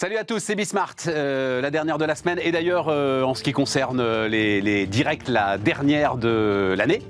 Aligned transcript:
Salut 0.00 0.16
à 0.16 0.24
tous, 0.24 0.38
c'est 0.38 0.54
Bismart, 0.54 0.94
euh, 1.08 1.60
la 1.60 1.70
dernière 1.70 1.98
de 1.98 2.06
la 2.06 2.14
semaine. 2.14 2.38
Et 2.42 2.52
d'ailleurs 2.52 2.86
euh, 2.88 3.22
en 3.22 3.34
ce 3.34 3.42
qui 3.42 3.52
concerne 3.52 4.00
euh, 4.00 4.28
les, 4.28 4.62
les 4.62 4.86
directs, 4.86 5.28
la 5.28 5.58
dernière 5.58 6.16
de 6.16 6.74
l'année, 6.74 7.02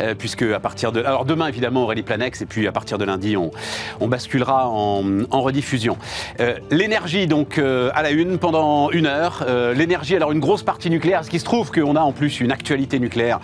euh, 0.00 0.14
puisque 0.14 0.40
à 0.44 0.58
partir 0.58 0.90
de... 0.90 1.02
Alors 1.02 1.26
demain 1.26 1.48
évidemment 1.48 1.82
Aurélie 1.82 2.02
Planex 2.04 2.40
et 2.40 2.46
puis 2.46 2.66
à 2.66 2.72
partir 2.72 2.96
de 2.96 3.04
lundi 3.04 3.36
on, 3.36 3.50
on 4.00 4.08
basculera 4.08 4.66
en, 4.66 5.24
en 5.30 5.42
rediffusion. 5.42 5.98
Euh, 6.40 6.54
L'énergie 6.70 7.26
donc 7.26 7.58
euh, 7.58 7.90
à 7.94 8.02
la 8.02 8.12
une 8.12 8.38
pendant 8.38 8.90
une 8.92 9.04
heure, 9.04 9.44
l'énergie 9.74 10.16
alors 10.16 10.32
une 10.32 10.40
grosse 10.40 10.62
partie 10.62 10.88
nucléaire, 10.88 11.26
ce 11.26 11.28
qui 11.28 11.40
se 11.40 11.44
trouve 11.44 11.70
qu'on 11.70 11.96
a 11.96 12.00
en 12.00 12.12
plus 12.12 12.40
une 12.40 12.50
actualité 12.50 12.98
nucléaire 12.98 13.40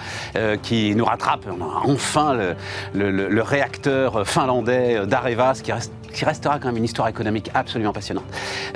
qui 0.63 0.95
nous 0.95 1.05
rattrape, 1.05 1.45
on 1.47 1.63
a 1.63 1.83
enfin 1.85 2.33
le, 2.33 2.55
le- 2.95 3.11
le- 3.11 3.29
le 3.29 3.43
réacteur 3.43 4.27
finlandais 4.27 5.05
d'Arevas 5.07 5.61
qui 5.63 5.73
reste 5.73 5.93
qui 6.15 6.25
restera 6.25 6.59
quand 6.59 6.69
même 6.69 6.79
une 6.79 6.85
histoire 6.85 7.09
économique 7.09 7.51
absolument 7.53 7.93
passionnante, 7.93 8.25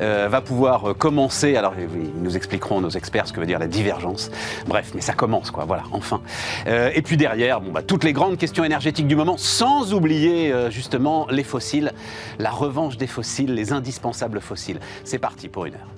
euh, 0.03 0.29
va 0.29 0.41
pouvoir 0.41 0.91
euh, 0.91 0.95
commencer. 0.95 1.57
Alors, 1.57 1.75
ils 1.79 2.23
nous 2.23 2.37
expliqueront, 2.37 2.81
nos 2.81 2.91
experts, 2.91 3.29
ce 3.29 3.33
que 3.33 3.41
veut 3.41 3.47
dire 3.47 3.59
la 3.59 3.69
divergence. 3.69 4.31
Bref, 4.67 4.93
mais 4.95 5.01
ça 5.01 5.15
commence, 5.15 5.51
quoi. 5.51 5.65
Voilà, 5.65 5.85
enfin. 5.93 6.21
Euh, 6.67 6.91
et 6.95 7.03
puis 7.03 7.17
derrière, 7.17 7.61
bon, 7.61 7.73
bah, 7.73 7.83
toutes 7.83 8.05
les 8.05 8.13
grandes 8.13 8.37
questions 8.37 8.65
énergétiques 8.65 9.07
du 9.07 9.17
moment, 9.17 9.37
sans 9.37 9.95
oublier 9.95 10.53
justement 10.71 11.27
les 11.31 11.45
fossiles, 11.45 11.93
la 12.39 12.51
revanche 12.51 12.97
des 12.97 13.07
fossiles, 13.07 13.55
les 13.55 13.73
indispensables 13.73 14.41
fossiles. 14.41 14.81
C'est 15.05 15.19
parti 15.19 15.49
pour 15.49 15.67
une 15.67 15.75
heure. 15.75 15.98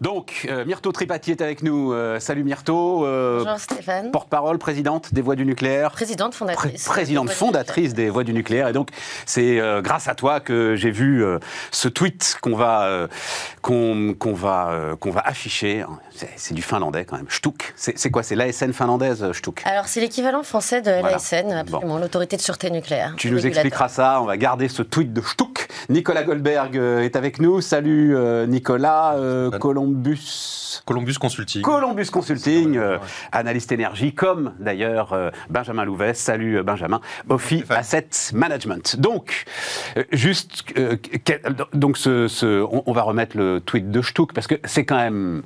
Donc, 0.00 0.46
euh, 0.48 0.64
Myrto 0.64 0.92
Tripati 0.92 1.32
est 1.32 1.42
avec 1.42 1.62
nous. 1.64 1.92
Euh, 1.92 2.20
salut 2.20 2.44
Myrto. 2.44 3.04
Euh, 3.04 3.42
Bonjour 3.42 3.58
Stéphane. 3.58 4.12
Porte-parole, 4.12 4.58
présidente 4.58 5.12
des 5.12 5.22
Voix 5.22 5.34
du 5.34 5.44
nucléaire. 5.44 5.90
Présidente 5.90 6.30
Pré- 6.32 6.38
fondatrice. 6.38 6.84
présidente 6.84 7.30
fondatrice 7.30 7.94
des 7.94 8.08
Voix 8.08 8.22
du 8.22 8.32
nucléaire. 8.32 8.68
Et 8.68 8.72
donc, 8.72 8.90
c'est 9.26 9.58
euh, 9.58 9.82
grâce 9.82 10.06
à 10.06 10.14
toi 10.14 10.38
que 10.38 10.76
j'ai 10.76 10.92
vu 10.92 11.24
euh, 11.24 11.40
ce 11.72 11.88
tweet 11.88 12.36
qu'on 12.40 12.54
va, 12.54 12.84
euh, 12.84 13.08
qu'on 13.60 14.14
va, 14.34 14.68
euh, 14.70 14.94
qu'on 14.94 15.10
va 15.10 15.20
afficher. 15.20 15.84
C'est 16.36 16.54
du 16.54 16.62
finlandais 16.62 17.04
quand 17.04 17.16
même. 17.16 17.26
Stuk. 17.28 17.72
C'est 17.76 18.10
quoi? 18.10 18.22
C'est 18.22 18.36
l'ASN 18.36 18.72
finlandaise, 18.72 19.32
Stuk. 19.32 19.62
Alors 19.64 19.86
c'est 19.86 20.00
l'équivalent 20.00 20.42
français 20.44 20.80
de 20.80 20.90
Voilà. 20.90 21.10
l'ASN, 21.12 21.50
absolument, 21.52 21.98
l'autorité 21.98 22.36
de 22.36 22.42
sûreté 22.42 22.70
nucléaire. 22.70 23.14
Tu 23.16 23.30
nous 23.32 23.44
expliqueras 23.46 23.88
ça. 23.88 24.20
On 24.22 24.26
va 24.26 24.36
garder 24.36 24.68
ce 24.68 24.82
tweet 24.82 25.12
de 25.12 25.20
Stuk. 25.22 25.66
Nicolas 25.88 26.22
Goldberg 26.22 26.76
est 26.76 27.16
avec 27.16 27.40
nous. 27.40 27.60
Salut 27.60 28.16
euh, 28.16 28.46
Nicolas. 28.46 29.14
Euh, 29.16 29.50
Salut. 29.50 29.60
Columbus. 29.88 30.82
Columbus 30.84 31.14
Consulting. 31.18 31.62
Columbus 31.62 32.06
Consulting, 32.10 32.76
euh, 32.76 32.98
analyste 33.32 33.72
énergie, 33.72 34.14
comme 34.14 34.52
d'ailleurs 34.60 35.12
euh, 35.12 35.30
Benjamin 35.50 35.84
Louvet. 35.84 36.14
Salut 36.14 36.58
euh, 36.58 36.62
Benjamin. 36.62 37.00
Stéphane. 37.38 37.76
Asset 37.78 38.08
Management. 38.34 38.96
Donc, 38.98 39.44
juste, 40.12 40.64
quel- 41.24 41.42
donc 41.72 41.96
ce, 41.98 42.28
ce- 42.28 42.62
on, 42.62 42.82
on 42.86 42.92
va 42.92 43.02
remettre 43.02 43.36
le 43.36 43.60
tweet 43.60 43.90
de 43.90 44.02
Stuck 44.02 44.32
parce 44.32 44.46
que 44.46 44.56
c'est 44.64 44.84
quand 44.84 44.96
même 44.98 45.42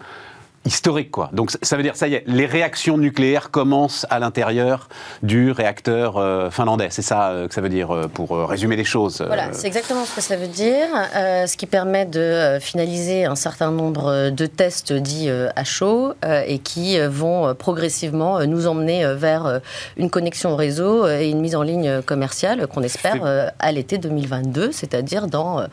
historique, 0.65 1.11
quoi. 1.11 1.31
Donc 1.33 1.51
ça- 1.63 1.77
veut 1.77 1.83
dire, 1.83 1.97
ça 1.97 2.09
y 2.09 2.15
est, 2.15 2.25
les 2.27 2.47
réactions 2.47 2.97
nucléaires 2.97 3.51
commencent 3.51 4.07
à 4.11 4.19
l'intérieur 4.19 4.89
du 5.23 5.51
réacteur 5.51 6.17
euh, 6.17 6.51
finlandais. 6.51 6.89
C'est 6.91 7.03
ça 7.03 7.31
euh, 7.31 7.49
que 7.49 7.55
ça 7.55 7.61
veut 7.61 7.69
dire 7.69 7.91
euh, 7.91 8.07
pour 8.07 8.31
résumer 8.49 8.77
les 8.77 8.85
choses. 8.85 9.23
Voilà, 9.27 9.53
c'est 9.53 9.67
exactement 9.67 10.05
ce 10.05 10.15
que 10.15 10.21
ça 10.21 10.37
veut 10.37 10.47
dire, 10.47 10.87
ce 11.15 11.57
qui 11.57 11.67
permet 11.67 12.07
de 12.07 12.59
finaliser 12.61 13.25
un 13.25 13.35
certain 13.35 13.71
nombre 13.71 14.31
de 14.31 14.47
tests 14.47 14.93
dits 14.93 15.31
à 15.31 15.65
chaud 15.65 16.15
et 16.47 16.59
qui 16.59 16.99
vont 17.01 17.55
progressivement 17.55 18.45
nous 18.47 18.67
emmener 18.67 19.15
vers 19.15 19.61
une 19.97 20.11
connexion 20.11 20.53
au 20.53 20.57
réseau 20.57 21.07
et 21.09 21.29
une 21.29 21.41
mise 21.41 21.57
en 21.57 21.63
ligne 21.63 22.03
commerciale 22.03 22.67
qu'on 22.67 22.83
espère 22.83 23.53
à 23.59 23.73
l'été 23.73 23.99
2022, 23.99 24.73
c'est-à-dire 24.73 25.27
dans 25.27 25.67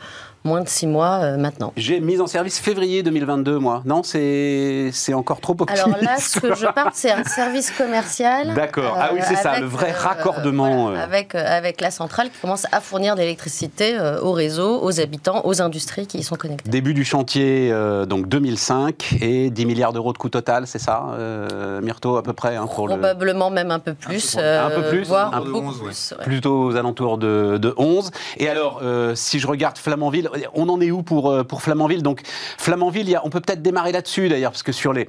moins 0.44 0.60
de 0.62 0.68
six 0.68 0.86
mois 0.86 1.20
euh, 1.22 1.36
maintenant. 1.36 1.72
J'ai 1.76 2.00
mis 2.00 2.20
en 2.20 2.26
service 2.26 2.58
février 2.58 3.02
2022, 3.02 3.58
moi. 3.58 3.82
Non, 3.84 4.02
c'est 4.02 4.90
c'est 4.92 5.14
encore 5.14 5.40
trop 5.40 5.56
optimiste. 5.58 5.86
Alors 5.86 6.02
là, 6.02 6.16
ce 6.18 6.40
que 6.40 6.54
je 6.54 6.66
parle, 6.74 6.90
c'est 6.94 7.10
un 7.10 7.24
service 7.24 7.70
commercial. 7.70 8.54
D'accord. 8.54 8.96
Ah 8.98 9.10
oui, 9.12 9.20
c'est 9.22 9.36
ça, 9.36 9.50
avec, 9.50 9.62
le 9.62 9.68
vrai 9.68 9.90
raccordement, 9.92 10.84
voilà, 10.84 11.00
euh. 11.00 11.04
avec, 11.04 11.34
euh, 11.34 11.44
avec 11.46 11.80
la 11.80 11.90
centrale 11.90 12.30
qui 12.30 12.38
commence 12.40 12.66
à 12.72 12.80
fournir 12.80 13.14
de 13.14 13.20
l'électricité 13.20 13.98
euh, 13.98 14.20
au 14.20 14.32
réseau, 14.32 14.80
aux 14.82 15.00
habitants, 15.00 15.42
aux 15.44 15.60
industries 15.62 16.06
qui 16.06 16.18
y 16.18 16.22
sont 16.22 16.36
connectées. 16.36 16.70
Début 16.70 16.94
du 16.94 17.04
chantier, 17.04 17.70
euh, 17.72 18.06
donc 18.06 18.28
2005, 18.28 19.16
et 19.20 19.50
10 19.50 19.66
milliards 19.66 19.92
d'euros 19.92 20.12
de 20.12 20.18
coût 20.18 20.28
total, 20.28 20.66
c'est 20.66 20.78
ça, 20.78 21.06
euh, 21.14 21.80
Myrto, 21.80 22.16
à 22.16 22.22
peu 22.22 22.32
près 22.32 22.56
hein, 22.56 22.66
pour 22.66 22.88
le, 22.88 22.94
Probablement 22.94 23.50
même 23.50 23.70
un 23.70 23.78
peu 23.78 23.94
plus. 23.94 24.36
Un 24.36 24.70
peu 24.70 24.82
euh, 24.82 24.90
plus 24.90 25.04
Voire 25.04 25.34
Un 25.34 25.42
peu 25.42 25.50
beaucoup 25.50 25.68
11, 25.68 25.76
ouais. 25.76 25.82
plus. 25.84 26.14
ouais. 26.18 26.24
plutôt 26.24 26.64
aux 26.64 26.76
alentours 26.76 27.18
de, 27.18 27.58
de 27.58 27.74
11. 27.76 28.10
Et 28.38 28.48
alors, 28.48 28.80
euh, 28.82 29.14
si 29.14 29.38
je 29.38 29.46
regarde 29.46 29.78
Flamanville, 29.78 30.29
on 30.54 30.68
en 30.68 30.80
est 30.80 30.90
où 30.90 31.02
pour, 31.02 31.30
euh, 31.30 31.44
pour 31.44 31.62
Flamanville? 31.62 32.02
Donc, 32.02 32.22
Flamanville, 32.24 33.18
on 33.24 33.30
peut 33.30 33.40
peut-être 33.40 33.62
démarrer 33.62 33.92
là-dessus 33.92 34.28
d'ailleurs, 34.28 34.52
parce 34.52 34.62
que 34.62 34.72
sur 34.72 34.92
les. 34.92 35.08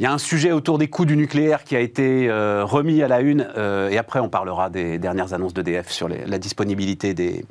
Il 0.00 0.04
y 0.04 0.06
a 0.06 0.12
un 0.12 0.18
sujet 0.18 0.50
autour 0.50 0.78
des 0.78 0.88
coûts 0.88 1.04
du 1.04 1.16
nucléaire 1.16 1.62
qui 1.62 1.76
a 1.76 1.80
été 1.80 2.28
euh, 2.28 2.64
remis 2.64 3.02
à 3.02 3.08
la 3.08 3.20
une, 3.20 3.46
euh, 3.56 3.88
et 3.90 3.98
après 3.98 4.18
on 4.18 4.28
parlera 4.28 4.68
des 4.68 4.98
dernières 4.98 5.32
annonces 5.32 5.54
d'EDF 5.54 5.90
sur 5.90 6.08
la 6.08 6.38
disponibilité 6.38 7.14
des, 7.14 7.44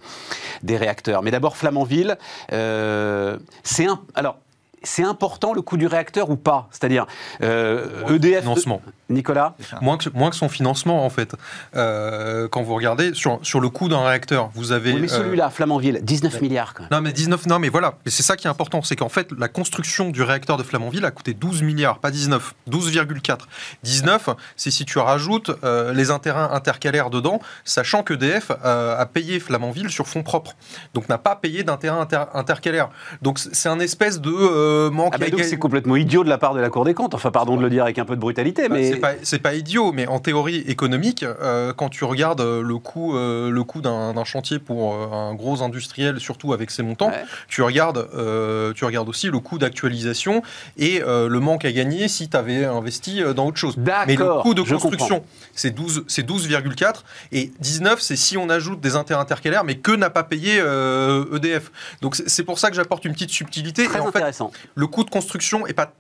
des 0.62 0.76
réacteurs. 0.76 1.22
Mais 1.22 1.32
d'abord 1.32 1.56
Flamanville, 1.56 2.18
c'est 2.50 3.86
un, 3.86 4.02
alors 4.16 4.40
c'est 4.84 5.04
important 5.04 5.54
le 5.54 5.62
coût 5.62 5.78
du 5.78 5.88
réacteur 5.88 6.30
ou 6.30 6.36
pas? 6.36 6.68
C'est-à-dire 6.72 7.06
euh, 7.42 8.08
EDF, 8.16 8.42
Financement. 8.42 8.82
Nicolas, 9.10 9.56
Moins 9.82 9.98
que, 9.98 10.08
moins 10.14 10.30
que 10.30 10.36
son 10.38 10.48
financement, 10.48 11.06
en 11.06 11.10
fait. 11.10 11.36
Euh, 11.76 12.48
quand 12.48 12.62
vous 12.62 12.74
regardez, 12.76 13.14
sur, 13.14 13.40
sur 13.44 13.60
le 13.60 13.70
coût 13.70 13.90
d'un 13.90 14.06
réacteur, 14.06 14.50
vous 14.56 14.72
avez... 14.72 14.94
oui, 14.94 15.02
mais 15.02 15.12
euh, 15.12 15.18
celui-là, 15.18 15.50
Flamanville, 15.50 16.00
19 16.02 16.42
milliards 16.42 16.74
quand 16.74 16.84
même. 16.84 16.90
Non 16.92 17.02
mais 17.02 17.12
19, 17.12 17.46
non 17.48 17.60
mais 17.60 17.68
voilà, 17.70 17.96
mais 18.06 18.12
c'est 18.12 18.24
ça 18.24 18.38
qui 18.38 18.48
est 18.48 18.50
important, 18.50 18.82
c'est 18.82 18.96
qu'en 18.96 19.10
fait 19.10 19.30
la 19.38 19.48
construction 19.50 20.10
du 20.12 20.24
réacteur 20.24 20.56
de 20.58 20.64
Flamanville 20.64 21.04
a 21.06 21.12
coûté 21.12 21.34
12 21.34 21.62
milliards, 21.62 22.00
pas 22.00 22.10
19, 22.12 22.54
12,4. 22.70 23.40
19, 23.84 24.30
c'est 24.56 24.72
si 24.72 24.86
tu 24.86 24.98
rajoutes 25.00 25.52
euh, 25.64 25.94
les 25.94 26.10
intérêts 26.12 26.48
intercalaires 26.52 27.10
dedans, 27.10 27.42
sachant 27.66 28.04
que 28.04 28.14
DF 28.14 28.52
euh, 28.64 28.98
a 28.98 29.06
payé 29.06 29.40
Flamanville 29.42 29.90
sur 29.90 30.08
fonds 30.08 30.24
propres, 30.24 30.56
donc 30.94 31.10
n'a 31.10 31.18
pas 31.18 31.36
payé 31.36 31.64
d'intérêts 31.64 32.00
inter- 32.00 32.26
intercalaires. 32.34 32.90
Donc 33.22 33.40
c'est 33.40 33.54
c'est 33.62 33.70
un 33.70 33.80
espèce 33.80 34.20
de 34.22 34.32
euh, 34.72 34.90
manque 34.90 35.12
Ah 35.16 35.18
bah 35.18 35.26
à 35.26 35.30
donc 35.30 35.40
gagner. 35.40 35.50
c'est 35.50 35.58
complètement 35.58 35.96
idiot 35.96 36.24
de 36.24 36.30
la 36.30 36.38
part 36.38 36.54
de 36.54 36.60
la 36.60 36.70
Cour 36.70 36.86
des 36.86 36.94
comptes. 36.94 37.14
Enfin, 37.14 37.32
pardon 37.32 37.56
de 37.58 37.62
le 37.62 37.70
dire 37.70 37.84
avec 37.84 38.00
un 38.00 38.06
peu 38.06 38.16
de 38.16 38.22
brutalité, 38.22 38.68
Bah, 38.70 38.76
mais 38.76 38.90
C'est 38.92 38.98
pas, 38.98 39.12
c'est 39.24 39.40
pas 39.40 39.54
idiot, 39.54 39.92
mais 39.92 40.08
en 40.08 40.20
théorie 40.20 40.58
économique, 40.68 41.24
euh, 41.24 41.74
quand 41.74 41.90
tu 41.90 42.04
regardes 42.06 42.42
euh, 42.42 42.62
le 42.62 42.78
coût, 42.78 43.16
euh, 43.16 43.50
le 43.50 43.64
coût 43.64 43.82
d'un 43.82 44.14
d'un 44.14 44.24
chantier 44.24 44.60
pour 44.60 44.94
un 44.96 45.34
gros 45.36 45.62
industriel, 45.62 46.20
surtout 46.20 46.54
avec 46.54 46.72
ses 46.72 46.84
montants, 46.84 47.10
Ouais. 47.10 47.24
tu, 47.48 47.62
regardes, 47.62 48.08
euh, 48.16 48.74
tu 48.74 48.86
regardes 48.86 49.10
aussi 49.10 49.28
le 49.28 49.40
coût 49.40 49.58
d'actualisation 49.58 50.42
et 50.78 51.02
euh, 51.04 51.28
le 51.28 51.40
manque 51.40 51.66
à 51.66 51.72
gagner 51.72 52.08
si 52.08 52.30
tu 52.30 52.38
avais 52.38 52.66
investi 52.66 53.22
dans 53.36 53.48
autre 53.48 53.58
chose. 53.58 53.76
Mais 53.78 54.16
le 54.16 54.42
coût 54.42 54.54
de 54.54 54.62
construction, 54.62 55.24
c'est 55.54 55.72
12 55.72 56.04
c'est 56.08 56.26
12,4 56.28 57.04
et 57.32 57.52
19, 57.60 58.00
c'est 58.02 58.16
si 58.16 58.38
on 58.38 58.50
ajoute 58.50 58.80
des 58.82 58.96
intérêts 58.96 59.22
intercalaires, 59.22 59.64
mais 59.64 59.76
que 59.76 59.92
n'a 59.92 60.10
pas 60.10 60.24
payé 60.24 60.60
euh, 60.60 61.26
EDF. 61.36 61.72
Donc 62.02 62.16
c'est- 62.16 62.42
pour 62.44 62.58
ça 62.60 62.70
que 62.70 62.76
j'apporte 62.76 63.06
une 63.06 63.14
petite 63.14 63.30
subtilité. 63.30 63.86
très 63.86 63.98
et 64.00 64.02
en 64.02 64.06
fait, 64.06 64.18
intéressant. 64.18 64.52
Le 64.76 64.88
coût 64.88 65.04
de 65.04 65.10
construction 65.10 65.68
est 65.68 65.74
pas 65.74 65.94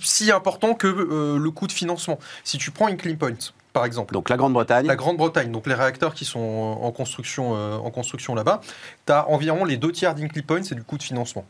si 0.00 0.30
important 0.30 0.74
que 0.74 0.86
euh, 0.86 1.38
le 1.38 1.50
coût 1.50 1.66
de 1.66 1.72
financement. 1.72 2.18
Si 2.42 2.58
tu 2.58 2.70
prends 2.70 2.88
Incline 2.88 3.16
Point, 3.16 3.52
par 3.72 3.84
exemple, 3.84 4.14
Donc 4.14 4.28
la 4.28 4.36
Grande-Bretagne, 4.36 4.86
la 4.86 4.96
Grande-Bretagne, 4.96 5.50
donc 5.50 5.66
les 5.66 5.74
réacteurs 5.74 6.14
qui 6.14 6.24
sont 6.24 6.40
en 6.80 6.90
construction, 6.92 7.56
euh, 7.56 7.76
en 7.76 7.90
construction 7.90 8.34
là-bas, 8.34 8.60
tu 9.06 9.12
as 9.12 9.28
environ 9.28 9.64
les 9.64 9.76
deux 9.76 9.92
tiers 9.92 10.14
d'Incline 10.14 10.44
Point, 10.44 10.62
c'est 10.62 10.74
du 10.74 10.84
coût 10.84 10.98
de 10.98 11.02
financement. 11.02 11.44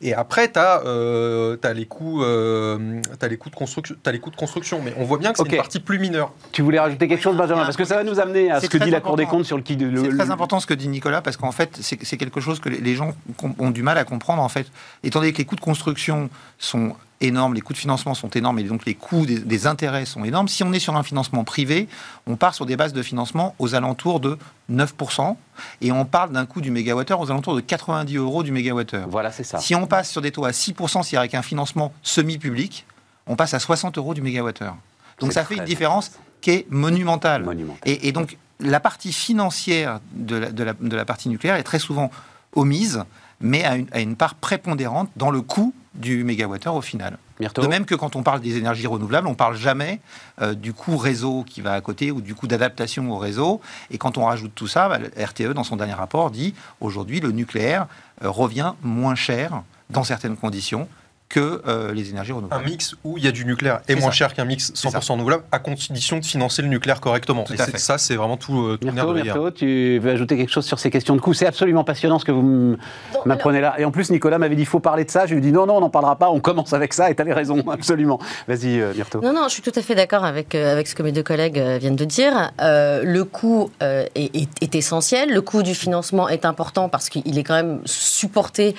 Et 0.00 0.14
après, 0.14 0.50
tu 0.52 0.58
as, 0.58 1.72
les, 1.74 1.86
coûts, 1.86 2.22
euh, 2.22 3.00
t'as 3.18 3.28
les, 3.28 3.36
coûts 3.36 3.50
de 3.50 3.54
construction- 3.54 3.96
t'as 4.02 4.12
les 4.12 4.18
coûts 4.18 4.30
de 4.30 4.36
construction. 4.36 4.80
Mais 4.84 4.94
on 4.98 5.04
voit 5.04 5.18
bien 5.18 5.32
que 5.32 5.38
c'est 5.38 5.48
une 5.50 5.56
partie 5.56 5.80
plus 5.80 5.98
mineure. 5.98 6.32
tu 6.52 6.62
voulais 6.62 6.78
rajouter 6.80 7.08
quelque 7.08 7.22
chose, 7.22 7.36
Benjamin 7.36 7.64
Parce 7.64 7.76
que 7.76 7.84
ça 7.84 7.96
va 7.96 8.04
nous 8.04 8.20
amener 8.20 8.50
à 8.50 8.60
ce 8.60 8.66
que 8.68 8.78
dit 8.78 8.90
la 8.90 9.00
Cour 9.00 9.16
des 9.16 9.26
comptes 9.26 9.44
sur 9.44 9.56
le 9.56 9.62
qui. 9.62 9.78
C'est 9.78 10.16
très 10.16 10.30
important 10.30 10.60
ce 10.60 10.66
que 10.66 10.74
dit 10.74 10.88
Nicolas 10.88 11.22
parce 11.22 11.36
qu'en 11.36 11.52
fait, 11.52 11.78
c'est 11.80 12.16
quelque 12.16 12.40
chose 12.40 12.60
que 12.60 12.68
les- 12.68 12.92
gens 12.94 13.12
ont 13.58 13.70
du 13.70 13.82
mal 13.82 13.96
à 13.96 14.04
comprendre. 14.04 14.42
En 14.42 14.50
fait, 14.50 14.66
étant 15.02 15.20
donné 15.20 15.32
que 15.32 15.38
les 15.38 15.46
coûts 15.46 15.56
de 15.56 15.62
construction 15.62 16.28
sont 16.58 16.94
énormes, 17.22 17.54
les 17.54 17.60
coûts 17.60 17.72
de 17.72 17.78
financement 17.78 18.14
sont 18.14 18.28
énormes 18.30 18.58
et 18.58 18.64
donc 18.64 18.84
les 18.84 18.94
coûts 18.94 19.24
des, 19.26 19.38
des 19.38 19.66
intérêts 19.66 20.04
sont 20.04 20.24
énormes. 20.24 20.48
Si 20.48 20.62
on 20.62 20.72
est 20.72 20.78
sur 20.78 20.96
un 20.96 21.02
financement 21.02 21.44
privé, 21.44 21.88
on 22.26 22.36
part 22.36 22.54
sur 22.54 22.66
des 22.66 22.76
bases 22.76 22.92
de 22.92 23.02
financement 23.02 23.54
aux 23.58 23.74
alentours 23.74 24.20
de 24.20 24.38
9% 24.70 25.36
et 25.80 25.92
on 25.92 26.04
parle 26.04 26.32
d'un 26.32 26.46
coût 26.46 26.60
du 26.60 26.70
mégawattheure 26.70 27.20
aux 27.20 27.30
alentours 27.30 27.54
de 27.54 27.60
90 27.60 28.16
euros 28.16 28.42
du 28.42 28.52
mégawattheure. 28.52 29.08
Voilà, 29.08 29.30
c'est 29.32 29.44
ça. 29.44 29.58
Si 29.58 29.74
on 29.74 29.86
passe 29.86 30.10
sur 30.10 30.20
des 30.22 30.30
taux 30.32 30.44
à 30.44 30.50
6%, 30.50 30.74
c'est-à-dire 31.02 31.20
avec 31.20 31.34
un 31.34 31.42
financement 31.42 31.92
semi-public, 32.02 32.86
on 33.26 33.36
passe 33.36 33.54
à 33.54 33.58
60 33.58 33.98
euros 33.98 34.14
du 34.14 34.22
mégawattheure. 34.22 34.76
Donc 35.20 35.32
C'est 35.32 35.40
ça 35.40 35.44
fait 35.44 35.56
une 35.56 35.64
différence 35.64 36.12
qui 36.40 36.50
est 36.50 36.66
monumentale. 36.70 37.44
Monumental. 37.44 37.80
Et, 37.84 38.08
et 38.08 38.12
donc, 38.12 38.36
la 38.58 38.80
partie 38.80 39.12
financière 39.12 40.00
de 40.14 40.36
la, 40.36 40.50
de 40.50 40.64
la- 40.64 40.72
de 40.72 40.96
la 40.96 41.04
partie 41.04 41.28
nucléaire 41.28 41.56
est 41.56 41.62
très 41.62 41.78
souvent 41.78 42.10
omise, 42.54 43.04
mais 43.42 43.64
à 43.64 43.76
une, 43.76 43.86
à 43.92 44.00
une 44.00 44.16
part 44.16 44.34
prépondérante 44.34 45.10
dans 45.16 45.30
le 45.30 45.42
coût 45.42 45.74
du 45.94 46.24
mégawattheure 46.24 46.74
au 46.74 46.80
final. 46.80 47.18
Myrto 47.38 47.62
De 47.62 47.66
même 47.66 47.84
que 47.84 47.94
quand 47.94 48.16
on 48.16 48.22
parle 48.22 48.40
des 48.40 48.56
énergies 48.56 48.86
renouvelables, 48.86 49.26
on 49.26 49.34
parle 49.34 49.56
jamais 49.56 50.00
euh, 50.40 50.54
du 50.54 50.72
coût 50.72 50.96
réseau 50.96 51.44
qui 51.46 51.60
va 51.60 51.74
à 51.74 51.80
côté 51.80 52.10
ou 52.10 52.20
du 52.20 52.34
coût 52.34 52.46
d'adaptation 52.46 53.10
au 53.10 53.18
réseau. 53.18 53.60
Et 53.90 53.98
quand 53.98 54.16
on 54.16 54.24
rajoute 54.24 54.52
tout 54.54 54.68
ça, 54.68 54.88
bah, 54.88 54.98
RTE, 55.16 55.52
dans 55.52 55.64
son 55.64 55.76
dernier 55.76 55.94
rapport, 55.94 56.30
dit 56.30 56.54
aujourd'hui 56.80 57.20
le 57.20 57.32
nucléaire 57.32 57.86
euh, 58.22 58.30
revient 58.30 58.72
moins 58.82 59.14
cher 59.14 59.62
dans 59.90 60.04
certaines 60.04 60.36
conditions 60.36 60.88
que 61.32 61.62
euh, 61.66 61.92
les 61.94 62.10
énergies 62.10 62.32
Un 62.32 62.36
renouvelables. 62.36 62.64
mix 62.66 62.94
où 63.04 63.16
il 63.16 63.24
y 63.24 63.28
a 63.28 63.32
du 63.32 63.44
nucléaire 63.46 63.80
est 63.88 63.94
moins 63.94 64.10
ça. 64.10 64.16
cher 64.16 64.34
qu'un 64.34 64.44
mix 64.44 64.70
C'est 64.74 64.88
100% 64.88 65.12
renouvelable, 65.12 65.44
à 65.50 65.58
condition 65.58 66.18
de 66.18 66.24
financer 66.24 66.60
le 66.62 66.68
nucléaire 66.68 67.00
correctement. 67.00 67.44
Tout 67.44 67.54
Et 67.54 67.60
à 67.60 67.64
c'est- 67.64 67.72
fait. 67.72 67.78
ça, 67.78 67.96
c'est 67.98 68.16
vraiment 68.16 68.36
tout, 68.36 68.60
euh, 68.60 68.76
tout 68.76 68.86
le 68.88 68.92
nerf 68.92 69.06
de. 69.06 69.22
Myrto, 69.22 69.50
tu 69.50 69.98
veux 69.98 70.10
ajouter 70.10 70.36
quelque 70.36 70.50
chose 70.52 70.66
sur 70.66 70.78
ces 70.78 70.90
questions 70.90 71.16
de 71.16 71.20
coûts? 71.22 71.32
C'est 71.34 71.46
absolument 71.46 71.84
passionnant 71.84 72.18
ce 72.18 72.24
que 72.26 72.32
vous 72.32 72.76
m'apprenez 73.24 73.60
là. 73.60 73.74
Et 73.78 73.84
en 73.86 73.90
plus, 73.90 74.10
Nicolas 74.10 74.38
m'avait 74.38 74.56
dit 74.56 74.62
il 74.62 74.66
faut 74.66 74.80
parler 74.80 75.04
de 75.04 75.10
ça. 75.10 75.24
Je 75.26 75.32
lui 75.34 75.38
ai 75.38 75.40
dit 75.42 75.52
non, 75.52 75.64
non, 75.66 75.78
on 75.78 75.80
n'en 75.80 75.90
parlera 75.90 76.16
pas. 76.16 76.30
On 76.30 76.40
commence 76.40 76.72
avec 76.74 76.92
ça. 76.92 77.10
Et 77.10 77.14
tu 77.14 77.22
avais 77.22 77.32
raison, 77.32 77.62
absolument. 77.70 78.18
Vas-y, 78.46 78.80
euh. 78.80 78.92
Non, 79.22 79.32
non, 79.32 79.44
je 79.48 79.52
suis 79.54 79.62
tout 79.62 79.72
à 79.74 79.80
fait 79.82 79.94
d'accord 79.94 80.24
avec, 80.24 80.54
euh, 80.54 80.70
avec 80.72 80.86
ce 80.86 80.94
que 80.94 81.02
mes 81.02 81.12
deux 81.12 81.22
collègues 81.22 81.58
euh, 81.58 81.78
viennent 81.78 81.96
de 81.96 82.04
dire. 82.04 82.50
Euh, 82.60 83.02
le 83.04 83.24
coût 83.24 83.70
euh, 83.82 84.04
est, 84.14 84.34
est- 84.36 84.48
est 84.62 84.74
essentiel. 84.74 85.30
Le 85.32 85.40
coût 85.40 85.62
du 85.62 85.74
financement 85.74 86.28
est 86.28 86.44
important 86.44 86.88
parce 86.88 87.08
qu'il 87.08 87.38
est 87.38 87.42
quand 87.44 87.54
même 87.54 87.80
supporté 87.86 88.74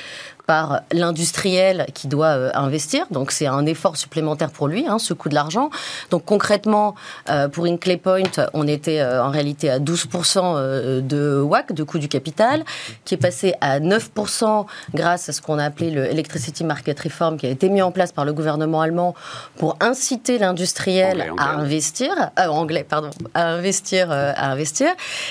par 0.45 0.81
l'industriel 0.91 1.87
qui 1.93 2.07
doit 2.07 2.27
euh, 2.27 2.51
investir. 2.53 3.05
Donc 3.11 3.31
c'est 3.31 3.47
un 3.47 3.65
effort 3.65 3.95
supplémentaire 3.95 4.51
pour 4.51 4.67
lui, 4.67 4.85
hein, 4.87 4.99
ce 4.99 5.13
coût 5.13 5.29
de 5.29 5.35
l'argent. 5.35 5.69
Donc 6.11 6.25
concrètement, 6.25 6.95
euh, 7.29 7.47
pour 7.47 7.65
Inclay 7.65 7.97
Point, 7.97 8.23
on 8.53 8.67
était 8.67 8.99
euh, 8.99 9.23
en 9.23 9.29
réalité 9.29 9.69
à 9.69 9.79
12% 9.79 10.39
euh, 10.43 11.01
de 11.01 11.39
WAC, 11.41 11.71
de 11.71 11.83
coût 11.83 11.97
du 11.97 12.09
capital, 12.09 12.63
qui 13.05 13.13
est 13.13 13.17
passé 13.17 13.53
à 13.61 13.79
9% 13.79 14.65
grâce 14.93 15.29
à 15.29 15.33
ce 15.33 15.41
qu'on 15.41 15.59
a 15.59 15.65
appelé 15.65 15.91
le 15.91 16.05
Electricity 16.05 16.63
Market 16.65 16.99
Reform, 16.99 17.37
qui 17.37 17.45
a 17.45 17.49
été 17.49 17.69
mis 17.69 17.81
en 17.81 17.91
place 17.91 18.11
par 18.11 18.25
le 18.25 18.33
gouvernement 18.33 18.81
allemand 18.81 19.15
pour 19.57 19.77
inciter 19.79 20.37
l'industriel 20.37 21.31
à 21.37 21.51
investir, 21.51 22.31
anglais, 22.37 22.85
pardon, 22.87 23.09
à 23.33 23.47
investir, 23.47 24.11
à 24.11 24.51
investir. 24.51 24.89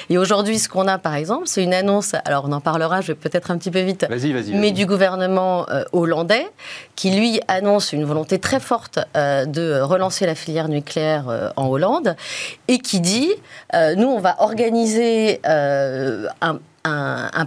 Et 0.09 0.19
aujourd'hui, 0.19 0.59
ce 0.59 0.69
qu'on 0.69 0.89
a, 0.89 0.99
par 0.99 1.15
exemple, 1.15 1.47
c'est 1.47 1.63
une 1.63 1.75
annonce. 1.75 2.15
Alors, 2.25 2.47
on 2.49 2.53
en 2.53 2.61
parlera. 2.61 3.01
Je 3.01 3.09
vais 3.09 3.15
peut-être 3.15 3.51
un 3.51 3.59
petit 3.59 3.71
peu 3.71 3.81
vite. 3.81 4.07
Vas-y, 4.09 4.33
vas-y. 4.33 4.55
Mais 4.55 4.73
du 4.73 4.87
gouvernement 4.87 5.02
euh, 5.03 5.85
hollandais, 5.93 6.47
qui 6.97 7.11
lui 7.11 7.41
annonce 7.49 7.93
une 7.93 8.05
volonté 8.05 8.39
très 8.39 8.61
forte 8.61 8.99
euh, 9.17 9.45
de 9.45 9.81
relancer 9.81 10.27
la 10.27 10.35
filière 10.35 10.69
nucléaire 10.69 11.29
euh, 11.29 11.51
en 11.57 11.67
Hollande, 11.67 12.17
et 12.69 12.79
qui 12.79 13.01
dit 13.01 13.31
nous, 13.97 14.09
on 14.09 14.21
va 14.21 14.37
organiser 14.41 15.41
un 15.45 16.59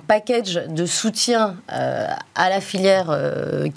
package 0.08 0.62
de 0.68 0.86
soutien 0.86 1.56
à 1.68 2.50
la 2.50 2.62
filière 2.62 3.18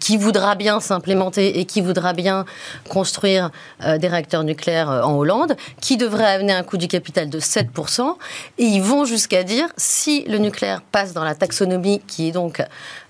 qui 0.00 0.16
voudra 0.16 0.54
bien 0.54 0.80
s'implémenter 0.80 1.58
et 1.58 1.64
qui 1.64 1.80
voudra 1.80 2.12
bien 2.12 2.44
construire 2.88 3.50
des 3.80 4.08
réacteurs 4.08 4.44
nucléaires 4.44 4.88
en 4.88 5.16
Hollande, 5.16 5.56
qui 5.80 5.96
devrait 5.96 6.26
amener 6.26 6.52
un 6.52 6.62
coût 6.62 6.78
du 6.78 6.88
capital 6.88 7.28
de 7.28 7.40
7%. 7.40 8.16
Et 8.58 8.64
ils 8.64 8.82
vont 8.82 9.04
jusqu'à 9.04 9.42
dire, 9.42 9.68
si 9.76 10.24
le 10.24 10.38
nucléaire 10.38 10.82
passe 10.82 11.12
dans 11.12 11.24
la 11.24 11.34
taxonomie, 11.34 12.00
qui 12.06 12.28
est 12.28 12.32
donc 12.32 12.62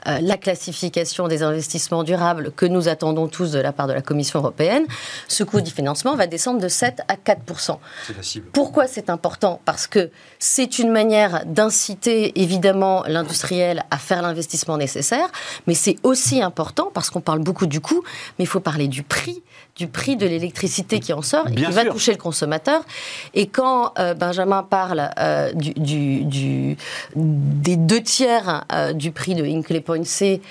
euh, 0.07 0.21
la 0.21 0.37
classification 0.37 1.29
des 1.29 1.43
investissements 1.43 2.05
durables 2.05 2.53
que 2.53 2.67
nous 2.67 2.89
attendons 2.89 3.29
tous 3.29 3.53
de 3.53 3.59
la 3.59 3.73
part 3.73 3.89
de 3.89 3.93
la 3.93 4.03
Commission 4.03 4.39
européenne, 4.39 4.85
ce 5.27 5.43
coût 5.45 5.61
du 5.61 5.71
financement 5.71 6.15
va 6.15 6.27
descendre 6.27 6.61
de 6.61 6.69
7 6.69 7.03
à 7.09 7.17
4%. 7.17 7.79
C'est 8.07 8.17
la 8.17 8.23
cible. 8.23 8.47
Pourquoi 8.53 8.87
c'est 8.87 9.11
important? 9.11 9.61
Parce 9.65 9.87
que 9.87 10.11
c'est 10.39 10.79
une 10.79 10.91
manière 10.91 11.45
d'inciter 11.47 12.41
évidemment 12.41 13.03
l'industriel 13.07 13.85
à 13.91 13.99
faire 13.99 14.23
l'investissement 14.23 14.77
nécessaire, 14.77 15.29
mais 15.67 15.75
c'est 15.75 15.97
aussi 16.03 16.43
important 16.43 16.91
parce 16.95 17.11
qu'on 17.11 17.21
parle 17.21 17.41
beaucoup 17.41 17.67
du 17.67 17.81
coût, 17.81 18.03
mais 18.39 18.45
il 18.45 18.49
faut 18.49 18.61
parler 18.61 18.89
du 18.89 19.03
prix, 19.03 19.43
du 19.79 19.87
prix 19.89 20.17
de 20.17 20.27
l'électricité 20.27 20.99
qui 21.01 21.13
en 21.13 21.23
sort 21.23 21.47
et 21.49 21.53
Bien 21.53 21.69
qui 21.69 21.73
va 21.73 21.85
toucher 21.93 22.13
le 22.13 22.19
consommateur. 22.19 22.83
Et 23.33 23.47
quand 23.47 23.93
euh, 23.99 24.13
Benjamin 24.13 24.63
parle 24.65 25.09
euh, 25.19 25.53
du, 25.53 25.73
du- 25.75 26.25
du- 26.25 26.77
des 27.17 27.77
deux 27.77 28.03
tiers 28.03 28.65
euh, 28.73 28.93
du 28.93 29.13
prix 29.13 29.35
de 29.37 29.45
Hinkley 29.45 29.81
Point 29.81 30.05
C, 30.05 30.43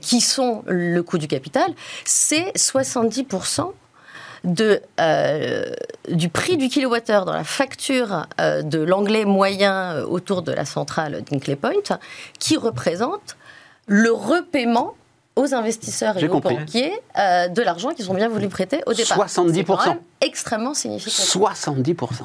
qui 0.00 0.20
sont 0.20 0.62
le 0.66 1.02
coût 1.02 1.18
du 1.18 1.26
capital, 1.28 1.66
c'est 2.04 2.52
70% 2.56 3.72
de, 4.44 4.80
euh, 5.00 5.64
du 6.08 6.28
prix 6.28 6.56
du 6.56 6.68
kilowattheure 6.68 7.24
dans 7.24 7.32
la 7.32 7.42
facture 7.44 8.26
euh, 8.40 8.62
de 8.62 8.78
l'anglais 8.78 9.24
moyen 9.24 9.96
euh, 9.96 10.06
autour 10.06 10.42
de 10.42 10.52
la 10.52 10.64
centrale 10.64 11.22
d'Hinkley 11.28 11.56
Point, 11.56 11.98
qui 12.38 12.56
représente 12.56 13.36
le 13.86 14.12
repaiement 14.12 14.94
aux 15.38 15.54
investisseurs 15.54 16.16
et 16.18 16.26
aux 16.28 16.32
compris. 16.32 16.56
banquiers 16.56 16.92
euh, 17.18 17.48
de 17.48 17.62
l'argent 17.62 17.90
qu'ils 17.90 18.10
ont 18.10 18.14
bien 18.14 18.28
voulu 18.28 18.48
prêter 18.48 18.80
au 18.86 18.92
départ. 18.92 19.18
70%. 19.26 19.54
C'est 19.54 19.64
quand 19.64 19.86
même 19.86 19.98
extrêmement 20.20 20.74
significatif. 20.74 21.34
70%. 21.34 22.24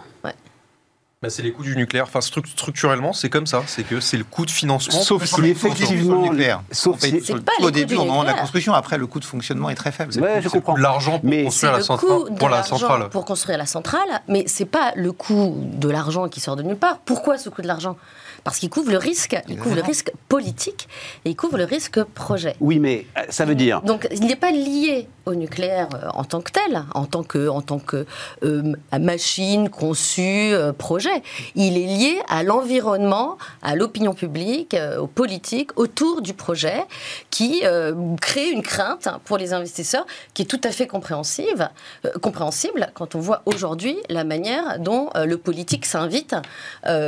Bah, 1.22 1.30
c'est 1.30 1.42
les 1.42 1.54
coûts 1.54 1.64
du 1.64 1.78
nucléaire. 1.78 2.04
Enfin, 2.06 2.20
stru- 2.20 2.46
structurellement, 2.46 3.14
c'est 3.14 3.30
comme 3.30 3.48
ça. 3.48 3.64
C'est 3.66 3.84
que 3.84 4.02
c'est 4.02 4.18
le 4.18 4.26
coût 4.26 4.46
de 4.46 4.52
financement. 4.52 5.00
Sauf 5.00 5.24
si 5.24 5.42
effectivement. 5.46 6.04
sur 6.04 6.16
le 6.16 6.22
nucléaire. 6.30 6.62
Sauf 6.70 7.00
si. 7.00 7.22
C'est 7.24 7.40
pas 7.42 7.54
au 7.62 7.72
début, 7.72 7.96
au 7.96 8.04
moment 8.04 8.24
de 8.24 8.28
la 8.28 8.34
construction. 8.34 8.74
Après, 8.74 8.98
le 8.98 9.08
coût 9.08 9.22
de 9.22 9.26
fonctionnement 9.26 9.70
est 9.70 9.76
très 9.76 9.94
faible. 9.94 10.12
Ouais, 10.20 10.42
je 10.42 10.50
C'est 10.50 10.56
le 10.56 10.60
coût 10.60 10.60
comprends. 10.60 10.74
de 10.74 10.82
l'argent 10.82 11.20
pour 11.20 11.30
Mais- 11.30 11.46
construire 11.46 11.72
la 11.72 11.78
le 11.78 11.84
centrale. 11.86 12.10
coût 12.10 12.30
de 12.30 12.36
Pour 12.38 12.50
la 12.50 12.64
centrale. 12.64 13.08
pour 13.10 13.24
construire 13.24 13.58
la 13.58 13.66
centrale, 13.66 14.22
mais 14.28 14.44
c'est 14.48 14.66
pas 14.66 14.92
le 14.98 15.14
coût 15.14 15.56
de 15.62 15.88
l'argent 15.90 16.28
qui 16.28 16.42
sort 16.42 16.58
de 16.58 16.64
nulle 16.64 16.76
part. 16.76 16.98
Pourquoi 17.06 17.38
ce 17.38 17.48
coût 17.48 17.62
de 17.62 17.68
l'argent? 17.68 17.96
Parce 18.44 18.60
qu'il 18.60 18.70
couvre 18.70 18.92
le 18.92 18.98
risque, 18.98 19.38
il 19.48 19.58
couvre 19.58 19.76
le 19.76 19.82
risque 19.82 20.12
politique 20.28 20.88
et 21.24 21.30
il 21.30 21.36
couvre 21.36 21.58
le 21.58 21.64
risque 21.64 22.04
projet. 22.04 22.56
Oui, 22.60 22.80
mais 22.80 23.06
euh, 23.18 23.22
ça 23.30 23.46
veut 23.46 23.56
dire. 23.56 23.82
Donc, 23.82 24.08
il 24.12 24.26
n'est 24.26 24.36
pas 24.36 24.52
lié 24.52 25.08
au 25.26 25.36
nucléaire 25.36 25.90
euh, 25.94 26.10
en 26.14 26.24
tant 26.24 26.42
que 26.42 26.52
tel, 26.52 26.84
en 26.94 27.06
tant 27.06 27.24
que, 27.24 28.06
euh, 28.44 28.74
machine 29.00 29.70
conçue, 29.70 30.54
euh, 30.54 30.74
projet. 30.74 31.24
Il 31.56 31.78
est 31.78 31.86
lié 31.86 32.22
à 32.28 32.44
l'environnement, 32.44 33.38
à 33.62 33.76
l'opinion 33.76 34.14
publique, 34.14 34.74
euh, 34.74 35.00
aux 35.00 35.08
politiques 35.08 35.72
autour 35.78 36.22
du 36.22 36.34
projet, 36.34 36.86
qui 37.30 37.64
crée 38.22 38.50
une 38.50 38.62
crainte 38.62 39.08
pour 39.26 39.38
les 39.38 39.54
investisseurs 39.54 40.06
qui 40.34 40.44
est 40.44 40.46
tout 40.46 40.60
à 40.64 40.72
fait 40.72 40.88
compréhensive, 40.88 41.70
compréhensible 42.22 42.90
quand 42.94 43.16
on 43.16 43.20
voit 43.20 43.42
aujourd'hui 43.46 43.98
la 44.10 44.24
manière 44.24 44.80
dont 44.80 45.10
le 45.16 45.38
politique 45.38 45.86
s'invite 45.86 46.36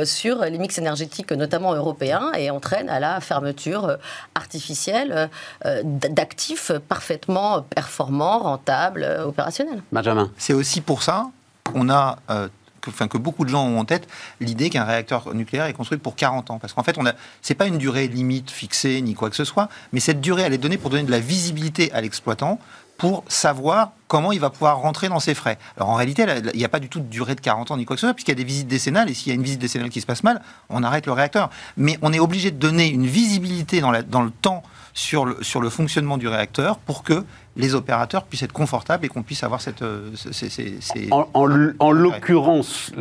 sur 0.04 0.44
les 0.44 0.58
mix 0.58 0.78
énergétiques, 0.78 1.32
notamment 1.32 1.74
européens, 1.74 2.32
et 2.36 2.50
entraîne 2.50 2.88
à 2.88 3.00
la 3.00 3.20
fermeture 3.20 3.98
artificielle 4.34 5.30
d'actifs 5.64 6.72
parfaitement 6.88 7.62
performants, 7.62 8.05
rentables, 8.42 9.02
euh, 9.04 9.24
opérationnels. 9.26 9.82
Benjamin. 9.92 10.30
C'est 10.38 10.52
aussi 10.52 10.80
pour 10.80 11.02
ça 11.02 11.26
qu'on 11.64 11.88
a, 11.90 12.18
euh, 12.30 12.48
que, 12.80 12.90
enfin, 12.90 13.08
que 13.08 13.18
beaucoup 13.18 13.44
de 13.44 13.50
gens 13.50 13.64
ont 13.66 13.78
en 13.80 13.84
tête 13.84 14.06
l'idée 14.40 14.70
qu'un 14.70 14.84
réacteur 14.84 15.34
nucléaire 15.34 15.66
est 15.66 15.72
construit 15.72 15.98
pour 15.98 16.14
40 16.16 16.50
ans. 16.50 16.58
Parce 16.58 16.72
qu'en 16.72 16.82
fait, 16.82 16.96
on 16.98 17.06
a, 17.06 17.12
c'est 17.42 17.54
pas 17.54 17.66
une 17.66 17.78
durée 17.78 18.06
limite 18.08 18.50
fixée 18.50 19.00
ni 19.02 19.14
quoi 19.14 19.30
que 19.30 19.36
ce 19.36 19.44
soit, 19.44 19.68
mais 19.92 20.00
cette 20.00 20.20
durée, 20.20 20.42
elle 20.42 20.52
est 20.54 20.58
donnée 20.58 20.78
pour 20.78 20.90
donner 20.90 21.02
de 21.04 21.10
la 21.10 21.20
visibilité 21.20 21.92
à 21.92 22.00
l'exploitant 22.00 22.58
pour 22.98 23.24
savoir 23.28 23.90
comment 24.08 24.32
il 24.32 24.40
va 24.40 24.48
pouvoir 24.48 24.78
rentrer 24.78 25.10
dans 25.10 25.20
ses 25.20 25.34
frais. 25.34 25.58
Alors 25.76 25.90
en 25.90 25.94
réalité, 25.96 26.24
il 26.54 26.58
n'y 26.58 26.64
a 26.64 26.68
pas 26.70 26.78
du 26.80 26.88
tout 26.88 26.98
de 27.00 27.04
durée 27.04 27.34
de 27.34 27.40
40 27.42 27.70
ans 27.70 27.76
ni 27.76 27.84
quoi 27.84 27.94
que 27.94 28.00
ce 28.00 28.06
soit, 28.06 28.14
puisqu'il 28.14 28.30
y 28.30 28.32
a 28.32 28.36
des 28.36 28.44
visites 28.44 28.68
décennales, 28.68 29.10
et 29.10 29.14
s'il 29.14 29.28
y 29.28 29.32
a 29.32 29.34
une 29.34 29.42
visite 29.42 29.60
décennale 29.60 29.90
qui 29.90 30.00
se 30.00 30.06
passe 30.06 30.22
mal, 30.22 30.40
on 30.70 30.82
arrête 30.82 31.04
le 31.04 31.12
réacteur. 31.12 31.50
Mais 31.76 31.98
on 32.00 32.12
est 32.14 32.18
obligé 32.18 32.50
de 32.50 32.56
donner 32.56 32.88
une 32.88 33.04
visibilité 33.06 33.82
dans, 33.82 33.90
la- 33.90 34.02
dans 34.02 34.22
le 34.22 34.30
temps 34.30 34.62
sur 34.94 35.26
le, 35.26 35.42
sur 35.42 35.60
le 35.60 35.68
fonctionnement 35.68 36.16
du 36.16 36.26
réacteur 36.26 36.78
pour 36.78 37.02
que 37.02 37.22
les 37.56 37.74
opérateurs 37.74 38.24
puissent 38.24 38.42
être 38.42 38.52
confortables 38.52 39.04
et 39.04 39.08
qu'on 39.08 39.22
puisse 39.22 39.42
avoir 39.44 39.60
cette... 39.60 39.82
euh, 39.82 40.10
ces- 40.14 40.50
ces- 40.50 40.76
ces- 40.80 41.08
En, 41.10 41.28
en 41.34 41.48
l- 41.50 41.74
en 41.78 41.90
l'occurrence, 41.90 42.92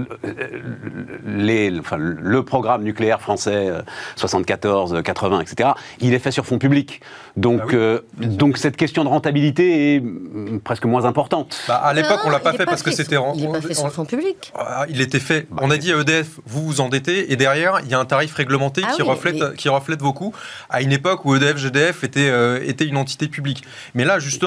enfin, 1.80 1.98
le 1.98 2.44
programme 2.44 2.84
nucléaire 2.84 3.22
français 3.22 3.70
euh, 3.70 3.82
74, 4.16 5.02
80, 5.04 5.42
etc., 5.42 5.70
il 6.00 6.14
est 6.14 6.20
fait 6.20 6.32
sur 6.32 6.46
fonds 6.46 6.58
publics. 6.60 7.02
Donc, 7.38 7.60
Bah 7.60 7.66
oui, 7.70 7.76
euh, 7.76 8.00
donc 8.20 8.58
cette 8.58 8.78
question 8.78 9.04
de 9.04 9.10
rentabilité 9.10 9.96
est 9.96 10.00
mm, 10.00 10.60
presque 10.62 10.86
moins 10.86 11.06
importante. 11.06 11.58
Bah, 11.68 11.76
à 11.76 11.94
l'époque, 11.94 12.20
on 12.26 12.30
l'a 12.30 12.38
Non, 12.38 12.44
pas 12.44 12.54
fait 12.54 12.66
parce 12.66 12.84
que 12.84 12.92
c'était... 12.92 13.18
Il 13.36 13.46
n'est 13.48 13.52
pas 13.52 13.62
fait 13.62 13.74
sur 13.74 13.92
fonds 13.92 14.06
public. 14.06 14.52
Ah, 14.58 14.86
Il 14.90 15.02
était 15.02 15.20
fait. 15.20 15.48
Bah, 15.52 15.62
on 15.66 15.72
a 15.72 15.78
dit 15.78 15.92
à 15.92 16.00
EDF, 16.00 16.40
vous 16.46 16.66
vous 16.66 16.82
endettez, 16.82 17.32
et 17.32 17.36
derrière, 17.36 17.80
il 17.84 17.90
y 17.90 17.94
a 17.94 18.00
un 18.00 18.06
tarif 18.06 18.34
réglementé 18.36 18.82
Ah 18.86 18.92
qui, 18.96 19.02
oui, 19.02 19.10
reflète, 19.10 19.36
mais- 19.40 19.56
qui 19.56 19.70
reflète 19.70 20.02
vos 20.02 20.14
coûts, 20.14 20.34
à 20.70 20.82
une 20.82 20.92
époque 20.92 21.26
où 21.26 21.34
E 21.34 21.38
EDF, 21.38 21.58
GDF 21.58 22.04
était, 22.04 22.30
euh, 22.30 22.60
était 22.66 22.86
une 22.86 22.98
entité 22.98 23.28
publique. 23.28 23.64
Mais 23.96 24.06
là, 24.06 24.20
justement, 24.20 24.45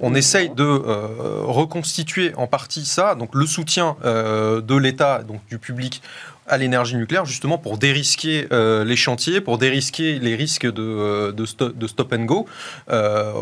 on 0.00 0.14
essaye 0.14 0.50
de 0.50 0.64
euh, 0.64 1.42
reconstituer 1.44 2.34
en 2.36 2.46
partie 2.46 2.84
ça, 2.84 3.14
donc 3.14 3.34
le 3.34 3.46
soutien 3.46 3.96
euh, 4.04 4.60
de 4.60 4.76
l'État, 4.76 5.22
donc 5.22 5.40
du 5.48 5.58
public, 5.58 6.02
à 6.48 6.58
l'énergie 6.58 6.96
nucléaire 6.96 7.24
justement 7.24 7.58
pour 7.58 7.78
dérisquer 7.78 8.46
euh, 8.52 8.84
les 8.84 8.96
chantiers, 8.96 9.40
pour 9.40 9.58
dérisquer 9.58 10.18
les 10.18 10.34
risques 10.36 10.66
de, 10.66 10.82
euh, 10.82 11.32
de, 11.32 11.44
sto- 11.46 11.72
de 11.72 11.86
stop 11.86 12.12
and 12.12 12.24
go. 12.24 12.46
Euh, 12.90 13.32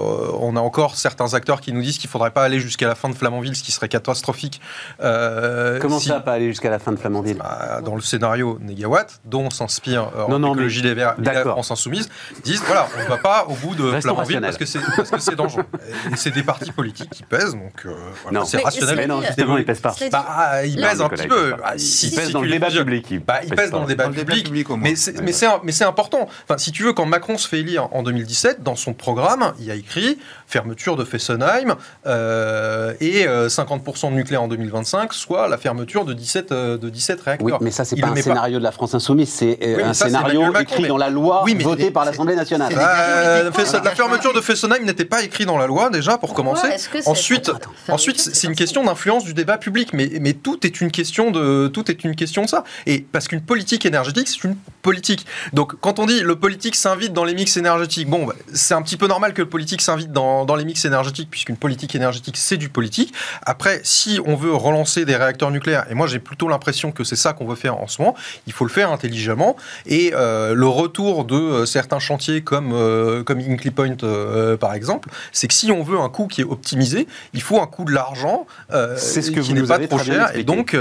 on 0.40 0.56
a 0.56 0.60
encore 0.60 0.96
certains 0.96 1.34
acteurs 1.34 1.60
qui 1.60 1.72
nous 1.72 1.82
disent 1.82 1.98
qu'il 1.98 2.08
ne 2.08 2.12
faudrait 2.12 2.30
pas 2.30 2.42
aller 2.44 2.60
jusqu'à 2.60 2.86
la 2.88 2.94
fin 2.94 3.08
de 3.08 3.14
Flamanville, 3.14 3.56
ce 3.56 3.62
qui 3.62 3.72
serait 3.72 3.88
catastrophique. 3.88 4.60
Euh, 5.02 5.78
Comment 5.80 5.98
si- 5.98 6.08
ça, 6.08 6.20
pas 6.20 6.32
aller 6.32 6.46
jusqu'à 6.48 6.70
la 6.70 6.78
fin 6.78 6.92
de 6.92 6.96
Flamanville? 6.96 7.36
Bah, 7.38 7.80
dans 7.84 7.94
le 7.94 8.00
scénario 8.02 8.58
négawatt, 8.62 9.20
dont 9.24 9.50
s'inspire 9.50 10.10
euh, 10.16 10.26
Non, 10.28 10.36
en 10.36 10.38
non, 10.38 10.52
écologie 10.54 10.82
mais- 10.82 10.88
les 10.88 10.94
Verts 10.94 11.14
la. 11.18 11.40
France 11.42 11.70
Insoumise, 11.70 12.08
disent 12.44 12.62
voilà, 12.66 12.88
on 12.98 13.02
ne 13.02 13.08
va 13.08 13.16
pas 13.18 13.46
au 13.48 13.54
bout 13.54 13.74
de 13.74 13.82
Restons 13.84 14.14
Flamanville 14.14 14.38
rationnels. 14.44 14.84
parce 14.96 15.10
que 15.10 15.18
c'est 15.20 15.36
dangereux. 15.36 15.64
Et 16.12 16.16
c'est 16.16 16.30
des 16.30 16.42
partis 16.42 16.72
politiques 16.72 17.10
qui 17.10 17.22
pèsent, 17.22 17.52
donc 17.54 17.82
euh, 17.86 17.92
voilà, 18.22 18.40
Non. 18.40 18.44
c'est 18.46 18.62
rationnel. 18.62 18.96
Mais 18.96 19.06
non, 19.06 19.20
justement, 19.22 19.58
ils 19.58 19.64
pèsent 19.64 19.80
pas. 19.80 19.94
Bah, 20.10 20.64
il 20.66 20.76
Non, 20.80 20.88
pèse 20.88 21.00
un 21.02 21.08
petit 21.08 21.26
peu. 21.28 21.50
pèse 21.50 21.60
pas. 21.60 22.16
Bah, 22.24 22.30
dans 22.32 22.40
le 22.40 22.46
les 22.46 22.52
débat 22.54 22.66
mesures. 22.68 22.84
Public. 23.02 23.06
il 23.10 23.24
Bah, 23.24 23.40
il 23.44 23.54
pèse 23.54 23.70
dans 23.70 23.80
le 23.80 23.86
débat 23.86 24.04
Dans 24.04 24.10
le 24.10 24.16
débat 24.16 24.32
public. 24.32 24.44
public, 24.46 24.70
au 24.70 24.76
moins. 24.76 24.88
mais 24.90 24.96
c'est 24.96 25.12
Ouais, 25.12 25.18
ouais. 25.20 25.22
important. 25.84 26.28
Enfin, 26.44 26.58
si 26.58 26.72
tu 26.72 26.82
veux, 26.82 26.92
quand 26.92 27.06
Macron 27.06 27.38
se 27.38 27.48
fait 27.48 27.60
élire 27.60 27.88
en 27.92 28.02
2017, 28.02 28.62
dans 28.62 28.76
son 28.76 28.92
programme, 28.94 29.52
il 29.58 29.64
y 29.66 29.70
a 29.70 29.74
écrit 29.74 30.18
fermeture 30.58 30.94
de 30.94 31.04
Fessenheim 31.04 31.74
euh, 32.06 32.92
et 33.00 33.26
euh, 33.26 33.48
50% 33.48 34.10
de 34.10 34.14
nucléaire 34.14 34.40
en 34.44 34.46
2025, 34.46 35.12
soit 35.12 35.48
la 35.48 35.58
fermeture 35.58 36.04
de 36.04 36.12
17, 36.12 36.52
euh, 36.52 36.78
de 36.78 36.88
17 36.88 37.20
réacteurs. 37.22 37.44
Oui, 37.46 37.52
mais 37.60 37.72
ça, 37.72 37.84
c'est 37.84 37.96
pas 38.00 38.06
un 38.06 38.14
pas. 38.14 38.22
scénario 38.22 38.58
de 38.60 38.62
la 38.62 38.70
France 38.70 38.94
Insoumise, 38.94 39.30
c'est 39.32 39.58
euh, 39.62 39.76
Oui, 39.78 39.82
un 39.82 39.94
ça, 39.94 40.06
scénario 40.06 40.42
Macron, 40.42 40.60
écrit 40.60 40.82
mais- 40.82 40.88
dans 40.88 40.96
la 40.96 41.10
loi 41.10 41.42
Oui, 41.44 41.56
mais 41.56 41.64
votée 41.64 41.90
par 41.90 42.04
l'Assemblée 42.04 42.36
nationale. 42.36 42.72
Euh. 42.78 43.50
Fes- 43.50 43.82
la 43.82 43.90
fermeture 43.96 44.32
de 44.32 44.40
Fessenheim 44.40 44.84
n'était 44.84 45.04
pas 45.04 45.24
écrite 45.24 45.48
dans 45.48 45.58
la 45.58 45.66
loi 45.66 45.90
déjà 45.90 46.18
pour 46.18 46.34
commencer. 46.34 46.60
Pourquoi 46.60 46.76
est-ce 46.76 46.88
que 46.88 47.00
c'est- 47.02 47.08
Ensuite, 47.10 47.48
Attends, 47.48 47.70
ensuite, 47.88 48.18
fermeture, 48.20 48.36
c'est 48.40 48.46
une 48.46 48.54
question 48.54 48.84
d'influence 48.84 49.24
du 49.24 49.34
débat 49.34 49.58
public, 49.58 49.90
mais, 49.92 50.08
mais 50.20 50.34
tout 50.34 50.64
est 50.64 50.80
une 50.80 50.92
question 50.92 51.32
de 51.32 51.66
tout 51.66 51.90
est 51.90 52.04
une 52.04 52.14
question 52.14 52.42
de 52.42 52.48
ça. 52.48 52.62
Et 52.86 53.00
parce 53.00 53.26
qu'une 53.26 53.40
politique 53.42 53.84
énergétique, 53.86 54.28
c'est 54.28 54.44
une 54.44 54.56
politique. 54.82 55.26
Donc, 55.52 55.74
quand 55.80 55.98
on 55.98 56.06
dit 56.06 56.20
le 56.20 56.36
politique 56.36 56.76
s'invite 56.76 57.12
dans 57.12 57.24
les 57.24 57.34
mix 57.34 57.56
énergétiques, 57.56 58.08
bon, 58.08 58.24
bah, 58.26 58.34
c'est 58.52 58.74
un 58.74 58.82
petit 58.82 58.96
peu 58.96 59.08
normal 59.08 59.32
que 59.34 59.42
le 59.42 59.48
politique 59.48 59.80
s'invite 59.80 60.12
dans, 60.12 60.43
dans 60.44 60.56
les 60.56 60.64
mix 60.64 60.84
énergétiques, 60.84 61.28
puisqu'une 61.30 61.56
politique 61.56 61.94
énergétique, 61.94 62.36
c'est 62.36 62.56
du 62.56 62.68
politique. 62.68 63.12
Après, 63.46 63.80
si 63.84 64.20
on 64.24 64.34
veut 64.36 64.54
relancer 64.54 65.04
des 65.04 65.16
réacteurs 65.16 65.50
nucléaires, 65.50 65.86
et 65.90 65.94
moi 65.94 66.06
j'ai 66.06 66.18
plutôt 66.18 66.48
l'impression 66.48 66.92
que 66.92 67.04
c'est 67.04 67.16
ça 67.16 67.32
qu'on 67.32 67.46
veut 67.46 67.54
faire 67.56 67.76
en 67.78 67.86
ce 67.86 68.00
moment, 68.00 68.14
il 68.46 68.52
faut 68.52 68.64
le 68.64 68.70
faire 68.70 68.90
intelligemment. 68.90 69.56
Et 69.86 70.12
euh, 70.14 70.54
le 70.54 70.66
retour 70.66 71.24
de 71.24 71.34
euh, 71.36 71.66
certains 71.66 71.98
chantiers 71.98 72.42
comme, 72.42 72.72
euh, 72.72 73.22
comme 73.22 73.38
Hinkley 73.38 73.70
Point, 73.70 73.96
euh, 74.02 74.56
par 74.56 74.74
exemple, 74.74 75.08
c'est 75.32 75.48
que 75.48 75.54
si 75.54 75.70
on 75.72 75.82
veut 75.82 75.98
un 75.98 76.08
coût 76.08 76.26
qui 76.26 76.40
est 76.40 76.44
optimisé, 76.44 77.06
il 77.32 77.42
faut 77.42 77.60
un 77.60 77.66
coût 77.66 77.84
de 77.84 77.92
l'argent 77.92 78.46
C'est 78.96 79.22
ce 79.22 79.30
que 79.30 79.40
qui 79.40 79.54
n'est 79.54 79.62
pas 79.62 79.78
trop 79.78 79.98
cher. 79.98 80.30
Et 80.36 80.44
donc, 80.44 80.76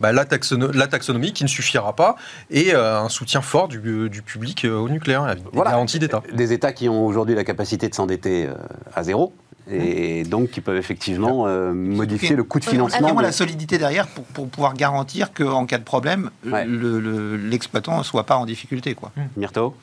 bah, 0.00 0.12
la, 0.12 0.24
taxono- 0.24 0.72
la 0.72 0.86
taxonomie 0.86 1.32
qui 1.32 1.44
ne 1.44 1.48
suffira 1.48 1.94
pas 1.94 2.16
et 2.50 2.74
un 2.74 3.08
soutien 3.08 3.40
fort 3.40 3.68
du, 3.68 4.08
du 4.08 4.22
public 4.22 4.64
au 4.70 4.88
nucléaire, 4.88 5.34
des 5.34 5.42
Voilà. 5.52 5.70
garanties 5.72 5.98
d'État. 5.98 6.22
Des 6.32 6.52
États 6.52 6.72
qui 6.72 6.88
ont 6.88 7.04
aujourd'hui 7.06 7.34
la 7.34 7.44
capacité 7.44 7.88
de 7.88 7.94
s'endetter 7.94 8.48
à 8.94 9.02
zéro 9.02 9.32
et 9.70 10.22
donc 10.24 10.50
qui 10.50 10.60
peuvent 10.60 10.76
effectivement 10.76 11.46
euh, 11.46 11.72
modifier 11.72 12.36
le 12.36 12.44
coût 12.44 12.60
de 12.60 12.64
financement. 12.64 13.00
Vraiment 13.00 13.20
de- 13.20 13.26
la 13.26 13.32
solidité 13.32 13.78
derrière 13.78 14.06
pour, 14.06 14.24
pour 14.24 14.48
pouvoir 14.48 14.74
garantir 14.74 15.32
qu'en 15.34 15.66
cas 15.66 15.78
de 15.78 15.84
problème, 15.84 16.30
Ouais. 16.46 16.64
le- 16.64 17.00
le- 17.00 17.36
l'exploitant 17.36 17.98
ne 17.98 18.02
soit 18.04 18.24
pas 18.24 18.36
en 18.36 18.46
difficulté. 18.46 18.94
Quoi. 18.94 19.10
Myrto 19.36 19.74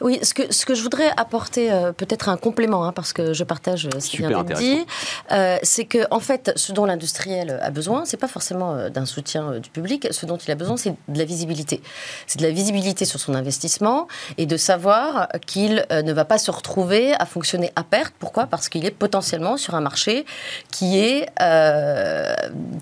Oui, 0.00 0.18
ce 0.22 0.34
que, 0.34 0.52
ce 0.52 0.66
que 0.66 0.74
je 0.74 0.82
voudrais 0.82 1.10
apporter, 1.16 1.72
euh, 1.72 1.92
peut-être 1.92 2.28
un 2.28 2.36
complément, 2.36 2.84
hein, 2.84 2.92
parce 2.92 3.12
que 3.12 3.32
je 3.32 3.44
partage 3.44 3.86
euh, 3.86 4.00
ce 4.00 4.10
qui 4.10 4.18
vient 4.18 4.28
d'être 4.28 4.58
dit, 4.58 4.84
euh, 5.32 5.56
c'est 5.62 5.84
que 5.86 5.98
en 6.10 6.20
fait, 6.20 6.52
ce 6.56 6.72
dont 6.72 6.84
l'industriel 6.84 7.58
a 7.62 7.70
besoin, 7.70 8.04
c'est 8.04 8.16
pas 8.18 8.28
forcément 8.28 8.74
euh, 8.74 8.90
d'un 8.90 9.06
soutien 9.06 9.52
euh, 9.52 9.58
du 9.60 9.70
public. 9.70 10.08
Ce 10.10 10.26
dont 10.26 10.36
il 10.36 10.50
a 10.50 10.54
besoin, 10.54 10.76
c'est 10.76 10.90
de 11.08 11.18
la 11.18 11.24
visibilité. 11.24 11.80
C'est 12.26 12.38
de 12.40 12.44
la 12.46 12.52
visibilité 12.52 13.04
sur 13.06 13.18
son 13.20 13.34
investissement 13.34 14.06
et 14.36 14.44
de 14.46 14.56
savoir 14.56 15.28
qu'il 15.46 15.86
euh, 15.92 16.02
ne 16.02 16.12
va 16.12 16.24
pas 16.26 16.38
se 16.38 16.50
retrouver 16.50 17.14
à 17.14 17.24
fonctionner 17.24 17.72
à 17.76 17.84
perte. 17.84 18.12
Pourquoi? 18.18 18.46
Parce 18.46 18.68
qu'il 18.68 18.84
est 18.84 18.90
potentiellement 18.90 19.29
sur 19.56 19.74
un 19.74 19.80
marché 19.80 20.24
qui 20.70 20.98
est 20.98 21.26
euh, 21.40 22.34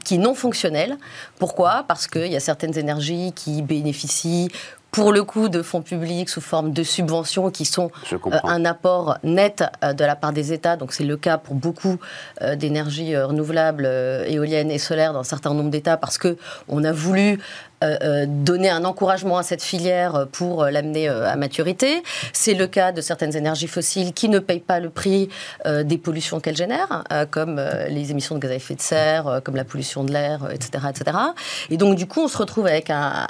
qui 0.05 0.15
est 0.15 0.19
non 0.19 0.35
fonctionnel. 0.35 0.97
Pourquoi? 1.39 1.85
Parce 1.89 2.07
qu'il 2.07 2.27
y 2.27 2.37
a 2.37 2.41
certaines 2.41 2.77
énergies 2.79 3.33
qui 3.35 3.63
bénéficient 3.63 4.49
pour 4.91 5.13
le 5.13 5.23
coup 5.23 5.49
de 5.49 5.63
fonds 5.63 5.83
publics 5.83 6.29
sous 6.29 6.41
forme 6.41 6.73
de 6.73 6.83
subventions 6.83 7.51
qui 7.51 7.65
sont 7.65 7.91
euh, 8.13 8.17
un 8.45 8.65
apport 8.65 9.19
net 9.23 9.65
euh, 9.85 9.93
de 9.93 10.05
la 10.05 10.17
part 10.17 10.33
des 10.33 10.53
États. 10.53 10.77
Donc 10.77 10.93
c'est 10.93 11.05
le 11.05 11.17
cas 11.17 11.39
pour 11.39 11.55
beaucoup 11.55 11.99
euh, 12.43 12.57
d'énergies 12.57 13.17
renouvelables, 13.17 13.87
éoliennes 14.27 14.71
et 14.71 14.79
solaires 14.79 15.13
dans 15.13 15.21
un 15.21 15.25
certain 15.25 15.53
nombre 15.55 15.71
d'États 15.71 15.97
parce 15.97 16.19
que 16.19 16.37
on 16.69 16.85
a 16.85 16.93
voulu 16.93 17.39
euh, 17.85 17.97
euh, 18.03 18.27
donner 18.27 18.71
un 18.71 18.85
encouragement 18.85 19.39
à 19.39 19.45
cette 19.45 19.63
filière 19.63 20.17
euh, 20.17 20.25
pour 20.25 20.65
l'amener 20.65 21.09
à 21.09 21.37
maturité. 21.37 22.03
C'est 22.33 22.55
le 22.55 22.67
cas 22.67 22.91
de 22.91 23.01
certaines 23.01 23.37
énergies 23.37 23.69
fossiles 23.69 24.13
qui 24.13 24.29
ne 24.29 24.41
payent 24.41 24.59
pas 24.59 24.81
le 24.81 24.91
prix 24.91 25.29
des 25.65 25.99
pollutions 25.99 26.41
qu'elles 26.41 26.57
génèrent, 26.57 27.05
comme 27.31 27.61
les 27.89 28.11
émissions 28.11 28.35
de 28.35 28.41
gaz 28.41 28.51
à 28.51 28.55
effet 28.55 28.75
de 28.75 28.81
serre, 28.81 29.41
comme 29.45 29.57
la 29.57 29.65
pollution 29.65 30.05
de 30.05 30.13
l'air, 30.13 30.49
etc., 30.53 30.85
etc. 30.91 31.17
Et 31.71 31.77
donc 31.77 31.97
du 31.97 32.07
coup, 32.07 32.21
on 32.23 32.29
se 32.29 32.39
retrouve 32.39 32.67
avec 32.67 32.91
un, 32.91 33.27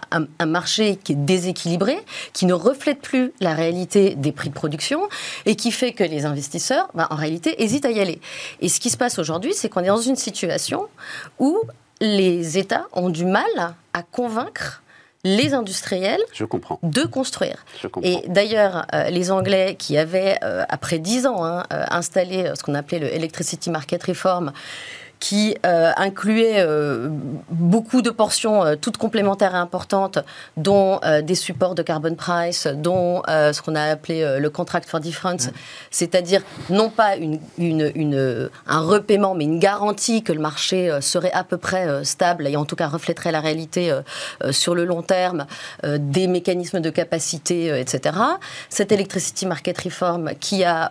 marché 0.47 0.97
qui 0.97 1.13
est 1.13 1.17
déséquilibré, 1.17 1.99
qui 2.33 2.47
ne 2.47 2.55
reflète 2.55 3.01
plus 3.01 3.33
la 3.41 3.55
réalité 3.55 4.15
des 4.15 4.33
prix 4.33 4.49
de 4.49 4.55
production 4.55 5.09
et 5.47 5.57
qui 5.57 5.71
fait 5.71 5.93
que 5.93 6.05
les 6.05 6.25
investisseurs, 6.25 6.89
ben, 6.95 7.07
en 7.11 7.17
réalité, 7.17 7.63
hésitent 7.63 7.87
à 7.87 7.91
y 7.91 8.01
aller. 8.01 8.21
Et 8.61 8.69
ce 8.69 8.81
qui 8.81 8.91
se 8.91 8.97
passe 8.97 9.19
aujourd'hui, 9.19 9.53
c'est 9.55 9.69
qu'on 9.69 9.81
est 9.81 9.89
dans 9.89 9.97
une 9.99 10.17
situation 10.17 10.87
où 11.39 11.61
les 12.01 12.59
États 12.59 12.87
ont 12.93 13.11
du 13.11 13.25
mal 13.25 13.75
à 13.99 14.03
convaincre 14.03 14.83
les 15.25 15.53
industriels 15.53 16.21
Je 16.33 16.45
comprends. 16.45 16.79
de 16.83 17.03
construire. 17.03 17.65
Je 17.83 17.89
comprends. 17.89 18.09
Et 18.09 18.23
d'ailleurs, 18.29 18.87
euh, 18.95 19.11
les 19.11 19.31
Anglais 19.33 19.75
qui 19.77 19.99
avaient, 19.99 20.39
euh, 20.45 20.65
après 20.69 20.99
dix 21.01 21.27
ans, 21.27 21.45
hein, 21.45 21.65
euh, 21.73 21.85
installé 21.91 22.53
ce 22.55 22.63
qu'on 22.63 22.75
appelait 22.75 23.01
le 23.01 23.13
Electricity 23.13 23.69
Market 23.71 24.03
Reform, 24.05 24.53
qui 25.21 25.57
euh, 25.67 25.91
incluait 25.97 26.57
euh, 26.61 27.09
beaucoup 27.51 28.03
de 28.03 28.11
portions 28.11 28.65
euh, 28.65 28.77
toutes 28.81 28.97
complémentaires 28.97 29.55
et 29.55 29.59
importantes, 29.59 30.19
dont 30.57 31.01
des 31.23 31.35
supports 31.35 31.75
de 31.75 31.83
carbon 31.83 32.15
price, 32.15 32.67
dont 32.67 33.23
ce 33.27 33.61
qu'on 33.63 33.75
a 33.75 33.83
appelé 33.83 34.39
le 34.39 34.51
contract 34.51 34.89
for 34.89 35.01
difference, 35.01 35.49
c'est-à-dire 35.91 36.43
non 36.71 36.91
pas 36.91 37.17
une, 37.17 37.41
une- 37.59 37.91
une- 37.95 38.51
un 38.67 38.81
repaiement, 38.81 39.35
mais 39.35 39.45
une 39.45 39.59
garantie 39.59 40.23
que 40.23 40.33
le 40.33 40.41
marché 40.41 40.97
serait 41.01 41.33
à 41.33 41.45
peu 41.45 41.57
près 41.59 42.05
stable 42.05 42.47
et 42.47 42.57
en 42.57 42.65
tout 42.65 42.77
cas 42.77 42.89
reflèterait 42.89 43.33
la 43.33 43.41
réalité 43.41 43.93
sur 44.51 44.75
le 44.75 44.85
long 44.85 45.03
terme, 45.03 45.47
des 45.85 46.27
mécanismes 46.27 46.81
de 46.81 46.91
capacité, 46.91 47.79
etc. 47.81 48.17
Cette 48.69 48.93
Electricity 48.93 49.47
Market 49.47 49.79
Reform 49.79 50.31
qui 50.41 50.65
a 50.65 50.91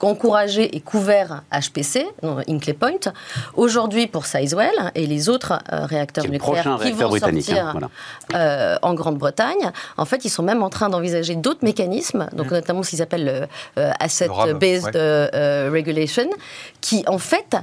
encouragé 0.00 0.74
et 0.76 0.80
couvert 0.80 1.42
HPC, 1.52 2.06
Hinkley 2.48 2.74
Point, 2.74 3.12
aujourd'hui 3.54 4.06
pour 4.06 4.26
Sizewell 4.26 4.92
et 4.94 5.06
les 5.06 5.28
autres 5.28 5.58
euh, 5.72 5.86
réacteurs 5.86 6.26
nucléaires 6.28 6.62
qui 6.62 6.68
réacteur 6.84 7.08
vont 7.10 7.18
sortir 7.18 7.66
hein, 7.66 7.72
voilà. 7.72 7.88
euh, 8.34 8.76
en 8.82 8.94
Grande-Bretagne. 8.94 9.72
En 9.96 10.04
fait, 10.04 10.24
ils 10.24 10.30
sont 10.30 10.42
même 10.42 10.62
en 10.62 10.70
train 10.70 10.88
d'envisager 10.88 11.34
d'autres 11.36 11.64
mécanismes, 11.64 12.28
donc 12.32 12.50
notamment 12.50 12.82
ce 12.82 12.90
qu'ils 12.90 13.02
appellent 13.02 13.24
le 13.24 13.46
euh, 13.82 13.90
Asset 14.00 14.26
Le 14.26 14.32
RAB, 14.32 14.58
Based 14.58 14.84
ouais. 14.86 14.90
euh, 14.96 15.28
euh, 15.34 15.70
Regulation, 15.72 16.28
qui 16.80 17.04
en 17.06 17.18
fait 17.18 17.56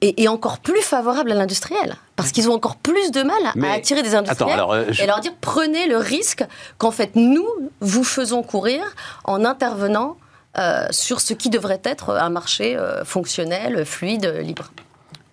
est, 0.00 0.28
encore 0.28 0.58
plus 0.58 0.82
favorable 0.82 1.32
à 1.32 1.34
l'industriel, 1.34 1.96
parce 2.16 2.30
qu'ils 2.30 2.50
ont 2.50 2.52
encore 2.54 2.76
plus 2.76 3.10
de 3.10 3.22
mal 3.22 3.36
à, 3.46 3.52
Mais- 3.54 3.68
à 3.68 3.72
attirer 3.72 4.02
des 4.02 4.14
Attends, 4.14 4.18
industriels 4.26 4.54
alors, 4.54 4.72
euh, 4.72 4.84
je- 4.90 5.02
et 5.02 5.06
leur 5.06 5.20
dire 5.20 5.32
prenez 5.40 5.86
le 5.86 5.96
risque 5.96 6.44
qu'en 6.76 6.90
fait 6.90 7.12
nous 7.16 7.46
vous 7.80 8.04
faisons 8.04 8.42
courir 8.42 8.82
en 9.24 9.44
intervenant. 9.44 10.16
euh, 10.56 10.86
sur 10.90 11.20
ce 11.20 11.34
qui 11.34 11.50
devrait 11.50 11.80
être 11.82 12.10
un 12.10 12.28
marché 12.30 12.76
euh, 12.76 13.04
fonctionnel, 13.04 13.84
fluide, 13.84 14.26
libre. 14.40 14.70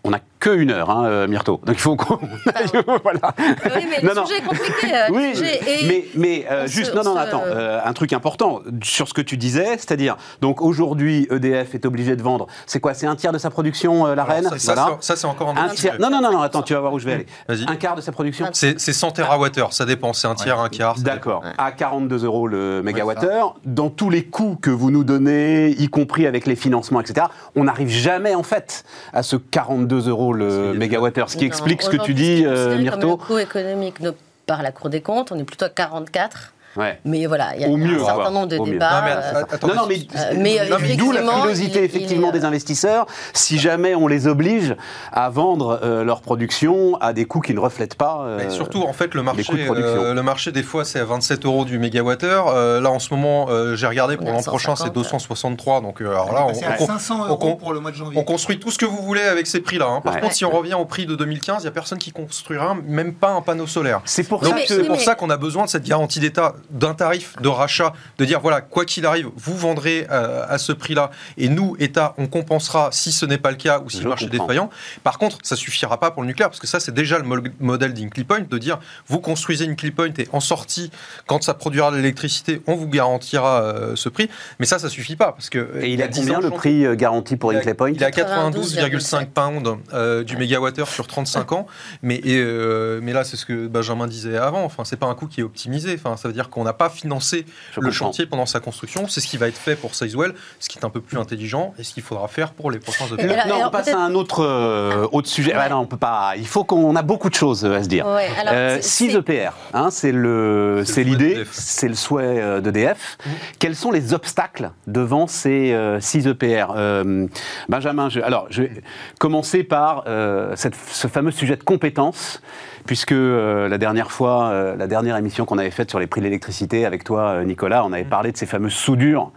On 0.04 0.10
n'a 0.12 0.20
que 0.40 0.50
une 0.50 0.72
heure, 0.72 0.90
hein, 0.90 1.06
euh, 1.06 1.28
Myrto. 1.28 1.62
Donc 1.66 1.76
il 1.76 1.80
faut 1.82 1.96
qu'on. 1.96 2.18
voilà. 3.04 3.34
Oui, 3.38 3.86
mais 3.90 4.02
Non, 4.02 4.10
le 4.10 4.14
non. 4.16 4.26
sujet 4.26 4.40
est 4.40 4.44
compliqué. 4.44 4.88
euh, 4.94 5.08
le 5.10 5.14
Oui, 5.14 5.36
sujet 5.36 5.60
est- 5.68 6.08
mais, 6.16 6.46
euh, 6.50 6.66
juste, 6.68 6.92
se- 6.92 6.96
non, 6.96 7.04
non, 7.04 7.16
attends, 7.16 7.44
euh, 7.46 7.80
un 7.86 7.94
truc 7.94 8.12
important 8.14 8.62
sur 8.84 9.08
ce 9.08 9.14
que 9.14 9.22
tu 9.22 9.38
disais, 9.38 9.78
c'est-à-dire, 9.78 10.18
donc 10.42 10.62
aujourd'hui, 10.62 11.28
EDF 11.30 11.76
est 11.76 11.86
obligé 11.86 12.16
de 12.16 12.24
vendre, 12.24 12.48
c'est 12.66 12.80
quoi? 12.80 12.96
C'est 12.96 13.06
un 13.06 13.16
tiers 13.16 13.32
de 13.32 13.38
sa 13.38 13.52
production, 13.52 14.08
euh, 14.08 14.16
la 14.16 14.24
Alors, 14.24 14.36
reine? 14.36 14.44
ça, 14.46 14.58
ça, 14.58 14.74
Voilà. 14.74 14.98
c'est- 15.00 15.08
ça, 15.08 15.16
c'est 15.16 15.28
encore 15.28 15.50
un 15.56 15.68
tiers. 15.70 15.98
Non, 16.00 16.10
non, 16.10 16.22
non, 16.22 16.32
non, 16.32 16.42
attends, 16.42 16.64
tu 16.64 16.74
vas 16.74 16.80
voir 16.80 16.94
où 16.94 16.98
je 17.00 17.06
vais 17.06 17.14
aller. 17.14 17.26
Vas-y. 17.48 17.66
Un 17.70 17.76
quart 17.76 17.96
de 17.96 18.02
sa 18.02 18.12
production? 18.12 18.48
C'est 18.54 18.80
c'est 18.80 18.94
100 18.94 19.12
TWh, 19.12 19.68
ça 19.72 19.86
dépend, 19.86 20.14
c'est 20.14 20.28
un 20.28 20.34
tiers, 20.36 20.60
un 20.60 20.70
quart. 20.70 20.98
D'accord. 21.00 21.44
Ouais. 21.44 21.52
À 21.60 21.72
42 21.72 22.26
euros 22.26 22.48
le 22.48 22.82
mégawattheure, 22.82 23.56
dans 23.66 23.92
tous 23.92 24.10
les 24.10 24.24
coûts 24.24 24.58
que 24.60 24.72
vous 24.72 24.90
nous 24.90 25.04
donnez, 25.04 25.70
y 25.70 25.88
compris 25.90 26.26
avec 26.26 26.48
les 26.48 26.56
financements, 26.56 27.02
etc., 27.02 27.28
on 27.56 27.66
n'arrive 27.66 27.90
jamais 27.90 28.34
en 28.34 28.44
fait 28.44 28.84
à 29.14 29.22
ce 29.22 29.36
42 29.36 29.91
euros 30.00 30.36
Parce 30.38 30.54
qu'il 30.54 30.64
y 30.66 30.74
le 30.74 30.74
mégawattheure. 30.80 31.30
Ce 31.30 31.38
qui 31.38 31.44
Non, 31.44 31.48
explique 31.48 31.82
ce 31.82 31.90
que 31.90 31.98
tu 31.98 32.14
dis, 32.14 32.44
euh, 32.46 32.78
Myrto. 32.78 33.10
Le 33.12 33.16
coût 33.18 33.38
économique 33.38 34.02
de- 34.02 34.14
par 34.46 34.64
la 34.64 34.72
Cour 34.72 34.90
des 34.90 35.02
comptes, 35.02 35.32
on 35.32 35.38
est 35.40 35.44
plutôt 35.44 35.66
à 35.66 35.70
44 35.70 36.54
Ouais. 36.78 37.00
Mais 37.06 37.26
voilà, 37.26 37.56
il 37.56 37.62
y 37.62 37.66
a 37.66 37.70
Au 37.70 37.76
un 37.76 37.78
mieux, 37.78 38.00
certain 38.00 38.32
nombre 38.32 38.48
de 38.48 38.58
Au 38.58 38.66
mieux. 38.66 38.72
débats. 38.74 39.02
Non, 39.02 39.06
mais 39.06 39.12
euh, 39.12 39.68
non, 39.68 39.76
non, 39.76 39.86
mais, 39.88 39.96
Euh, 40.16 40.34
mais, 40.38 40.60
euh, 40.60 40.96
d'où 40.98 41.12
la 41.12 41.22
curiosité 41.22 41.80
il- 41.80 41.82
il 41.82 41.86
effectivement 41.86 42.28
est, 42.28 42.30
euh, 42.36 42.40
des 42.40 42.46
investisseurs. 42.46 43.06
Si 43.34 43.60
jamais 43.60 43.94
on 43.96 44.08
les 44.08 44.28
oblige 44.28 44.76
à 45.12 45.30
vendre 45.30 45.80
euh, 45.84 46.04
leur 46.04 46.22
production 46.22 46.96
à 47.02 47.14
des 47.14 47.26
coûts 47.26 47.42
qui 47.42 47.54
ne 47.54 47.60
reflètent 47.60 47.96
pas. 47.96 48.22
euh, 48.26 48.40
Et 48.48 48.50
surtout, 48.50 48.84
en 48.84 48.94
fait, 48.94 49.14
le 49.14 49.24
marché, 49.24 49.54
de 49.54 49.60
euh, 49.70 50.14
le 50.14 50.24
marché 50.24 50.52
des 50.52 50.64
fois, 50.64 50.86
c'est 50.86 51.00
à 51.00 51.06
27 51.06 51.46
euros 51.46 51.66
du 51.66 51.78
mégawattheure. 51.80 52.48
Euh, 52.50 52.80
là, 52.80 52.90
en 52.90 53.00
ce 53.00 53.14
moment, 53.14 53.48
euh, 53.50 53.76
j'ai 53.76 53.88
regardé 53.88 54.16
pour 54.18 54.28
l'an 54.32 54.42
prochain, 54.42 54.76
150, 54.76 54.88
c'est 54.88 54.94
263. 54.94 55.82
Donc, 55.82 56.02
euh, 56.02 56.10
alors 56.12 56.32
là, 56.34 56.46
on, 56.46 56.50
à 56.50 56.76
on- 56.80 56.86
500 56.88 57.20
on- 57.22 57.28
euros 57.28 57.40
on- 57.50 57.56
pour 57.56 57.74
le 57.74 57.80
mois 57.80 57.92
de 57.92 57.96
janvier. 57.98 58.20
on 58.20 58.24
construit 58.24 58.60
tout 58.60 58.72
ce 58.72 58.78
que 58.78 58.86
vous 58.86 59.02
voulez 59.02 59.22
avec 59.24 59.48
ces 59.48 59.60
prix-là. 59.60 59.88
hein. 59.90 60.02
Par 60.02 60.14
Ouais. 60.16 60.22
contre, 60.22 60.34
si 60.34 60.46
on 60.46 60.52
revient 60.52 60.76
au 60.76 60.86
prix 60.86 61.06
de 61.06 61.16
2015, 61.16 61.64
il 61.64 61.66
n'y 61.66 61.70
a 61.70 61.72
personne 61.72 61.98
qui 61.98 62.12
construira 62.12 62.76
même 62.86 63.14
pas 63.14 63.32
un 63.32 63.42
panneau 63.42 63.68
solaire. 63.68 64.02
C'est 64.06 64.24
pour 64.24 64.40
Donc 64.42 64.50
ça 64.50 64.56
mais- 64.56 64.66
c'est 64.68 64.78
que. 64.78 64.82
pour 64.88 64.98
mais- 64.98 65.04
ça 65.04 65.16
qu'on 65.16 65.30
a 65.30 65.38
besoin 65.38 65.66
de 65.66 65.70
cette 65.70 65.84
garantie 65.84 66.20
d'État, 66.20 66.54
d'un 66.70 66.94
tarif 66.94 67.36
de 67.42 67.48
rachat, 67.48 67.94
de 68.18 68.26
dire 68.26 68.40
voilà, 68.40 68.62
quoi 68.62 68.86
qu'il 68.86 69.06
arrive, 69.06 69.30
vous 69.36 69.58
vendrez 69.58 70.08
euh, 70.12 70.46
à 70.48 70.58
ce 70.58 70.72
prix-là, 70.72 71.12
et 71.38 71.50
nous, 71.50 71.76
État, 71.80 72.14
on 72.18 72.28
compensera 72.28 72.90
si 72.92 73.12
ce 73.12 73.26
n'est 73.26 73.38
pas 73.38 73.52
le 73.52 73.58
cas 73.58 73.80
ou 73.80 73.90
si 73.90 73.98
Je 73.98 74.04
le 74.04 74.10
marché 74.10 74.26
est 74.26 74.30
comprends. 74.30 74.46
défaillant. 74.46 74.70
Par 75.04 75.18
contre, 75.18 75.38
ça 75.44 75.56
suffira 75.56 76.00
pas 76.00 76.12
pour 76.12 76.22
le 76.24 76.28
nucléaire, 76.28 76.50
parce 76.50 76.60
que 76.60 76.68
ça, 76.68 76.80
c'est 76.80 76.94
déjà 76.94 77.18
le 77.18 77.24
mo- 77.24 77.38
modèle 77.60 77.94
d'Incley 77.94 78.24
Point, 78.24 78.42
de 78.50 78.58
dire 78.58 78.80
vous 79.08 79.20
construisez 79.20 79.66
une 79.66 79.76
Point 79.76 80.14
et 80.20 80.28
en 80.32 80.40
sortie, 80.40 80.92
quand 81.26 81.42
ça 81.44 81.54
produira 81.56 81.90
de 81.92 81.96
l'électricité, 81.98 82.62
on 82.68 82.76
vous 82.76 82.88
garantira 82.88 83.64
euh, 83.64 83.96
ce 83.96 84.10
prix. 84.10 84.30
Mais 84.60 84.66
ça, 84.68 84.78
ça 84.80 84.90
suffit 84.90 85.16
pas, 85.16 85.32
parce 85.32 85.50
que 85.50 85.72
Et 85.82 85.92
il 85.92 86.02
a 86.04 86.08
10 86.08 86.20
combien 86.20 86.38
ans, 86.38 86.42
le 86.42 86.52
prix 86.52 86.86
euh, 86.86 86.96
garanti 86.96 87.36
pour 87.36 87.50
a- 87.52 87.56
Inclay 87.56 87.74
Point? 87.74 87.90
il 87.92 88.02
est 88.04 88.06
à 88.06 88.12
92,5 88.12 88.90
92,5 88.92 89.26
pounds 89.28 89.78
euh, 89.94 90.24
du 90.24 90.38
mégawattheure 90.38 90.88
sur 90.88 91.08
35 91.08 91.52
ans. 91.54 91.66
Mais, 92.04 92.18
et, 92.24 92.38
euh, 92.38 93.00
mais 93.02 93.12
là, 93.14 93.24
c'est 93.24 93.38
ce 93.38 93.46
que 93.46 93.68
Benjamin 93.68 94.06
disait 94.08 94.38
avant. 94.38 94.64
Enfin, 94.64 94.86
c'est 94.86 94.98
pas 94.98 95.08
un 95.08 95.16
coût 95.16 95.26
qui 95.28 95.40
est 95.42 95.44
optimisé. 95.44 95.96
Enfin, 95.96 96.16
ça 96.16 96.28
veut 96.28 96.34
dire 96.34 96.50
qu'on 96.52 96.64
n'a 96.64 96.74
pas 96.74 96.90
financé 96.90 97.46
Je 97.72 97.80
le 97.80 97.88
comprends. 97.88 97.92
chantier 98.08 98.28
pendant 98.28 98.46
sa 98.46 98.60
construction. 98.60 99.08
C'est 99.08 99.22
ce 99.22 99.28
qui 99.28 99.38
va 99.38 99.48
être 99.48 99.58
fait 99.58 99.76
pour 99.76 99.96
Sizewell, 99.96 100.34
ce 100.60 100.70
qui 100.70 100.78
est 100.78 100.86
un 100.86 100.90
peu 100.92 101.02
plus 101.02 101.18
intelligent 101.18 101.74
et 101.80 101.84
ce 101.84 101.94
qu'il 101.96 102.04
faudra 102.04 102.28
faire 102.28 102.52
pour 102.52 102.70
les 102.70 102.78
prochains 102.80 103.06
alors- 103.18 103.48
Non, 103.48 103.66
on 103.68 103.70
passe 103.72 103.88
à 103.88 103.98
un 104.00 104.14
autre, 104.14 104.44
euh, 104.44 105.08
autre 105.12 105.28
sujet. 105.30 105.54
Ah 105.56 105.70
non, 105.70 105.78
on 105.80 105.86
peut 105.88 105.98
pas. 105.98 106.34
Il 106.38 106.46
faut 106.48 106.64
qu'on 106.64 106.96
a 106.96 107.02
beaucoup 107.02 107.30
de 107.30 107.36
choses 107.36 107.66
euh, 107.66 107.78
à 107.78 107.84
se 107.84 107.88
dire. 107.88 108.06
Ouais, 108.06 108.28
alors, 108.40 108.54
Euh, 108.54 108.76
c'est- 108.76 108.82
6 109.08 109.12
c'est- 109.12 109.18
EPR, 109.18 109.52
hein, 109.74 109.90
c'est 109.90 110.12
le, 110.12 110.84
C'est 110.86 110.94
c'est 110.94 111.04
le 111.04 111.10
souhait 111.12 111.18
l'idée, 111.28 111.44
c'est 111.52 111.88
le 111.88 111.96
souhait 111.96 112.42
euh, 112.42 112.62
d'EDF. 112.62 113.18
Mhm. 113.26 113.32
Quels 113.60 113.76
sont 113.76 113.92
les 113.92 114.14
obstacles 114.14 114.72
devant 114.88 115.26
ces 115.28 115.76
6 116.00 116.28
EPR 116.28 116.74
Euh, 116.76 117.28
Benjamin, 117.70 118.10
je, 118.10 118.20
alors 118.20 118.48
je 118.50 118.64
vais 118.64 118.72
commencer 119.20 119.64
par 119.64 120.04
euh, 120.08 120.54
cette- 120.56 120.76
ce 120.76 121.08
fameux 121.08 121.32
sujet 121.32 121.56
de 121.56 121.64
compétences, 121.64 122.42
puisque 122.86 123.12
euh, 123.12 123.68
la 123.68 123.78
dernière 123.78 124.12
fois, 124.12 124.50
euh, 124.50 124.76
la 124.76 124.88
dernière 124.88 125.18
émission 125.18 125.46
qu'on 125.46 125.58
avait 125.58 125.72
faite 125.72 125.90
sur 125.90 126.00
les 126.00 126.08
prix 126.08 126.22
de 126.22 126.26
l'électricité 126.26 126.86
avec 126.86 127.04
toi, 127.04 127.30
euh, 127.30 127.44
Nicolas, 127.44 127.86
on 127.86 127.94
avait 127.94 128.04
parlé 128.04 128.32
de 128.32 128.38
ces 128.38 128.46
fameuses 128.46 128.74
soudures 128.74 129.32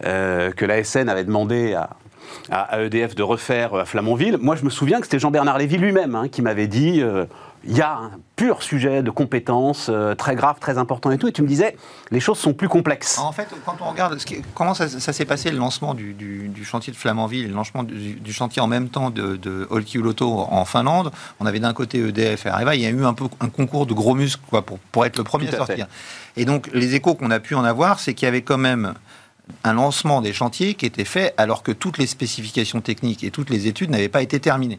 que 0.00 0.64
la 0.64 0.82
SN 0.82 1.08
avait 1.08 1.22
demandé 1.22 1.74
à, 1.74 1.90
à, 2.50 2.82
EDF 2.82 3.14
de 3.14 3.22
refaire 3.22 3.72
à 3.76 3.84
Flamanville. 3.84 4.36
Moi, 4.40 4.56
je 4.56 4.64
me 4.64 4.70
souviens 4.70 4.98
que 4.98 5.06
c'était 5.06 5.20
Jean-Bernard 5.20 5.58
Lévy 5.58 5.78
lui-même 5.78 6.16
hein, 6.16 6.26
qui 6.26 6.42
m'avait 6.42 6.66
dit 6.66 7.00
il 7.64 7.76
y 7.76 7.80
a 7.80 7.92
un 7.96 8.10
pur 8.36 8.62
sujet 8.62 9.02
de 9.02 9.10
compétences 9.10 9.86
euh, 9.88 10.14
très 10.14 10.34
grave, 10.34 10.56
très 10.60 10.78
important 10.78 11.10
et 11.10 11.18
tout. 11.18 11.28
Et 11.28 11.32
tu 11.32 11.42
me 11.42 11.46
disais 11.48 11.76
les 12.10 12.18
choses 12.20 12.38
sont 12.38 12.54
plus 12.54 12.68
complexes. 12.68 13.18
En 13.18 13.30
fait, 13.32 13.48
quand 13.64 13.76
on 13.80 13.90
regarde 13.90 14.18
ce 14.18 14.26
qui- 14.26 14.42
comment 14.54 14.74
ça, 14.74 14.88
ça 14.88 15.12
s'est 15.12 15.24
passé, 15.24 15.50
le 15.50 15.58
lancement 15.58 15.94
du, 15.94 16.12
du- 16.14 16.48
du 16.48 16.64
chantier 16.64 16.92
de 16.92 16.98
Flamanville, 16.98 17.44
et 17.44 17.48
le 17.48 17.54
lancement 17.54 17.82
du, 17.84 18.14
du 18.14 18.32
chantier 18.32 18.60
en 18.62 18.66
même 18.66 18.88
temps 18.88 19.10
de, 19.10 19.36
de 19.36 19.66
Olkiluoto 19.70 20.46
en 20.50 20.64
Finlande, 20.64 21.12
on 21.40 21.46
avait 21.46 21.60
d'un 21.60 21.72
côté 21.72 21.98
EDF 21.98 22.46
et 22.46 22.48
Areva, 22.48 22.74
il 22.74 22.80
y 22.82 22.86
a 22.86 22.90
eu 22.90 23.04
un 23.04 23.14
peu 23.14 23.24
un 23.40 23.48
concours 23.48 23.86
de 23.86 23.94
gros 23.94 24.14
muscles 24.14 24.42
quoi, 24.50 24.62
pour, 24.62 24.78
pour 24.78 25.06
être 25.06 25.16
le 25.18 25.24
premier 25.24 25.46
Tout 25.46 25.56
à 25.56 25.66
fait. 25.66 25.76
sortir. 25.76 25.86
Et 26.36 26.44
donc, 26.44 26.68
les 26.72 26.94
échos 26.94 27.14
qu'on 27.14 27.30
a 27.30 27.40
pu 27.40 27.54
en 27.54 27.62
avoir, 27.64 28.00
c'est 28.00 28.14
qu'il 28.14 28.26
y 28.26 28.28
avait 28.28 28.42
quand 28.42 28.58
même 28.58 28.94
un 29.64 29.72
lancement 29.74 30.20
des 30.20 30.32
chantiers 30.32 30.74
qui 30.74 30.86
était 30.86 31.04
fait 31.04 31.34
alors 31.36 31.62
que 31.62 31.72
toutes 31.72 31.98
les 31.98 32.06
spécifications 32.06 32.80
techniques 32.80 33.24
et 33.24 33.30
toutes 33.30 33.50
les 33.50 33.66
études 33.66 33.90
n'avaient 33.90 34.08
pas 34.08 34.22
été 34.22 34.40
terminées. 34.40 34.78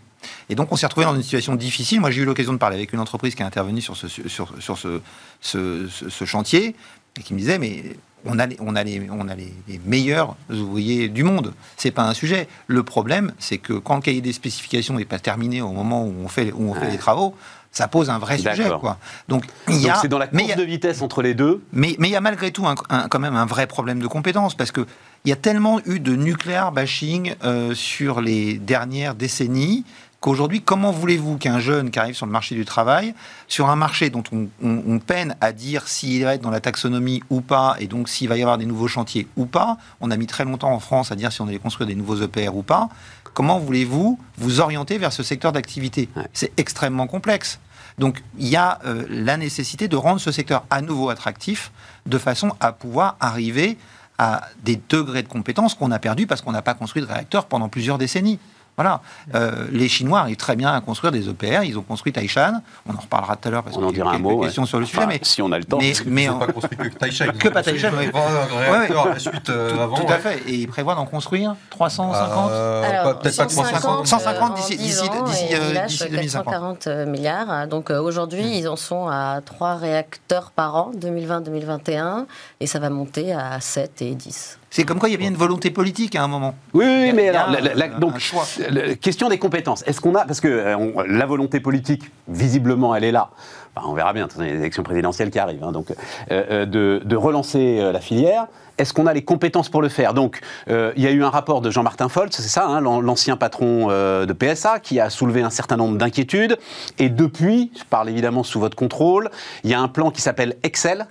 Et 0.49 0.55
donc 0.55 0.71
on 0.71 0.75
s'est 0.75 0.85
retrouvé 0.85 1.05
dans 1.05 1.15
une 1.15 1.23
situation 1.23 1.55
difficile. 1.55 1.99
Moi 2.01 2.11
j'ai 2.11 2.21
eu 2.21 2.25
l'occasion 2.25 2.53
de 2.53 2.57
parler 2.57 2.75
avec 2.77 2.93
une 2.93 2.99
entreprise 2.99 3.35
qui 3.35 3.43
a 3.43 3.45
intervenu 3.45 3.81
sur 3.81 3.95
ce, 3.97 4.07
sur, 4.07 4.53
sur 4.59 4.77
ce, 4.77 5.01
ce, 5.41 5.87
ce- 5.89 6.09
ce 6.09 6.25
chantier 6.25 6.75
et 7.17 7.21
qui 7.23 7.33
me 7.33 7.39
disait 7.39 7.59
mais 7.59 7.83
on 8.25 8.39
a 8.39 8.45
les, 8.45 8.55
on 8.61 8.75
a 8.75 8.83
les, 8.85 9.07
on 9.11 9.27
a 9.27 9.35
les, 9.35 9.53
les 9.67 9.81
meilleurs 9.85 10.37
ouvriers 10.49 11.09
du 11.09 11.23
monde. 11.25 11.53
C'est 11.75 11.91
pas 11.91 12.03
un 12.07 12.13
sujet. 12.13 12.47
Le 12.67 12.81
problème 12.83 13.33
c'est 13.37 13.57
que 13.57 13.73
quand 13.73 13.95
le 13.97 14.01
cahier 14.01 14.21
des 14.21 14.31
spécifications 14.33 14.93
n'est 14.95 15.03
pas 15.05 15.19
terminé 15.19 15.61
au 15.61 15.71
moment 15.73 16.05
où 16.05 16.13
on 16.23 16.27
fait, 16.29 16.51
où 16.53 16.69
on 16.71 16.73
fait 16.73 16.89
les 16.89 16.97
travaux, 16.97 17.35
ça 17.73 17.87
pose 17.89 18.09
un 18.09 18.19
vrai 18.19 18.37
sujet. 18.55 18.69
Quoi. 18.79 18.97
Donc 19.27 19.43
il 19.67 19.81
y 19.81 19.89
a, 19.89 19.95
c'est 19.95 20.07
dans 20.07 20.19
la 20.19 20.27
course 20.27 20.51
a- 20.53 20.55
de 20.55 20.63
vitesse 20.63 21.01
entre 21.01 21.21
les 21.21 21.33
deux. 21.33 21.61
mais 21.73 21.95
mais 21.99 22.07
il 22.07 22.11
y 22.11 22.15
a 22.15 22.21
malgré 22.21 22.51
tout 22.51 22.65
un- 22.65 22.75
un- 22.89 23.09
quand 23.09 23.19
même 23.19 23.35
un 23.35 23.45
vrai 23.45 23.67
problème 23.67 23.99
de 23.99 24.07
compétence 24.07 24.55
parce 24.55 24.71
que 24.71 24.85
il 25.25 25.29
y 25.29 25.33
a 25.33 25.35
tellement 25.37 25.79
eu 25.85 25.99
de 25.99 26.15
nucléaire 26.15 26.71
bashing 26.71 27.35
euh, 27.43 27.73
sur 27.73 28.21
les 28.21 28.53
dernières 28.59 29.15
décennies 29.15 29.83
qu'aujourd'hui, 30.19 30.61
comment 30.61 30.91
voulez-vous 30.91 31.37
qu'un 31.37 31.59
jeune 31.59 31.91
qui 31.91 31.99
arrive 31.99 32.15
sur 32.15 32.25
le 32.25 32.31
marché 32.31 32.55
du 32.55 32.63
travail, 32.63 33.13
sur 33.49 33.69
un 33.69 33.75
marché 33.75 34.09
dont 34.09 34.23
on, 34.31 34.47
on- 34.63 34.81
on 34.87 34.99
peine 34.99 35.35
à 35.41 35.51
dire 35.51 35.85
s'il 35.89 36.23
va 36.23 36.35
être 36.35 36.41
dans 36.41 36.49
la 36.51 36.61
taxonomie 36.61 37.21
ou 37.29 37.41
pas, 37.41 37.75
et 37.79 37.87
donc 37.87 38.07
s'il 38.07 38.29
va 38.29 38.37
y 38.37 38.41
avoir 38.41 38.57
des 38.57 38.65
nouveaux 38.65 38.87
chantiers 38.87 39.27
ou 39.35 39.45
pas, 39.45 39.77
on 39.99 40.11
a 40.11 40.15
mis 40.15 40.27
très 40.27 40.45
longtemps 40.45 40.71
en 40.71 40.79
France 40.79 41.11
à 41.11 41.15
dire 41.15 41.31
si 41.33 41.41
on 41.41 41.47
allait 41.49 41.57
construire 41.59 41.87
des 41.87 41.95
nouveaux 41.95 42.15
EPR 42.21 42.55
ou 42.55 42.61
pas, 42.63 42.87
comment 43.33 43.59
voulez-vous 43.59 44.19
vous 44.37 44.59
orienter 44.59 44.97
vers 44.97 45.13
ce 45.13 45.23
secteur 45.23 45.51
d'activité 45.51 46.09
Ouais. 46.15 46.27
C'est 46.33 46.51
extrêmement 46.57 47.07
complexe. 47.07 47.59
Donc 47.97 48.23
il 48.37 48.47
y 48.47 48.55
a 48.55 48.79
euh, 48.85 49.05
la 49.09 49.37
nécessité 49.37 49.87
de 49.87 49.95
rendre 49.95 50.19
ce 50.19 50.31
secteur 50.31 50.65
à 50.69 50.81
nouveau 50.81 51.09
attractif 51.09 51.71
de 52.05 52.17
façon 52.17 52.53
à 52.59 52.71
pouvoir 52.71 53.17
arriver 53.19 53.77
à 54.17 54.47
des 54.63 54.79
degrés 54.89 55.23
de 55.23 55.27
compétences 55.27 55.75
qu'on 55.75 55.91
a 55.91 55.99
perdus 55.99 56.27
parce 56.27 56.41
qu'on 56.41 56.51
n'a 56.51 56.61
pas 56.61 56.73
construit 56.73 57.01
de 57.01 57.07
réacteurs 57.07 57.45
pendant 57.45 57.69
plusieurs 57.69 57.97
décennies. 57.97 58.39
Voilà. 58.75 59.01
Euh, 59.35 59.65
les 59.71 59.87
Chinois 59.87 60.19
arrivent 60.21 60.35
très 60.37 60.55
bien 60.55 60.73
à 60.73 60.81
construire 60.81 61.11
des 61.11 61.29
EPR. 61.29 61.63
Ils 61.63 61.77
ont 61.77 61.83
construit 61.83 62.11
Taishan. 62.11 62.61
On 62.87 62.93
en 62.95 62.99
reparlera 62.99 63.35
tout 63.35 63.47
à 63.47 63.51
l'heure 63.51 63.63
parce 63.63 63.75
On 63.77 63.79
qu'il 63.79 63.87
en 63.87 63.89
y 63.89 63.91
a 63.91 63.95
dira 63.95 64.09
un 64.09 64.13
quelques 64.13 64.23
mot. 64.23 64.33
ouais. 64.39 64.45
questions 64.47 64.65
sur 64.65 64.79
le 64.79 64.85
sujet. 64.85 64.97
Enfin, 64.97 65.07
mais 65.07 65.19
si 65.21 65.41
on 65.41 65.51
a 65.51 65.57
le 65.59 65.63
temps. 65.63 65.77
mais, 65.79 65.93
mais 66.07 66.27
en- 66.29 66.33
n'ont 66.33 66.39
pas 66.39 66.51
construit 66.51 66.77
que 66.77 66.87
Taishan. 66.97 67.25
Que 67.37 67.49
pas 67.49 67.61
Taishan, 67.61 67.91
oui. 67.97 68.09
La 68.13 69.19
suite 69.19 69.49
euh, 69.49 69.71
tout, 69.75 69.79
avant. 69.79 69.95
tout 69.95 70.03
ouais. 70.07 70.13
à 70.13 70.17
fait. 70.19 70.41
Et 70.47 70.55
ils 70.55 70.67
prévoient 70.67 70.95
d'en 70.95 71.05
construire 71.05 71.55
350 71.69 72.51
Euh, 72.51 73.13
Peut-être 73.13 73.37
pas 73.37 73.45
350. 73.45 74.07
150 74.07 74.51
euh, 74.51 74.55
d'ici- 74.55 74.73
en 74.73 74.77
10 74.77 74.77
d'ici- 74.77 75.09
ans, 75.09 75.23
d'ici, 75.23 75.45
et 75.49 75.55
euh, 75.55 75.59
ils 75.69 75.73
lâchent 75.75 75.87
d'ici 75.91 76.09
2050. 76.09 76.45
440 76.45 76.87
milliards. 77.07 77.67
Donc 77.67 77.91
euh, 77.91 78.01
aujourd'hui, 78.01 78.57
ils 78.57 78.67
en 78.67 78.75
sont 78.75 79.07
à 79.07 79.39
3 79.45 79.75
réacteurs 79.75 80.51
par 80.51 80.75
an, 80.75 80.91
2020-2021, 80.97 82.25
et 82.59 82.67
ça 82.67 82.79
va 82.79 82.89
monter 82.89 83.33
à 83.33 83.59
7 83.59 84.01
et 84.01 84.15
10. 84.15 84.59
C'est 84.75 84.85
comme 84.85 84.97
quoi 84.97 85.07
il 85.07 85.11
y 85.11 85.15
avait 85.15 85.27
une 85.27 85.35
volonté 85.35 85.69
politique 85.69 86.15
à 86.15 86.23
un 86.23 86.27
moment. 86.27 86.55
Oui, 86.73 86.83
oui, 86.87 87.09
a- 87.09 87.13
mais 87.13 87.29
alors, 87.29 87.51
la- 87.51 87.61
la- 87.61 87.75
la- 87.75 87.95
un- 87.95 87.99
donc, 87.99 88.15
un 88.15 88.17
choix. 88.17 88.43
la 88.71 88.95
question 88.95 89.29
des 89.29 89.37
compétences. 89.37 89.83
Est-ce 89.85 90.01
qu'on 90.01 90.15
a, 90.15 90.25
parce 90.25 90.41
que 90.41 90.47
euh, 90.47 90.75
on- 90.75 91.01
la 91.03 91.27
volonté 91.27 91.59
politique, 91.59 92.09
visiblement, 92.27 92.95
elle 92.95 93.03
est 93.03 93.11
là. 93.11 93.29
Enfin, 93.75 93.87
on 93.89 93.93
verra 93.93 94.13
bien, 94.13 94.27
il 94.39 94.45
y 94.45 94.49
a 94.49 94.53
les 94.53 94.59
élections 94.59 94.83
présidentielles 94.83 95.31
qui 95.31 95.39
arrivent, 95.39 95.63
hein, 95.63 95.71
donc 95.71 95.89
euh, 95.91 95.95
euh, 96.31 96.65
de, 96.65 97.01
de 97.03 97.15
relancer 97.15 97.79
euh, 97.79 97.91
la 97.91 97.99
filière. 97.99 98.45
Est-ce 98.79 98.91
qu'on 98.91 99.05
a 99.05 99.13
les 99.13 99.21
compétences 99.23 99.69
pour 99.69 99.83
le 99.83 99.89
faire? 99.89 100.15
Donc, 100.15 100.39
euh, 100.67 100.93
il 100.95 101.03
y 101.03 101.07
a 101.07 101.11
eu 101.11 101.23
un 101.23 101.29
rapport 101.29 101.61
de 101.61 101.69
Jean-Martin 101.69 102.09
Foltz, 102.09 102.35
c'est 102.35 102.47
ça, 102.49 102.65
hein, 102.65 102.81
l'an- 102.81 103.01
l'ancien 103.01 103.37
patron 103.37 103.87
euh, 103.91 104.25
de 104.25 104.33
PSA, 104.33 104.79
qui 104.79 104.99
a 104.99 105.11
soulevé 105.11 105.43
un 105.43 105.51
certain 105.51 105.77
nombre 105.77 105.95
d'inquiétudes. 105.99 106.57
Et 106.97 107.09
depuis, 107.09 107.71
je 107.77 107.83
parle 107.83 108.09
évidemment 108.09 108.41
sous 108.41 108.59
votre 108.59 108.75
contrôle, 108.75 109.29
il 109.63 109.69
y 109.69 109.75
a 109.75 109.79
un 109.79 109.87
plan 109.87 110.09
qui 110.09 110.21
s'appelle 110.23 110.55
Excel. 110.63 111.05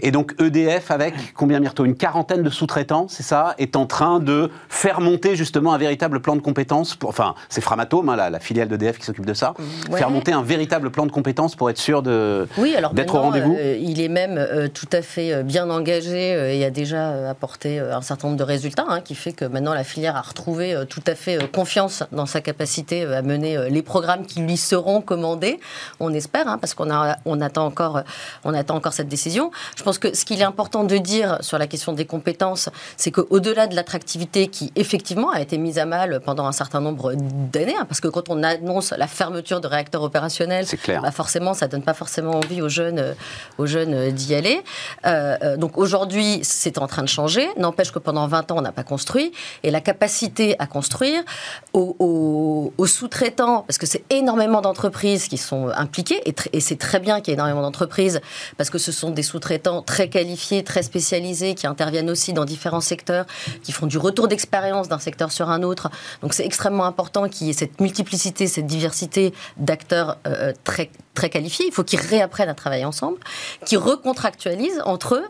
Et 0.00 0.10
donc, 0.10 0.34
EDF, 0.40 0.90
avec 0.90 1.34
combien, 1.34 1.60
Myrto 1.60 1.84
Une 1.84 1.96
quarantaine 1.96 2.42
de 2.42 2.48
sous-traitants, 2.50 3.08
c'est 3.08 3.22
ça, 3.22 3.54
est 3.58 3.76
en 3.76 3.84
train 3.84 4.18
de 4.18 4.50
faire 4.70 5.02
monter 5.02 5.36
justement 5.36 5.74
un 5.74 5.78
véritable 5.78 6.20
plan 6.20 6.34
de 6.34 6.40
compétences. 6.40 6.94
Pour, 6.96 7.10
enfin, 7.10 7.34
c'est 7.50 7.60
Framatome, 7.60 8.08
hein, 8.08 8.16
la, 8.16 8.30
la 8.30 8.40
filiale 8.40 8.68
d'EDF 8.68 8.98
qui 8.98 9.04
s'occupe 9.04 9.26
de 9.26 9.34
ça. 9.34 9.52
Ouais. 9.90 9.98
Faire 9.98 10.08
monter 10.10 10.32
un 10.32 10.42
véritable 10.42 10.88
plan 10.90 11.04
de 11.04 11.12
compétences 11.12 11.56
pour 11.56 11.68
être 11.68 11.78
sûr 11.78 12.01
de, 12.02 12.46
Oui, 12.58 12.74
alors 12.76 12.92
d'être 12.94 13.14
au 13.14 13.20
rendez-vous. 13.20 13.56
euh, 13.58 13.76
il 13.80 14.00
est 14.00 14.08
même 14.08 14.36
euh, 14.38 14.68
tout 14.68 14.88
à 14.92 15.02
fait 15.02 15.32
euh, 15.32 15.42
bien 15.42 15.70
engagé 15.70 16.34
euh, 16.34 16.52
et 16.52 16.64
a 16.64 16.70
déjà 16.70 17.30
apporté 17.30 17.78
un 17.78 18.02
certain 18.02 18.28
nombre 18.28 18.38
de 18.38 18.44
résultats, 18.44 18.84
hein, 18.88 19.00
qui 19.00 19.14
fait 19.14 19.32
que 19.32 19.44
maintenant 19.44 19.74
la 19.74 19.84
filière 19.84 20.16
a 20.16 20.20
retrouvé 20.20 20.76
tout 20.88 21.02
à 21.06 21.14
fait 21.14 21.50
confiance 21.52 22.02
dans 22.12 22.26
sa 22.26 22.40
capacité 22.40 23.04
à 23.04 23.22
mener 23.22 23.68
les 23.70 23.82
programmes 23.82 24.26
qui 24.26 24.40
lui 24.40 24.56
seront 24.56 25.00
commandés. 25.00 25.58
On 26.00 26.12
espère, 26.12 26.48
hein, 26.48 26.58
parce 26.58 26.74
qu'on 26.74 26.90
a, 26.90 27.16
on 27.24 27.40
attend 27.40 27.66
encore, 27.66 28.02
on 28.44 28.54
attend 28.54 28.76
encore 28.76 28.92
cette 28.92 29.08
décision. 29.08 29.50
Je 29.76 29.82
pense 29.82 29.98
que 29.98 30.14
ce 30.14 30.24
qu'il 30.24 30.40
est 30.40 30.44
important 30.44 30.84
de 30.84 30.96
dire 30.98 31.38
sur 31.40 31.58
la 31.58 31.66
question 31.66 31.92
des 31.92 32.04
compétences, 32.04 32.68
c'est 32.96 33.10
qu'au-delà 33.10 33.66
de 33.66 33.74
l'attractivité 33.74 34.48
qui 34.48 34.72
effectivement 34.76 35.30
a 35.30 35.40
été 35.40 35.58
mise 35.58 35.78
à 35.78 35.86
mal 35.86 36.20
pendant 36.24 36.46
un 36.46 36.52
certain 36.52 36.80
nombre 36.80 37.14
d'années, 37.14 37.74
hein, 37.78 37.84
parce 37.88 38.00
que 38.00 38.08
quand 38.08 38.28
on 38.28 38.42
annonce 38.42 38.92
la 38.92 39.06
fermeture 39.06 39.60
de 39.60 39.66
réacteurs 39.68 40.02
opérationnels, 40.02 40.66
C'est 40.66 40.76
clair. 40.76 41.02
bah 41.02 41.10
forcément, 41.10 41.54
ça 41.54 41.68
donne 41.68 41.82
pas 41.82 41.91
forcément 41.94 42.32
envie 42.32 42.62
aux 42.62 42.68
jeunes, 42.68 43.14
aux 43.58 43.66
jeunes 43.66 44.10
d'y 44.10 44.34
aller. 44.34 44.62
donc 45.56 45.78
aujourd'hui, 45.78 46.40
c'est 46.42 46.78
en 46.78 46.86
train 46.86 47.02
de 47.02 47.08
changer. 47.08 47.48
N'empêche 47.56 47.92
que 47.92 47.98
pendant 47.98 48.26
20 48.26 48.50
ans, 48.50 48.58
on 48.58 48.62
n'a 48.62 48.72
pas 48.72 48.84
construit. 48.84 49.32
Et 49.62 49.70
la 49.70 49.80
capacité 49.80 50.56
à 50.58 50.66
construire 50.66 51.22
aux, 51.72 52.72
sous-traitants, 52.86 53.62
parce 53.66 53.78
que 53.78 53.86
c'est 53.86 54.04
énormément 54.10 54.60
d'entreprises 54.60 55.28
qui 55.28 55.38
sont 55.38 55.68
impliquées, 55.68 56.20
et, 56.26 56.60
c'est 56.60 56.78
très 56.78 57.00
bien 57.00 57.20
qu'il 57.20 57.28
y 57.28 57.32
ait 57.32 57.34
énormément 57.34 57.62
d'entreprises, 57.62 58.20
parce 58.56 58.70
que 58.70 58.78
ce 58.78 58.92
sont 58.92 59.10
des 59.10 59.22
sous-traitants 59.22 59.82
très 59.82 60.08
qualifiés, 60.08 60.62
très 60.62 60.82
spécialisés, 60.82 61.54
qui 61.54 61.66
interviennent 61.66 62.10
aussi 62.10 62.32
dans 62.32 62.44
différents 62.44 62.80
secteurs, 62.80 63.26
qui 63.62 63.72
font 63.72 63.86
du 63.86 63.98
retour 63.98 64.28
d'expérience 64.28 64.88
d'un 64.88 64.98
secteur 64.98 65.32
sur 65.32 65.50
un 65.50 65.62
autre. 65.62 65.90
Donc 66.22 66.34
c'est 66.34 66.44
extrêmement 66.44 66.84
important 66.84 67.28
qu'il 67.28 67.46
y 67.46 67.50
ait 67.50 67.54
cette 67.54 67.80
multiplicité, 67.80 68.46
cette 68.46 68.66
diversité 68.66 69.32
d'acteurs 69.56 70.18
euh, 70.26 70.52
très 70.64 70.90
très 71.14 71.28
qualifiés, 71.28 71.66
il 71.66 71.72
faut 71.72 71.84
qu'ils 71.84 72.00
réapprennent 72.00 72.48
à 72.48 72.54
travailler 72.54 72.84
ensemble, 72.84 73.18
qu'ils 73.66 73.78
recontractualisent 73.78 74.80
entre 74.84 75.16
eux, 75.16 75.24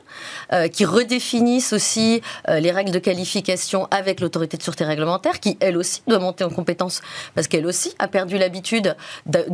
euh, 0.52 0.68
qu'ils 0.68 0.86
redéfinissent 0.86 1.72
aussi 1.72 2.22
euh, 2.48 2.60
les 2.60 2.70
règles 2.70 2.92
de 2.92 2.98
qualification 2.98 3.88
avec 3.90 4.20
l'autorité 4.20 4.56
de 4.56 4.62
sûreté 4.62 4.84
réglementaire, 4.84 5.40
qui 5.40 5.56
elle 5.60 5.76
aussi 5.76 6.02
doit 6.06 6.20
monter 6.20 6.44
en 6.44 6.50
compétence, 6.50 7.00
parce 7.34 7.48
qu'elle 7.48 7.66
aussi 7.66 7.94
a 7.98 8.06
perdu 8.06 8.38
l'habitude 8.38 8.96
de, 9.26 9.44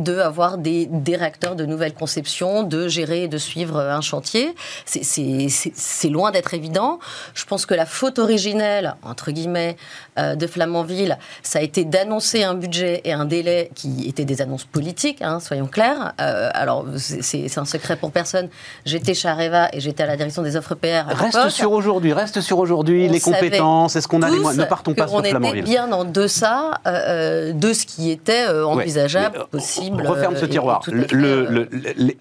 des, 0.57 1.15
réacteurs 1.15 1.55
de 1.55 1.65
nouvelle 1.65 1.93
conception, 1.93 2.63
de 2.63 2.87
gérer 2.87 3.23
et 3.23 3.27
de 3.27 3.37
suivre 3.37 3.79
un 3.79 4.01
chantier. 4.01 4.53
C'est 4.85 6.09
loin 6.09 6.31
d'être 6.31 6.53
évident. 6.53 6.99
Je 7.33 7.45
pense 7.45 7.65
que 7.65 7.73
la 7.73 7.85
faute 7.85 8.19
originelle, 8.19 8.95
entre 9.03 9.31
guillemets, 9.31 9.77
euh, 10.19 10.35
de 10.35 10.47
Flamanville, 10.47 11.17
ça 11.43 11.59
a 11.59 11.61
été 11.61 11.85
d'annoncer 11.85 12.43
un 12.43 12.53
budget 12.53 13.01
et 13.03 13.13
un 13.13 13.25
délai 13.25 13.71
qui 13.75 14.07
étaient 14.07 14.25
des 14.25 14.41
annonces 14.41 14.65
politiques, 14.65 15.21
hein, 15.21 15.39
soyons 15.39 15.67
clairs. 15.67 16.13
Euh, 16.19 16.49
alors, 16.53 16.85
c'est 16.97 17.57
un 17.57 17.65
secret 17.65 17.95
pour 17.95 18.11
personne. 18.11 18.49
J'étais 18.85 19.13
chez 19.13 19.27
Areva 19.27 19.69
et 19.73 19.79
j'étais 19.79 20.03
à 20.03 20.07
la 20.07 20.17
direction 20.17 20.41
des 20.41 20.55
offres 20.55 20.75
PR. 20.75 21.07
reste 21.07 21.49
sur 21.49 21.71
aujourd'hui, 21.71 22.13
reste 22.13 22.41
sur 22.41 22.59
aujourd'hui, 22.59 23.07
les 23.07 23.19
compétences, 23.19 23.95
est-ce 23.95 24.07
qu'on 24.07 24.21
a 24.21 24.29
les 24.29 24.39
moyens 24.39 24.63
Ne 24.63 24.69
partons 24.69 24.93
pas 24.93 25.07
sur 25.07 25.19
Flamanville. 25.19 25.47
On 25.47 25.53
était 25.53 25.61
bien 25.61 25.91
en 25.91 26.03
deçà 26.03 26.81
euh, 26.87 27.53
de 27.53 27.73
ce 27.73 27.85
qui 27.85 28.11
était 28.11 28.47
envisageable, 28.47 29.45
possible. 29.51 30.05
referme 30.05 30.35
ce 30.37 30.45
tiroir. 30.45 30.81
Le, 31.11 31.69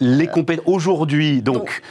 les 0.00 0.26
compétences 0.26 0.64
aujourd'hui, 0.66 1.42
donc, 1.42 1.82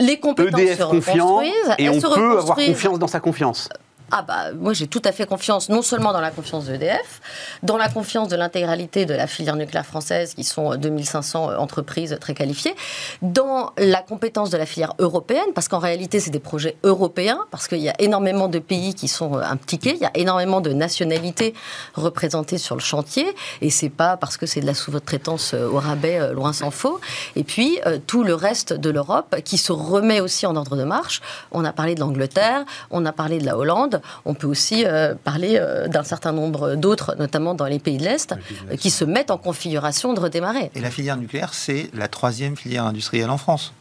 les 0.00 0.18
compétences 0.18 0.60
EDF 0.60 0.78
confiant 0.80 1.40
et 1.78 1.88
on 1.88 2.00
peut 2.00 2.38
avoir 2.38 2.56
confiance 2.56 2.98
dans 2.98 3.06
sa 3.06 3.20
confiance. 3.20 3.68
Ah 4.16 4.22
bah 4.22 4.52
moi 4.56 4.74
j'ai 4.74 4.86
tout 4.86 5.02
à 5.04 5.10
fait 5.10 5.26
confiance, 5.26 5.68
non 5.68 5.82
seulement 5.82 6.12
dans 6.12 6.20
la 6.20 6.30
confiance 6.30 6.66
d'EDF, 6.66 7.20
dans 7.64 7.76
la 7.76 7.88
confiance 7.88 8.28
de 8.28 8.36
l'intégralité 8.36 9.06
de 9.06 9.14
la 9.14 9.26
filière 9.26 9.56
nucléaire 9.56 9.84
française, 9.84 10.34
qui 10.34 10.44
sont 10.44 10.76
2500 10.76 11.50
euh, 11.50 11.56
entreprises 11.56 12.16
très 12.20 12.32
qualifiées, 12.32 12.76
dans 13.22 13.72
la 13.76 14.02
compétence 14.02 14.50
de 14.50 14.56
la 14.56 14.66
filière 14.66 14.92
européenne, 15.00 15.48
parce 15.52 15.66
qu'en 15.66 15.80
réalité 15.80 16.20
c'est 16.20 16.30
des 16.30 16.38
projets 16.38 16.76
européens, 16.84 17.40
parce 17.50 17.66
qu'il 17.66 17.80
y 17.80 17.88
a 17.88 17.94
énormément 17.98 18.46
de 18.46 18.60
pays 18.60 18.94
qui 18.94 19.08
sont 19.08 19.36
euh, 19.36 19.42
impliqués, 19.42 19.94
il 19.96 20.02
y 20.02 20.06
a 20.06 20.12
énormément 20.14 20.60
de 20.60 20.72
nationalités 20.72 21.52
représentées 21.94 22.58
sur 22.58 22.76
le 22.76 22.82
chantier, 22.82 23.26
et 23.62 23.70
c'est 23.70 23.90
pas 23.90 24.16
parce 24.16 24.36
que 24.36 24.46
c'est 24.46 24.60
de 24.60 24.66
la 24.66 24.74
sous-traitance 24.74 25.54
euh, 25.54 25.66
au 25.66 25.80
rabais, 25.80 26.32
loin 26.32 26.52
s'en 26.52 26.70
faut. 26.70 27.00
Et 27.34 27.42
puis 27.42 27.80
tout 28.06 28.22
le 28.22 28.36
reste 28.36 28.74
de 28.74 28.90
l'Europe 28.90 29.34
qui 29.44 29.58
se 29.58 29.72
remet 29.72 30.20
aussi 30.20 30.46
en 30.46 30.54
ordre 30.54 30.76
de 30.76 30.84
marche. 30.84 31.20
On 31.50 31.64
a 31.64 31.72
parlé 31.72 31.96
de 31.96 32.00
l'Angleterre, 32.00 32.64
on 32.92 33.04
a 33.06 33.12
parlé 33.12 33.38
de 33.38 33.44
la 33.46 33.58
Hollande, 33.58 34.00
on 34.24 34.34
peut 34.34 34.46
aussi 34.46 34.84
euh, 34.86 35.14
parler 35.14 35.56
euh, 35.58 35.88
d'un 35.88 36.04
certain 36.04 36.32
nombre 36.32 36.74
d'autres, 36.74 37.14
notamment 37.18 37.54
dans 37.54 37.66
les 37.66 37.78
pays 37.78 37.98
de 37.98 38.04
l'Est, 38.04 38.34
qui 38.78 38.90
se 38.90 39.04
mettent 39.04 39.30
en 39.30 39.38
configuration 39.38 40.12
de 40.12 40.20
redémarrer. 40.20 40.70
Et 40.74 40.80
la 40.80 40.90
filière 40.90 41.16
nucléaire, 41.16 41.54
c'est 41.54 41.90
la 41.94 42.08
troisième 42.08 42.56
filière 42.56 42.84
industrielle 42.84 43.30
en 43.30 43.38
France. 43.38 43.72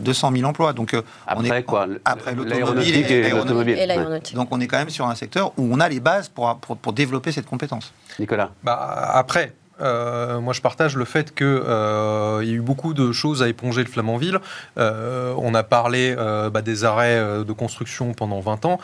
200 0.00 0.32
000 0.32 0.48
emplois. 0.48 0.72
Donc, 0.72 0.94
euh, 0.94 1.02
après 1.26 1.50
on 1.50 1.54
est, 1.54 1.62
quoi 1.62 1.86
Après 2.04 2.34
l'automobile 2.34 2.96
et, 2.96 3.86
l'aéronautique. 3.86 4.34
Donc 4.34 4.48
on 4.50 4.60
est 4.60 4.66
quand 4.66 4.78
même 4.78 4.90
sur 4.90 5.06
un 5.06 5.14
secteur 5.14 5.52
où 5.56 5.68
on 5.70 5.80
a 5.80 5.88
les 5.88 6.00
bases 6.00 6.28
pour, 6.28 6.56
pour, 6.56 6.92
développer 6.92 7.32
cette 7.32 7.46
compétence. 7.46 7.92
Nicolas 8.18 8.50
bah, 8.62 9.10
Après, 9.14 9.52
euh, 9.80 10.40
moi, 10.40 10.52
je 10.52 10.60
partage 10.60 10.96
le 10.96 11.04
fait 11.04 11.34
qu'il 11.34 11.46
euh, 11.46 12.42
y 12.44 12.50
a 12.50 12.54
eu 12.54 12.60
beaucoup 12.60 12.94
de 12.94 13.12
choses 13.12 13.42
à 13.42 13.48
éponger 13.48 13.82
le 13.82 13.88
Flamanville. 13.88 14.38
Euh, 14.78 15.34
on 15.38 15.54
a 15.54 15.62
parlé 15.62 16.14
bah, 16.52 16.62
des 16.62 16.84
arrêts 16.84 17.44
de 17.44 17.52
construction 17.52 18.12
pendant 18.14 18.40
20 18.40 18.64
ans. 18.64 18.80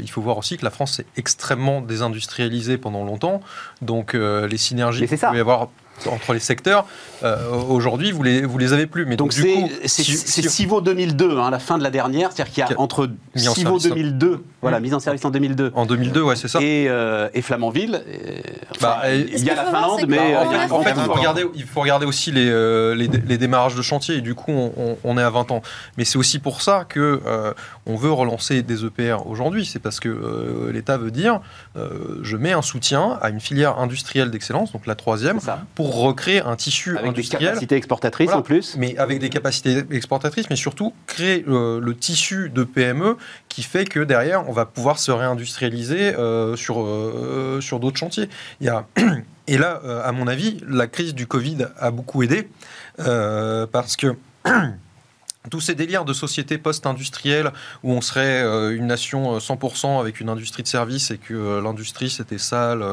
il 0.00 0.10
faut 0.10 0.20
voir 0.20 0.38
aussi 0.38 0.56
que 0.56 0.64
la 0.64 0.70
France 0.70 0.94
s'est 0.94 1.06
extrêmement 1.16 1.80
désindustrialisée 1.80 2.78
pendant 2.78 3.04
longtemps. 3.04 3.40
Donc, 3.82 4.14
les 4.14 4.56
synergies 4.56 5.06
qu'il 5.06 5.18
peut 5.18 5.36
y 5.36 5.40
avoir 5.40 5.68
entre 6.06 6.32
les 6.32 6.40
secteurs, 6.40 6.86
euh, 7.22 7.50
aujourd'hui, 7.50 8.12
vous 8.12 8.22
les, 8.22 8.42
vous 8.42 8.58
les 8.58 8.72
avez 8.72 8.86
plus. 8.86 9.06
Mais 9.06 9.16
donc, 9.16 9.32
c'est 9.32 10.02
CIVO 10.02 10.80
2002, 10.80 11.38
hein, 11.38 11.50
la 11.50 11.58
fin 11.58 11.78
de 11.78 11.82
la 11.82 11.90
dernière, 11.90 12.32
c'est-à-dire 12.32 12.52
qu'il 12.52 12.64
y 12.68 12.74
a 12.74 12.80
entre 12.80 13.08
CIVO 13.34 13.78
2002, 13.78 14.42
voilà, 14.62 14.80
mise 14.80 14.94
en 14.94 15.00
service 15.00 15.24
en 15.24 15.30
2002. 15.30 15.72
En 15.74 15.86
2002, 15.86 16.22
ouais, 16.22 16.36
c'est 16.36 16.48
ça. 16.48 16.60
Et, 16.60 16.86
euh, 16.88 17.28
et 17.34 17.42
Flamanville, 17.42 18.02
bah, 18.80 19.02
il 19.10 19.44
y 19.44 19.50
a 19.50 19.54
la 19.54 19.64
Finlande, 19.64 20.04
mais 20.08 20.34
euh, 20.34 20.68
en 20.70 20.82
fait, 20.82 20.94
il 20.96 21.02
faut, 21.02 21.12
regarder, 21.12 21.46
il 21.54 21.64
faut 21.64 21.80
regarder 21.80 22.06
aussi 22.06 22.32
les, 22.32 22.96
les, 22.96 23.38
démarrages 23.38 23.74
de 23.74 23.82
chantier, 23.82 24.16
et 24.16 24.20
du 24.20 24.34
coup, 24.34 24.52
on, 24.52 24.98
on 25.02 25.18
est 25.18 25.22
à 25.22 25.30
20 25.30 25.50
ans. 25.52 25.62
Mais 25.96 26.04
c'est 26.04 26.18
aussi 26.18 26.38
pour 26.38 26.62
ça 26.62 26.84
que 26.88 27.22
on 27.86 27.96
veut 27.96 28.12
relancer 28.12 28.62
des 28.62 28.84
EPR 28.84 29.26
aujourd'hui, 29.26 29.64
c'est 29.64 29.78
parce 29.78 30.00
que 30.00 30.70
l'État 30.72 30.98
veut 30.98 31.10
dire, 31.10 31.40
je 31.74 32.36
mets 32.36 32.52
un 32.52 32.62
soutien 32.62 33.18
à 33.22 33.30
une 33.30 33.40
filière 33.40 33.78
industrielle 33.78 34.30
d'excellence, 34.30 34.72
donc 34.72 34.86
la 34.86 34.94
troisième, 34.94 35.38
pour 35.74 35.85
recréer 35.94 36.40
un 36.40 36.56
tissu 36.56 36.96
avec 36.96 37.10
industriel. 37.10 37.40
des 37.40 37.46
capacités 37.46 37.76
exportatrices 37.76 38.32
en 38.32 38.42
plus. 38.42 38.76
Mais 38.76 38.96
avec 38.98 39.18
des 39.18 39.28
capacités 39.28 39.82
exportatrices, 39.90 40.48
mais 40.50 40.56
surtout 40.56 40.92
créer 41.06 41.44
euh, 41.48 41.80
le 41.80 41.94
tissu 41.94 42.50
de 42.50 42.64
PME 42.64 43.16
qui 43.48 43.62
fait 43.62 43.84
que 43.84 44.00
derrière, 44.00 44.48
on 44.48 44.52
va 44.52 44.66
pouvoir 44.66 44.98
se 44.98 45.10
réindustrialiser 45.10 46.14
euh, 46.14 46.56
sur, 46.56 46.82
euh, 46.82 47.60
sur 47.60 47.80
d'autres 47.80 47.98
chantiers. 47.98 48.28
Il 48.60 48.66
y 48.66 48.70
a 48.70 48.86
et 49.46 49.58
là, 49.58 49.80
à 50.04 50.12
mon 50.12 50.26
avis, 50.26 50.58
la 50.68 50.86
crise 50.86 51.14
du 51.14 51.26
Covid 51.26 51.66
a 51.78 51.90
beaucoup 51.90 52.22
aidé 52.22 52.48
parce 52.96 53.96
que 53.96 54.16
tous 55.50 55.60
ces 55.60 55.74
délires 55.74 56.04
de 56.04 56.12
société 56.12 56.58
post-industrielle 56.58 57.52
où 57.82 57.92
on 57.92 58.00
serait 58.00 58.42
euh, 58.42 58.76
une 58.76 58.86
nation 58.86 59.38
100% 59.38 59.96
euh, 59.96 60.00
avec 60.00 60.20
une 60.20 60.28
industrie 60.28 60.62
de 60.62 60.68
services 60.68 61.10
et 61.10 61.18
que 61.18 61.34
euh, 61.34 61.62
l'industrie 61.62 62.10
c'était 62.10 62.38
sale 62.38 62.84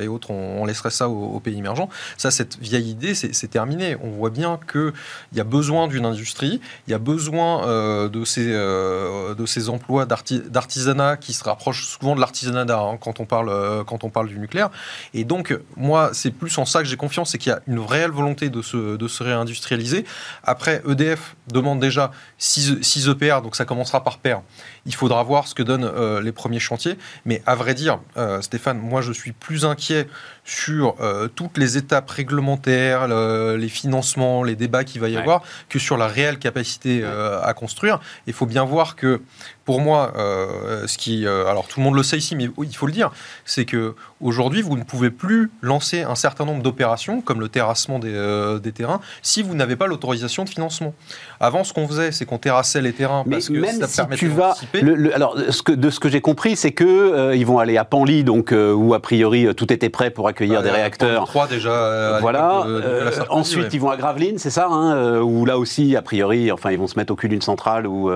et 0.00 0.08
autres, 0.08 0.30
on, 0.30 0.64
laisserait 0.64 0.90
ça 0.90 1.08
aux, 1.08 1.40
pays 1.40 1.58
émergents. 1.58 1.88
Ça, 2.16 2.30
cette 2.30 2.58
vieille 2.58 2.90
idée, 2.90 3.14
c'est 3.14 3.48
terminé. 3.48 3.96
On 4.02 4.10
voit 4.10 4.30
bien 4.30 4.58
qu'il 4.70 4.92
y 5.34 5.40
a 5.40 5.44
besoin 5.44 5.88
d'une 5.88 6.04
industrie, 6.04 6.60
il 6.86 6.90
y 6.90 6.94
a 6.94 6.98
besoin 6.98 7.66
de, 8.08 8.24
ces, 8.24 8.46
de 8.46 9.46
ces 9.46 9.68
emplois 9.68 10.06
d'artisanat 10.06 11.16
qui 11.16 11.32
se 11.32 11.44
rapprochent 11.44 11.86
souvent 11.86 12.14
de 12.14 12.20
l'artisanat 12.20 12.66
hein, 12.78 12.96
quand, 13.00 13.20
on 13.20 13.24
parle, 13.24 13.84
quand 13.84 14.04
on 14.04 14.10
parle 14.10 14.28
du 14.28 14.38
nucléaire. 14.38 14.70
Et 15.14 15.24
donc, 15.24 15.56
moi, 15.76 16.10
c'est 16.12 16.30
plus 16.30 16.56
en 16.58 16.64
ça 16.64 16.80
que 16.80 16.88
j'ai 16.88 16.96
confiance, 16.96 17.30
c'est 17.30 17.38
qu'il 17.38 17.50
y 17.50 17.54
a 17.54 17.60
une 17.66 17.80
réelle 17.80 18.10
volonté 18.10 18.50
de 18.50 18.62
se, 18.62 18.96
de 18.96 19.08
se 19.08 19.22
réindustrialiser. 19.22 20.04
Après, 20.44 20.82
EDF 20.88 21.36
demande 21.52 21.80
déjà 21.80 22.01
6, 22.38 23.08
EPR, 23.08 23.40
donc 23.42 23.56
ça 23.56 23.64
commencera 23.64 24.02
par 24.02 24.18
paire. 24.18 24.42
Il 24.86 24.94
faudra 24.94 25.22
voir 25.22 25.46
ce 25.46 25.54
que 25.54 25.62
donnent 25.62 25.84
euh, 25.84 26.20
les 26.20 26.32
premiers 26.32 26.58
chantiers. 26.58 26.98
Mais 27.24 27.42
à 27.46 27.54
vrai 27.54 27.74
dire, 27.74 28.00
euh, 28.16 28.40
Stéphane, 28.40 28.78
moi 28.78 29.00
je 29.00 29.12
suis 29.12 29.32
plus 29.32 29.64
inquiet 29.64 30.08
sur 30.44 30.96
euh, 31.00 31.28
toutes 31.28 31.56
les 31.56 31.76
étapes 31.76 32.10
réglementaires, 32.10 33.06
les 33.06 33.68
financements, 33.68 34.42
les 34.42 34.56
débats 34.56 34.84
qu'il 34.84 35.00
va 35.00 35.08
y 35.08 35.16
avoir, 35.16 35.42
que 35.68 35.78
sur 35.78 35.96
la 35.96 36.08
réelle 36.08 36.38
capacité 36.38 37.04
à 37.04 37.54
construire. 37.54 38.00
Il 38.26 38.32
faut 38.32 38.46
bien 38.46 38.64
voir 38.64 38.96
que 38.96 39.20
pour 39.64 39.80
moi, 39.80 40.12
ce 40.16 40.98
qui, 40.98 41.26
alors 41.26 41.68
tout 41.68 41.78
le 41.78 41.84
monde 41.84 41.94
le 41.94 42.02
sait 42.02 42.18
ici, 42.18 42.34
mais 42.34 42.48
il 42.58 42.76
faut 42.76 42.86
le 42.86 42.92
dire, 42.92 43.12
c'est 43.44 43.64
que 43.64 43.94
aujourd'hui, 44.20 44.62
vous 44.62 44.76
ne 44.76 44.82
pouvez 44.82 45.10
plus 45.10 45.50
lancer 45.60 46.02
un 46.02 46.14
certain 46.14 46.44
nombre 46.44 46.62
d'opérations, 46.62 47.20
comme 47.20 47.40
le 47.40 47.48
terrassement 47.48 47.98
des, 47.98 48.58
des 48.60 48.72
terrains, 48.72 49.00
si 49.22 49.42
vous 49.42 49.54
n'avez 49.54 49.76
pas 49.76 49.86
l'autorisation 49.86 50.44
de 50.44 50.48
financement. 50.48 50.94
Avant, 51.38 51.62
ce 51.64 51.72
qu'on 51.72 51.86
faisait, 51.86 52.10
c'est 52.12 52.24
qu'on 52.24 52.38
terrassait 52.38 52.80
les 52.80 52.92
terrains 52.92 53.22
mais 53.26 53.36
parce 53.36 53.48
que 53.48 53.54
même 53.54 53.80
ça 53.80 53.86
si 53.86 53.96
permettait 53.96 54.18
tu 54.18 54.28
vas, 54.28 54.54
le, 54.80 55.14
alors, 55.14 55.36
ce 55.50 55.62
que, 55.62 55.72
de 55.72 55.90
ce 55.90 56.00
que 56.00 56.08
j'ai 56.08 56.20
compris, 56.20 56.56
c'est 56.56 56.72
que 56.72 57.34
ils 57.34 57.44
vont 57.46 57.58
aller 57.58 57.76
à 57.76 57.84
Panly, 57.84 58.24
donc 58.24 58.52
où 58.54 58.94
a 58.94 59.00
priori 59.00 59.46
tout 59.54 59.72
était 59.72 59.88
prêt 59.90 60.10
pour 60.10 60.28
accueillir 60.28 60.60
bah, 60.60 60.62
des 60.62 60.70
réacteurs. 60.70 61.26
Trois 61.26 61.46
déjà. 61.46 62.18
voilà. 62.20 62.64
ensuite, 63.30 63.72
ils 63.74 63.80
vont 63.80 63.90
à 63.90 63.96
Gravelines, 63.96 64.38
c'est 64.38 64.50
ça, 64.50 64.68
hein, 64.70 65.20
où 65.20 65.44
là 65.44 65.58
aussi, 65.58 65.96
a 65.96 66.02
priori, 66.02 66.50
enfin, 66.52 66.70
ils 66.70 66.78
vont 66.78 66.86
se 66.86 66.98
mettre 66.98 67.12
au 67.12 67.16
cul 67.16 67.28
d'une 67.28 67.42
centrale 67.42 67.86
où 67.86 68.10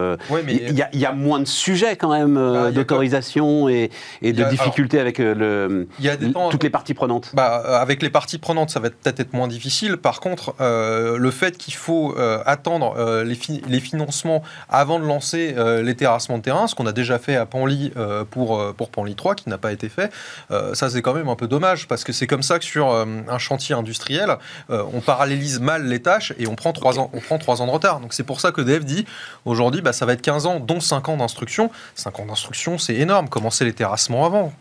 il 0.48 0.84
y, 0.92 1.04
a 1.06 1.12
moins 1.12 1.40
de 1.40 1.44
sujets 1.46 1.96
quand 1.96 2.10
même 2.12 2.36
euh, 2.36 2.64
Bah, 2.64 2.70
d'autorisation 2.72 3.68
et, 3.68 3.90
de 4.22 4.42
a- 4.42 4.48
difficultés 4.48 4.98
avec 5.00 5.20
euh, 5.20 5.34
le, 5.34 5.88
Il 5.98 6.04
y 6.04 6.08
a 6.08 6.16
des 6.16 6.32
temps- 6.32 6.48
toutes 6.48 6.62
les 6.64 6.70
parties 6.70 6.94
prenantes. 6.94 7.30
Bah, 7.34 7.62
euh, 7.66 7.76
avec 7.80 8.02
les 8.02 8.10
parties 8.10 8.38
prenantes, 8.38 8.70
ça 8.70 8.80
va 8.80 8.90
peut-être 8.90 9.20
être 9.20 9.32
moins 9.32 9.48
difficile. 9.48 9.96
Par 9.96 10.20
contre, 10.20 10.54
euh, 10.60 11.16
le 11.18 11.30
fait 11.30 11.56
qu'il 11.56 11.74
faut 11.74 12.14
euh, 12.16 12.38
attendre 12.46 12.94
euh, 12.98 13.24
les, 13.24 13.34
fi- 13.34 13.62
les 13.68 13.80
financements 13.80 14.42
avant 14.68 14.98
de 14.98 15.04
lancer 15.04 15.54
euh, 15.56 15.82
les 15.82 15.94
terrassements 15.94 16.38
de 16.38 16.42
terrain, 16.46 16.68
ce 16.68 16.76
qu'on 16.76 16.86
a 16.86 16.92
déjà 16.92 17.18
fait 17.18 17.34
à 17.34 17.44
Panly 17.44 17.92
euh, 17.96 18.24
pour, 18.24 18.60
euh, 18.60 18.72
pour 18.72 18.90
Panly 18.90 19.16
3, 19.16 19.34
qui 19.34 19.48
n'a 19.48 19.58
pas 19.58 19.72
été 19.72 19.88
fait, 19.88 20.12
euh, 20.52 20.74
ça 20.74 20.88
c'est 20.88 21.02
quand 21.02 21.12
même 21.12 21.28
un 21.28 21.34
peu 21.34 21.48
dommage, 21.48 21.88
parce 21.88 22.04
que 22.04 22.12
c'est 22.12 22.28
comme 22.28 22.44
ça 22.44 22.60
que 22.60 22.64
sur 22.64 22.88
euh, 22.88 23.04
un 23.28 23.38
chantier 23.38 23.74
industriel, 23.74 24.36
euh, 24.70 24.84
on 24.94 25.00
parallélise 25.00 25.58
mal 25.58 25.88
les 25.88 26.00
tâches 26.00 26.32
et 26.38 26.46
on 26.46 26.54
prend 26.54 26.72
trois 26.72 27.00
ans, 27.00 27.10
on 27.12 27.20
prend 27.20 27.38
trois 27.38 27.62
ans 27.62 27.66
de 27.66 27.72
retard. 27.72 27.98
Donc 27.98 28.14
c'est 28.14 28.22
pour 28.22 28.40
ça 28.40 28.52
que 28.52 28.60
DF 28.60 28.84
dit, 28.84 29.06
aujourd'hui, 29.44 29.82
bah, 29.82 29.92
ça 29.92 30.06
va 30.06 30.12
être 30.12 30.22
15 30.22 30.46
ans, 30.46 30.60
dont 30.60 30.78
5 30.78 31.08
ans 31.08 31.16
d'instruction. 31.16 31.70
5 31.96 32.20
ans 32.20 32.26
d'instruction, 32.26 32.78
c'est 32.78 32.94
énorme. 32.94 33.28
Commencer 33.28 33.64
les 33.64 33.72
terrassements 33.72 34.24
avant. 34.24 34.52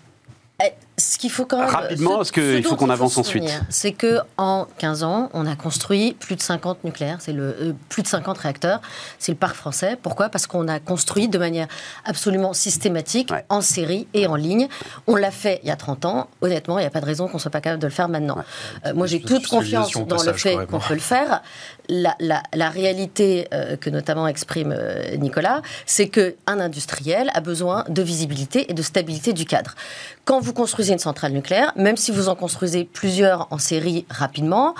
Ce 0.97 1.17
qu'il 1.17 1.29
faut 1.29 1.45
quand 1.45 1.57
même. 1.59 1.67
Rapidement, 1.69 2.11
ce- 2.11 2.15
parce 2.17 2.31
que 2.31 2.53
ce 2.53 2.57
il 2.57 2.63
faut 2.63 2.77
qu'on 2.77 2.89
avance 2.89 3.17
ensuite. 3.17 3.43
C'est 3.69 3.91
que 3.91 4.19
en 4.37 4.65
15 4.77 5.03
ans, 5.03 5.29
on 5.33 5.45
a 5.45 5.55
construit 5.57 6.13
plus 6.13 6.37
de 6.37 6.41
50 6.41 6.85
nucléaires. 6.85 7.17
C'est 7.19 7.33
le 7.33 7.43
euh, 7.61 7.73
plus 7.89 8.01
de 8.01 8.07
50 8.07 8.37
réacteurs. 8.37 8.79
C'est 9.19 9.33
le 9.33 9.37
parc 9.37 9.55
français. 9.55 9.97
Pourquoi? 10.01 10.29
Parce 10.29 10.47
qu'on 10.47 10.69
a 10.69 10.79
construit 10.79 11.27
de 11.27 11.37
manière 11.37 11.67
absolument 12.05 12.53
systématique, 12.53 13.29
Ouais. 13.31 13.43
en 13.49 13.59
série 13.59 14.07
et 14.13 14.25
en 14.27 14.35
ligne. 14.35 14.69
On 15.07 15.15
l'a 15.17 15.31
fait 15.31 15.59
il 15.63 15.67
y 15.67 15.71
a 15.71 15.75
30 15.75 16.05
ans. 16.05 16.29
Honnêtement, 16.41 16.77
il 16.79 16.83
n'y 16.83 16.87
a 16.87 16.91
pas 16.91 17.01
de 17.01 17.05
raison 17.05 17.27
qu'on 17.27 17.39
soit 17.39 17.51
pas 17.51 17.59
capable 17.61 17.81
de 17.81 17.87
le 17.87 17.93
faire 17.93 18.07
maintenant. 18.07 18.37
Euh, 18.85 18.93
moi, 18.93 19.05
j'ai 19.05 19.19
toute 19.21 19.47
confiance 19.47 19.91
dans 20.07 20.23
le 20.23 20.31
fait 20.33 20.55
qu'on 20.67 20.79
peut 20.79 20.93
le 20.93 20.99
faire. 21.01 21.41
La, 21.89 22.15
la- 22.21 22.41
la 22.53 22.69
réalité 22.69 23.47
euh, 23.53 23.75
que 23.75 23.89
notamment 23.89 24.27
exprime 24.27 24.73
euh, 24.75 25.17
Nicolas, 25.17 25.61
c'est 25.85 26.07
que 26.07 26.35
un 26.47 26.59
industriel 26.61 27.29
a 27.33 27.41
besoin 27.41 27.83
de 27.89 28.01
visibilité 28.01 28.71
et 28.71 28.73
de 28.73 28.81
stabilité 28.81 29.33
du 29.33 29.43
cadre. 29.45 29.75
Quand 30.23 30.39
vous 30.39 30.53
construisez 30.53 30.84
une 30.93 30.99
centrale 30.99 31.31
nucléaire, 31.33 31.71
même 31.75 31.97
si 31.97 32.11
vous 32.11 32.29
en 32.29 32.35
construisez 32.35 32.83
plusieurs 32.85 33.47
en 33.51 33.57
série 33.57 34.05
rapidement, 34.09 34.75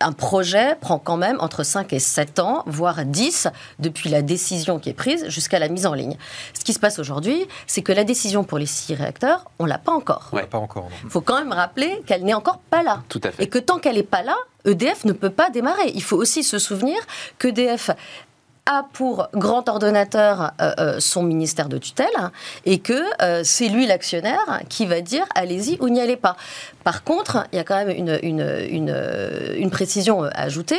un 0.00 0.12
projet 0.12 0.76
prend 0.80 0.98
quand 0.98 1.16
même 1.16 1.36
entre 1.40 1.62
5 1.62 1.92
et 1.92 1.98
7 1.98 2.38
ans, 2.40 2.62
voire 2.66 3.04
10, 3.04 3.48
depuis 3.78 4.10
la 4.10 4.22
décision 4.22 4.78
qui 4.78 4.90
est 4.90 4.94
prise 4.94 5.28
jusqu'à 5.28 5.58
la 5.58 5.68
mise 5.68 5.86
en 5.86 5.94
ligne. 5.94 6.16
Ce 6.52 6.62
qui 6.64 6.72
se 6.72 6.78
passe 6.78 6.98
aujourd'hui, 6.98 7.46
c'est 7.66 7.80
que 7.80 7.92
la 7.92 8.04
décision 8.04 8.44
pour 8.44 8.58
les 8.58 8.66
6 8.66 8.94
réacteurs, 8.94 9.50
on 9.58 9.64
l'a 9.66 9.78
pas 9.78 9.92
encore. 9.92 10.28
Ouais. 10.32 10.46
Pas 10.46 10.58
encore. 10.58 10.88
Il 11.04 11.10
faut 11.10 11.20
quand 11.20 11.38
même 11.38 11.52
rappeler 11.52 12.02
qu'elle 12.06 12.24
n'est 12.24 12.34
encore 12.34 12.58
pas 12.58 12.82
là. 12.82 13.02
Tout 13.08 13.20
à 13.24 13.28
Et 13.28 13.32
fait. 13.32 13.46
que 13.46 13.58
tant 13.58 13.78
qu'elle 13.78 13.96
n'est 13.96 14.02
pas 14.02 14.22
là, 14.22 14.36
EDF 14.66 15.04
ne 15.04 15.12
peut 15.12 15.30
pas 15.30 15.48
démarrer. 15.50 15.90
Il 15.94 16.02
faut 16.02 16.16
aussi 16.16 16.42
se 16.42 16.58
souvenir 16.58 16.96
qu'EDF 17.38 17.90
a 18.66 18.86
pour 18.94 19.28
grand 19.34 19.68
ordonnateur 19.68 20.52
euh, 20.60 20.72
euh, 20.78 21.00
son 21.00 21.22
ministère 21.22 21.68
de 21.68 21.76
tutelle 21.76 22.06
et 22.64 22.78
que 22.78 23.02
euh, 23.22 23.42
c'est 23.44 23.68
lui 23.68 23.86
l'actionnaire 23.86 24.62
qui 24.70 24.86
va 24.86 25.02
dire 25.02 25.26
allez-y 25.34 25.76
ou 25.80 25.90
n'y 25.90 26.00
allez 26.00 26.16
pas. 26.16 26.36
Par 26.82 27.04
contre, 27.04 27.46
il 27.52 27.56
y 27.56 27.58
a 27.58 27.64
quand 27.64 27.76
même 27.76 27.90
une, 27.90 28.18
une, 28.22 28.94
une, 29.56 29.70
précision 29.70 30.22
à 30.22 30.28
ajouter. 30.28 30.78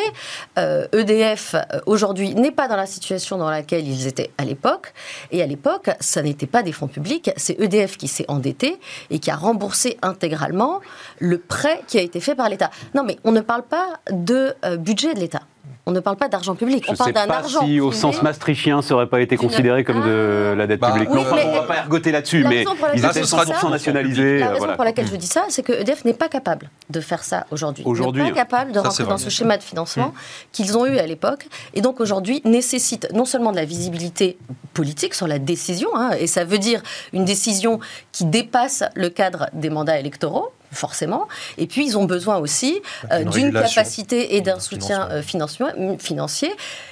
EDF 0.57 1.55
euh, 1.55 1.79
aujourd'hui 1.85 2.33
n'est 2.33 2.51
pas 2.51 2.67
dans 2.67 2.75
la 2.75 2.85
situation 2.85 3.37
dans 3.37 3.49
laquelle 3.49 3.87
ils 3.87 4.07
étaient 4.07 4.31
à 4.37 4.45
l'époque. 4.45 4.93
Et 5.31 5.43
à 5.43 5.45
l'époque, 5.45 5.89
ça 5.99 6.21
n'était 6.21 6.47
pas 6.47 6.63
des 6.63 6.71
fonds 6.71 6.87
publics, 6.87 7.31
c'est 7.37 7.59
EDF 7.59 7.97
qui 7.97 8.07
s'est 8.07 8.25
endetté 8.27 8.79
et 9.09 9.19
qui 9.19 9.29
a 9.31 9.35
remboursé 9.35 9.97
intégralement 10.01 10.79
le 11.19 11.37
prêt 11.37 11.81
qui 11.87 11.97
a 11.97 12.01
été 12.01 12.19
fait 12.19 12.35
par 12.35 12.49
l'État. 12.49 12.71
Non, 12.95 13.03
mais 13.03 13.17
on 13.23 13.31
ne 13.31 13.41
parle 13.41 13.63
pas 13.63 13.99
de 14.11 14.55
budget 14.77 15.13
de 15.13 15.19
l'État. 15.19 15.41
On 15.87 15.91
ne 15.91 15.99
parle 15.99 16.17
pas 16.17 16.27
d'argent 16.27 16.55
public. 16.55 16.83
Je 16.87 16.91
on 16.91 16.95
parle 16.95 17.13
d'un 17.13 17.29
argent. 17.29 17.63
si 17.63 17.79
au 17.79 17.91
sons 17.91 18.11
maastrichtien, 18.23 18.81
ça 18.81 18.95
aurait 18.95 19.05
pas 19.07 19.21
été 19.21 19.37
considéré 19.37 19.83
comme 19.83 20.01
de 20.01 20.55
la 20.57 20.65
dette 20.65 20.79
Bah, 20.79 20.91
publique. 20.91 21.09
oui, 21.11 21.15
Non, 21.17 21.21
enfin, 21.21 21.37
on 21.45 21.51
va 21.53 21.61
pas 21.63 21.77
ergoter 21.77 22.11
là-dessus, 22.11 22.41
La 22.41 22.49
mais 22.49 22.57
raison 22.59 22.75
pour 22.75 22.87
laquelle 22.87 22.99
ils 23.03 23.05
étaient 23.05 23.21
ce 23.21 23.29
sera 23.29 23.43
100% 23.45 23.65
du- 23.67 23.71
nationalisés. 23.71 24.39
La 24.39 24.45
euh, 24.45 24.49
raison 24.49 24.57
voilà. 24.59 24.75
pour 24.75 24.83
laquelle 24.83 25.07
je 25.07 25.15
dis 25.15 25.27
ça, 25.27 25.45
c'est 25.49 25.61
que 25.61 25.73
EDF 25.73 26.03
n'est 26.05 26.13
pas 26.13 26.27
capable 26.27 26.69
de 26.89 26.99
faire 27.01 27.23
ça 27.23 27.45
aujourd'hui. 27.51 27.83
Aujourd'hui, 27.85 28.23
Ils 28.23 28.25
n'est 28.25 28.31
pas 28.31 28.37
capable 28.37 28.71
de 28.71 28.79
Ça, 28.79 28.87
rentrer 28.89 29.03
dans 29.03 29.17
ce 29.19 29.29
schéma 29.29 29.57
de 29.57 29.63
financement 29.63 30.13
qu'ils 30.51 30.75
ont 30.77 30.87
eu 30.87 30.97
à 30.97 31.05
l'époque, 31.05 31.47
et 31.75 31.81
donc 31.81 31.99
aujourd'hui 32.01 32.41
nécessite 32.45 33.07
non 33.13 33.25
seulement 33.25 33.51
de 33.51 33.57
la 33.57 33.65
visibilité 33.65 34.37
politique 34.73 35.13
sur 35.13 35.27
la 35.27 35.37
décision, 35.39 35.89
hein, 35.95 36.11
et 36.19 36.25
ça 36.27 36.45
veut 36.45 36.57
dire 36.57 36.81
une 37.13 37.25
décision 37.25 37.79
qui 38.11 38.25
dépasse 38.25 38.83
le 38.95 39.09
cadre 39.09 39.49
des 39.53 39.69
mandats 39.69 39.99
électoraux 39.99 40.51
forcément. 40.75 41.27
Et 41.57 41.67
puis, 41.67 41.85
ils 41.85 41.97
ont 41.97 42.05
besoin 42.05 42.37
aussi 42.37 42.81
euh, 43.11 43.23
D'une 43.23 43.51
capacité 43.75 44.35
et 44.35 44.41
d'un 44.41 44.59
soutien 44.59 45.09
euh, 45.11 45.21
financier, 45.21 45.65
financier. 45.99 46.51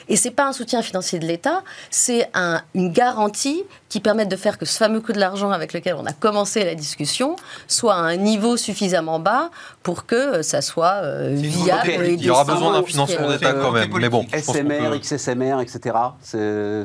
Et 0.10 0.15
c'est 0.15 0.32
pas 0.32 0.46
un 0.48 0.54
soutien 0.54 0.82
financier 0.82 1.19
de 1.19 1.26
l'État, 1.26 1.63
c'est 1.89 2.30
un- 2.34 2.62
une 2.74 2.91
garantie 2.91 3.63
qui 3.93 3.99
permette 3.99 4.27
de 4.27 4.36
faire 4.36 4.58
que 4.58 4.65
ce 4.65 4.75
fameux 4.79 5.01
coût 5.01 5.13
de 5.13 5.19
l'argent 5.19 5.51
avec 5.51 5.71
lequel 5.71 5.93
on 5.99 6.06
a 6.08 6.13
commencé 6.13 6.65
la 6.65 6.73
discussion 6.73 7.36
soit 7.67 7.93
à 7.93 7.99
un 7.99 8.15
niveau 8.15 8.58
suffisamment 8.58 9.19
bas 9.19 9.51
pour 9.84 10.08
que 10.08 10.15
euh, 10.15 10.41
ça 10.41 10.62
soit 10.63 11.01
euh, 11.03 11.29
viable. 11.36 11.89
et 12.03 12.13
Il 12.13 12.23
y 12.23 12.29
aura 12.32 12.43
besoin 12.43 12.73
d'un 12.73 12.82
financement 12.84 13.29
d'État 13.29 13.49
euh, 13.51 13.62
quand 13.62 13.71
même. 13.71 13.91
Mais 13.99 14.10
bon, 14.10 14.25
SMR, 14.34 14.89
peut- 14.89 14.97
XSMR, 14.97 15.62
etc. 15.62 15.95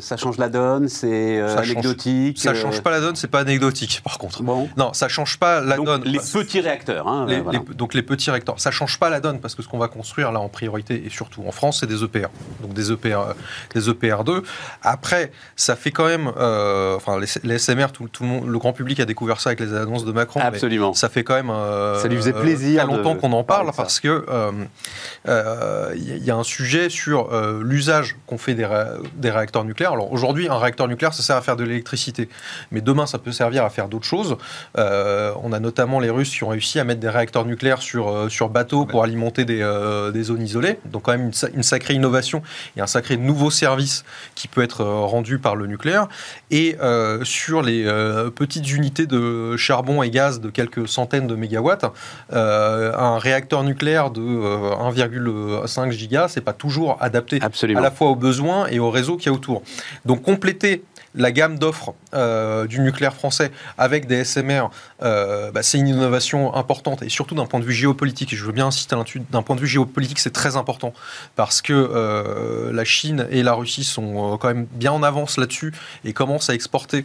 Ça 0.01 0.17
change 0.19 0.37
la 0.37 0.51
donne, 0.51 0.89
c'est 0.89 1.39
euh, 1.41 1.49
Ça 1.49 1.63
change- 1.63 1.71
anecdotique. 1.73 2.39
ça 2.39 2.53
change 2.55 2.83
pas 2.83 2.91
la 2.91 3.01
donne, 3.01 3.17
c'est 3.17 3.27
pas 3.29 3.41
anecdotique 3.41 4.03
par 4.05 4.19
contre. 4.19 4.43
Bon. 4.43 4.69
Non, 4.77 4.93
ça 4.93 5.09
change 5.09 5.39
pas 5.39 5.63
la 5.63 5.77
Donc, 5.77 5.87
donne. 5.87 6.03
les 6.05 6.19
petits 6.19 6.61
réacteurs. 6.61 7.09
hein, 7.09 7.25
les- 7.27 7.41
voilà. 7.41 7.61
les- 7.67 7.75
donc 7.75 7.95
les 7.95 8.03
petits 8.03 8.31
recteurs, 8.31 8.61
ça 8.61 8.71
change 8.71 8.99
pas 8.99 9.09
la 9.09 9.21
donne 9.21 9.41
parce 9.41 9.55
que 9.55 9.63
ce 9.63 9.69
qu'on 9.69 9.79
va 9.79 9.89
construire 9.89 10.31
là 10.31 10.41
en 10.41 10.49
priorité 10.51 11.03
et 11.07 11.09
surtout 11.09 11.43
en 11.49 11.53
France, 11.53 11.79
c'est 11.81 11.87
des 11.87 12.05
EPR, 12.05 12.29
donc 12.61 12.75
des 12.75 12.93
EPR, 12.93 13.21
des 13.75 13.89
EPR2. 13.89 14.43
Après, 14.83 15.33
ça 15.57 15.75
fait 15.75 15.91
quand 15.91 16.05
même, 16.05 16.31
euh, 16.37 16.98
enfin 16.99 17.19
les, 17.19 17.27
les 17.45 17.59
SMR, 17.59 17.87
tout, 17.93 18.09
tout 18.09 18.23
le, 18.25 18.29
monde, 18.29 18.47
le 18.49 18.59
grand 18.59 18.73
public 18.73 19.01
a 19.01 19.05
découvert 19.07 19.41
ça 19.41 19.51
avec 19.51 19.61
les 19.61 19.73
annonces 19.75 20.05
de 20.05 20.13
Macron. 20.13 20.41
Absolument. 20.41 20.93
ça 20.95 21.09
fait 21.09 21.25
quand 21.25 21.35
même. 21.35 21.51
euh, 21.51 21.99
Ça 22.01 22.09
lui 22.09 22.17
faisait 22.17 22.33
plaisir 22.33 22.69
Il 22.69 22.75
y 22.75 22.79
a 22.81 22.85
longtemps 22.85 23.15
qu'on 23.17 23.33
en 23.33 23.45
parle 23.45 23.71
parce 23.77 24.01
que 24.01 24.27
euh, 24.29 24.53
euh, 25.29 25.93
il 25.97 26.09
y 26.09 26.13
a- 26.13 26.17
il 26.17 26.31
un 26.39 26.43
sujet 26.45 26.89
sur 26.91 27.33
euh, 27.33 27.63
l'usage 27.65 28.17
qu'on 28.27 28.37
fait 28.39 28.55
des, 28.55 28.67
ré- 28.67 28.85
des 29.17 29.31
réacteurs 29.31 29.65
nucléaires. 29.65 29.93
Alors 29.93 30.13
aujourd'hui, 30.13 30.47
un 30.49 30.59
réacteur 30.59 30.87
nucléaire, 30.89 31.15
ça 31.15 31.23
sert 31.23 31.37
à 31.37 31.41
faire 31.41 31.57
de 31.57 31.65
l'électricité, 31.65 32.29
mais 32.71 32.81
demain, 32.83 33.07
ça 33.07 33.19
peut 33.19 33.33
servir 33.33 33.65
à 33.65 33.71
faire 33.71 33.89
d'autres 33.89 34.05
choses. 34.05 34.37
Euh, 34.79 35.33
on 35.43 35.53
a 35.53 35.59
notamment 35.59 36.01
les 36.01 36.11
Russes 36.11 36.31
qui 36.31 36.45
ont 36.45 36.49
réussi 36.49 36.79
à 36.79 36.85
mettre 36.85 37.01
des 37.01 37.09
réacteurs 37.09 37.45
nucléaires 37.47 37.81
sur 37.83 38.09
euh, 38.09 38.29
sur 38.29 38.51
bateau 38.51 38.85
pour 38.85 39.03
alimenter 39.05 39.45
des, 39.47 39.61
euh, 39.63 40.11
des 40.13 40.25
zones 40.25 40.43
isolées. 40.43 40.79
Donc 40.85 41.03
quand 41.05 41.13
même 41.13 41.31
une, 41.33 41.49
une 41.57 41.63
sacrée 41.63 41.95
innovation 41.95 42.43
et 42.77 42.81
un 42.81 42.87
sacré 42.87 43.17
nouveau 43.17 43.51
service 43.51 44.05
qui 44.35 44.49
peut 44.49 44.63
être 44.63 44.83
euh, 44.83 45.01
rendu 45.01 45.39
par 45.39 45.57
le 45.57 45.67
nucléaire. 45.67 46.09
Et 46.51 46.77
euh, 46.89 47.25
sur 47.25 47.63
les 47.63 47.85
euh, 47.87 48.31
petites 48.31 48.71
unités 48.73 49.07
de 49.07 49.57
charbon 49.57 50.03
et 50.03 50.11
gaz 50.11 50.41
de 50.41 50.51
quelques 50.51 50.89
centaines 50.89 51.27
de 51.27 51.35
mégawatts, 51.35 51.85
euh, 52.33 52.93
un 52.97 53.19
réacteur 53.19 53.63
nucléaire 53.63 54.11
de 54.11 54.21
euh, 54.21 54.75
1,5 54.75 55.91
giga, 55.91 56.29
c'est 56.29 56.41
pas 56.41 56.53
toujours 56.53 56.97
adapté 57.01 57.39
Absolument. 57.41 57.81
à 57.81 57.83
la 57.83 57.91
fois 57.91 58.09
aux 58.09 58.17
besoins 58.17 58.67
et 58.69 58.79
au 58.79 58.91
réseau 58.91 59.17
qu'il 59.17 59.31
y 59.31 59.35
a 59.35 59.37
autour. 59.37 59.63
Donc 60.05 60.23
compléter 60.23 60.85
la 61.19 61.33
gamme 61.33 61.59
d'offres 61.59 61.95
euh, 62.15 62.67
du 62.67 62.81
nucléaire 62.81 63.15
français 63.15 63.51
avec 63.77 64.07
des 64.07 64.25
SMR, 64.25 64.71
euh, 65.03 65.51
bah, 65.51 65.63
c'est 65.63 65.79
une 65.79 65.89
innovation 65.89 66.55
importante 66.55 67.03
et 67.03 67.09
surtout 67.09 67.35
d'un 67.35 67.45
point 67.45 67.61
de 67.61 67.65
vue 67.65 67.73
géopolitique. 67.73 68.33
Et 68.33 68.37
je 68.37 68.45
veux 68.45 68.53
bien 68.53 68.69
insister 68.69 68.97
là-dessus. 68.97 69.23
D'un 69.31 69.43
point 69.43 69.57
de 69.57 69.61
vue 69.61 69.67
géopolitique, 69.67 70.21
c'est 70.21 70.33
très 70.33 70.57
important 70.57 70.95
parce 71.37 71.61
que 71.61 71.73
euh, 71.73 72.73
la 72.73 72.85
Chine 72.85 73.27
et 73.31 73.43
la 73.43 73.53
Russie 73.53 73.85
sont 73.85 74.39
quand 74.39 74.49
même 74.49 74.67
bien 74.73 74.93
en 74.93 75.03
avance 75.03 75.37
là-dessus 75.37 75.75
et 76.05 76.13
commencent 76.13 76.51
à 76.51 76.55
exporter 76.55 77.05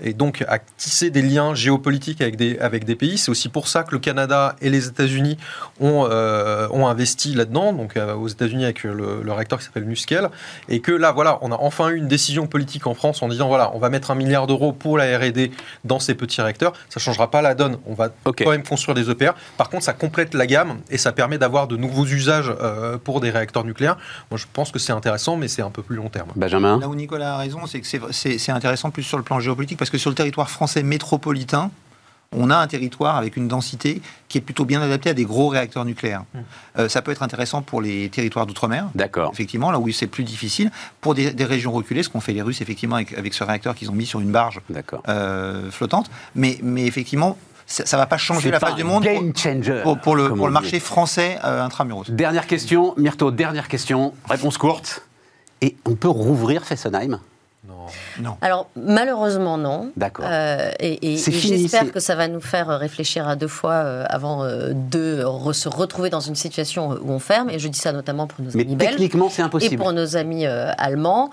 et 0.00 0.12
donc 0.12 0.44
à 0.46 0.58
tisser 0.58 1.10
des 1.10 1.22
liens 1.22 1.54
géopolitiques 1.54 2.20
avec 2.20 2.36
des, 2.36 2.58
avec 2.58 2.84
des 2.84 2.96
pays. 2.96 3.16
C'est 3.16 3.30
aussi 3.30 3.48
pour 3.48 3.66
ça 3.68 3.82
que 3.82 3.92
le 3.92 3.98
Canada 3.98 4.56
et 4.60 4.68
les 4.68 4.86
États-Unis 4.88 5.38
ont, 5.80 6.04
ont 6.04 6.86
investi 6.86 7.34
là-dedans, 7.34 7.72
donc 7.72 7.96
aux 7.96 8.28
États-Unis 8.28 8.64
avec 8.64 8.84
le, 8.84 9.22
le 9.22 9.32
réacteur 9.32 9.58
qui 9.58 9.64
s'appelle 9.64 9.84
Muskel, 9.84 10.28
et 10.68 10.80
que 10.80 10.92
là, 10.92 11.12
voilà, 11.12 11.38
on 11.40 11.50
a 11.50 11.56
enfin 11.56 11.88
eu 11.88 11.96
une 11.96 12.08
décision 12.08 12.46
politique 12.46 12.86
en 12.86 12.94
France 12.94 13.22
en 13.22 13.28
disant 13.28 13.48
voilà, 13.54 13.70
on 13.72 13.78
va 13.78 13.88
mettre 13.88 14.10
un 14.10 14.16
milliard 14.16 14.48
d'euros 14.48 14.72
pour 14.72 14.98
la 14.98 15.16
R&D 15.16 15.52
dans 15.84 16.00
ces 16.00 16.16
petits 16.16 16.40
réacteurs. 16.40 16.72
Ça 16.88 16.98
changera 16.98 17.30
pas 17.30 17.40
la 17.40 17.54
donne. 17.54 17.78
On 17.86 17.94
va 17.94 18.08
Ok. 18.24 18.42
quand 18.42 18.50
même 18.50 18.64
construire 18.64 18.96
des 18.96 19.08
EPR. 19.08 19.30
Par 19.56 19.70
contre, 19.70 19.84
ça 19.84 19.92
complète 19.92 20.34
la 20.34 20.48
gamme 20.48 20.78
et 20.90 20.98
ça 20.98 21.12
permet 21.12 21.38
d'avoir 21.38 21.68
de 21.68 21.76
nouveaux 21.76 22.04
usages 22.04 22.52
euh, 22.60 22.98
pour 22.98 23.20
des 23.20 23.30
réacteurs 23.30 23.64
nucléaires. 23.64 23.96
Moi, 24.32 24.38
je 24.38 24.46
pense 24.52 24.72
que 24.72 24.80
c'est 24.80 24.92
intéressant, 24.92 25.36
mais 25.36 25.46
c'est 25.46 25.62
un 25.62 25.70
peu 25.70 25.82
plus 25.82 25.94
long 25.94 26.08
terme. 26.08 26.30
Benjamin? 26.34 26.80
Là 26.80 26.88
où 26.88 26.96
Nicolas 26.96 27.34
a 27.34 27.38
raison, 27.38 27.60
c'est 27.66 27.80
que 27.80 27.86
c'est 28.12 28.50
intéressant 28.52 28.90
plus 28.90 29.04
sur 29.04 29.18
le 29.18 29.22
plan 29.22 29.38
géopolitique, 29.38 29.78
parce 29.78 29.90
que 29.90 29.98
sur 29.98 30.10
le 30.10 30.16
territoire 30.16 30.50
français 30.50 30.82
métropolitain, 30.82 31.70
on 32.36 32.50
a 32.50 32.56
un 32.56 32.66
territoire 32.66 33.16
avec 33.16 33.36
une 33.36 33.48
densité 33.48 34.02
qui 34.28 34.38
est 34.38 34.40
plutôt 34.40 34.64
bien 34.64 34.82
adaptée 34.82 35.10
à 35.10 35.14
des 35.14 35.24
gros 35.24 35.48
réacteurs 35.48 35.84
nucléaires. 35.84 36.24
Euh, 36.78 36.88
ça 36.88 37.02
peut 37.02 37.12
être 37.12 37.22
intéressant 37.22 37.62
pour 37.62 37.80
les 37.80 38.08
territoires 38.08 38.46
d'outre-mer, 38.46 38.88
D'accord. 38.94 39.30
effectivement, 39.32 39.70
là 39.70 39.78
où 39.78 39.90
c'est 39.90 40.06
plus 40.06 40.24
difficile. 40.24 40.70
Pour 41.00 41.14
des, 41.14 41.32
des 41.32 41.44
régions 41.44 41.72
reculées, 41.72 42.02
ce 42.02 42.08
qu'ont 42.08 42.20
fait 42.20 42.32
les 42.32 42.42
Russes, 42.42 42.60
effectivement, 42.60 42.96
avec, 42.96 43.16
avec 43.16 43.34
ce 43.34 43.44
réacteur 43.44 43.74
qu'ils 43.74 43.90
ont 43.90 43.94
mis 43.94 44.06
sur 44.06 44.20
une 44.20 44.32
barge 44.32 44.60
euh, 45.08 45.70
flottante. 45.70 46.10
Mais, 46.34 46.58
mais 46.62 46.86
effectivement, 46.86 47.36
ça 47.66 47.96
ne 47.96 48.02
va 48.02 48.06
pas 48.06 48.18
changer 48.18 48.50
la 48.50 48.60
pas 48.60 48.66
face 48.68 48.76
du 48.76 48.84
monde 48.84 49.04
Game 49.04 49.34
changer. 49.36 49.80
pour, 49.82 49.98
pour 49.98 50.16
le, 50.16 50.28
pour 50.28 50.50
marché 50.50 50.80
français 50.80 51.38
euh, 51.44 51.62
intramuros. 51.62 52.10
Dernière 52.10 52.46
question, 52.46 52.94
Myrto, 52.96 53.30
dernière 53.30 53.68
question. 53.68 54.12
Réponse 54.28 54.58
courte. 54.58 55.02
Et 55.60 55.76
on 55.86 55.94
peut 55.94 56.08
rouvrir 56.08 56.64
Fessenheim? 56.64 57.20
Non. 57.66 57.83
Non. 58.20 58.36
Alors, 58.40 58.66
malheureusement, 58.76 59.58
non. 59.58 59.90
D'accord. 59.96 60.24
Euh, 60.28 60.70
et 60.80 60.92
et- 61.06 61.14
et 61.14 61.16
j'espère 61.18 61.90
que 61.92 62.00
ça 62.00 62.14
va 62.14 62.28
nous 62.28 62.40
faire 62.40 62.68
réfléchir 62.78 63.28
à 63.28 63.36
deux 63.36 63.48
fois 63.48 63.72
euh, 63.74 64.04
avant 64.08 64.44
euh, 64.44 64.72
de 64.74 65.22
re- 65.24 65.52
se 65.52 65.68
retrouver 65.68 66.10
dans 66.10 66.20
une 66.20 66.34
situation 66.36 66.90
où 66.90 67.10
on 67.12 67.18
ferme. 67.18 67.50
Et 67.50 67.58
je 67.58 67.68
dis 67.68 67.78
ça 67.78 67.92
notamment 67.92 68.26
pour 68.26 68.44
nos 68.44 68.50
Mais 68.54 68.62
amis 68.62 68.76
belges. 68.76 68.90
techniquement, 68.92 69.28
c'est 69.30 69.42
Et 69.42 69.44
impossible. 69.44 69.76
pour 69.82 69.92
nos 69.92 70.16
amis 70.16 70.46
euh, 70.46 70.70
allemands, 70.78 71.30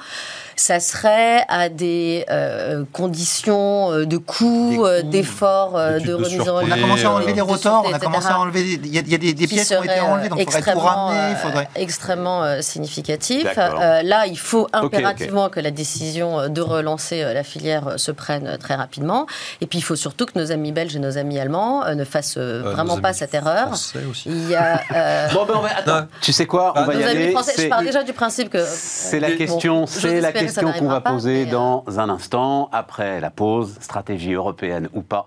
ça 0.56 0.80
serait 0.80 1.44
à 1.48 1.70
des 1.70 2.26
euh, 2.30 2.84
conditions 2.94 3.92
euh, 3.92 4.06
de 4.06 4.18
coûts, 4.18 4.86
euh, 4.86 5.02
d'efforts, 5.02 5.78
euh, 5.78 6.00
de 6.00 6.14
remise 6.14 6.42
en. 6.48 6.56
On 6.64 6.72
a 6.72 6.78
commencé 6.78 7.06
à 7.06 7.12
enlever 7.12 7.32
euh, 7.32 7.36
les 7.36 7.42
rotors, 7.42 7.86
on 7.90 7.94
a 7.94 8.00
commencé 8.00 8.28
à 8.28 8.40
enlever. 8.40 8.62
Il 8.62 8.88
y 8.94 8.98
a, 8.98 9.02
il 9.02 9.12
y 9.12 9.16
a 9.16 9.18
des, 9.18 9.34
des 9.34 9.48
pièces 9.48 9.70
qui 9.70 9.76
ont 9.76 9.84
été 9.84 10.00
enlevées, 10.00 10.30
donc 10.30 10.40
il 10.40 10.46
faudrait 10.46 10.62
tout 10.62 10.68
extrêmement, 10.70 11.06
ramener. 11.08 11.30
Il 11.30 11.34
euh, 11.34 11.36
faudrait. 11.38 11.70
extrêmement 11.76 12.44
euh, 12.44 12.62
significatif. 12.62 13.48
Euh, 13.58 14.02
là, 14.04 14.26
il 14.28 14.38
faut 14.38 14.68
impérativement 14.74 15.50
que 15.50 15.60
la 15.60 15.72
décision 15.72 16.41
euh, 16.42 16.48
de 16.50 16.62
relancer 16.62 17.22
euh, 17.24 17.34
la 17.34 17.44
filière 17.44 17.88
euh, 17.88 17.98
se 17.98 18.12
prenne 18.12 18.58
très 18.58 18.76
rapidement. 18.76 19.26
Et 19.62 19.68
puis, 19.68 19.80
il 19.80 19.82
faut 19.82 19.96
surtout 19.96 20.26
que 20.26 20.38
nos 20.38 20.52
amis 20.52 20.72
belges 20.72 20.96
et 20.96 21.00
nos 21.00 21.18
amis 21.18 21.40
allemands 21.40 21.94
ne 21.94 22.04
fassent 22.04 22.38
vraiment 22.38 23.00
pas 23.00 23.14
cette 23.14 23.34
erreur. 23.34 23.68
Français 23.68 24.00
aussi. 24.10 24.30
Il 24.30 24.50
y 24.50 24.56
a 24.56 24.82
euh, 24.94 25.28
Bon, 25.34 25.46
ben, 25.46 25.54
on 25.58 25.62
va... 25.62 25.70
Attends, 25.78 26.02
Non. 26.02 26.08
tu 26.22 26.34
sais 26.34 26.46
quoi 26.46 26.74
On 26.76 26.80
Ah, 26.82 26.84
va 26.86 26.94
y 26.94 26.98
nos 26.98 27.04
amis 27.04 27.12
aller. 27.24 27.32
français. 27.32 27.54
Je 27.56 27.62
C'est- 27.62 27.70
pars 27.70 27.82
déjà 27.82 28.04
du 28.04 28.14
principe 28.14 28.50
que 28.50 28.64
C'est 28.66 29.20
la 29.20 29.32
question, 29.32 29.86
c'est 29.88 30.22
la 30.22 30.32
question 30.32 30.72
qu'on 30.74 30.88
va 30.88 31.02
pas, 31.02 31.12
poser 31.12 31.48
euh, 31.48 31.52
dans 31.52 31.84
un 31.98 32.10
instant, 32.10 32.70
après 32.72 33.20
la 33.20 33.30
pause, 33.30 33.76
stratégie 33.82 34.34
européenne 34.34 34.90
ou 34.94 35.02
pas, 35.02 35.26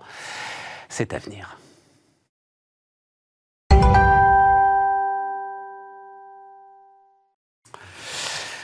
c'est 0.89 1.13
à 1.13 1.17
venir. 1.17 1.57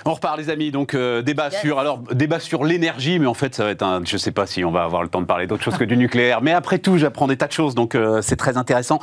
On 0.05 0.13
repart 0.13 0.37
les 0.37 0.49
amis, 0.49 0.71
donc 0.71 0.95
euh, 0.95 1.21
débat 1.21 1.49
Yes. 1.51 1.61
sur 1.61 1.79
alors 1.79 1.99
débat 2.11 2.39
sur 2.39 2.63
l'énergie, 2.63 3.19
mais 3.19 3.27
en 3.27 3.33
fait 3.33 3.53
ça 3.53 3.63
va 3.63 3.71
être 3.71 3.83
un, 3.83 4.01
je 4.03 4.17
sais 4.17 4.31
pas 4.31 4.47
si 4.47 4.63
on 4.63 4.71
va 4.71 4.83
avoir 4.83 5.03
le 5.03 5.09
temps 5.09 5.21
de 5.21 5.25
parler 5.25 5.47
d'autre 5.47 5.63
chose 5.63 5.77
que 5.77 5.83
du 5.83 5.97
nucléaire, 5.97 6.41
mais 6.41 6.53
après 6.53 6.79
tout 6.79 6.97
j'apprends 6.97 7.27
des 7.27 7.37
tas 7.37 7.47
de 7.47 7.51
choses, 7.51 7.75
donc 7.75 7.93
euh, 7.93 8.21
c'est 8.21 8.35
très 8.35 8.57
intéressant. 8.57 8.99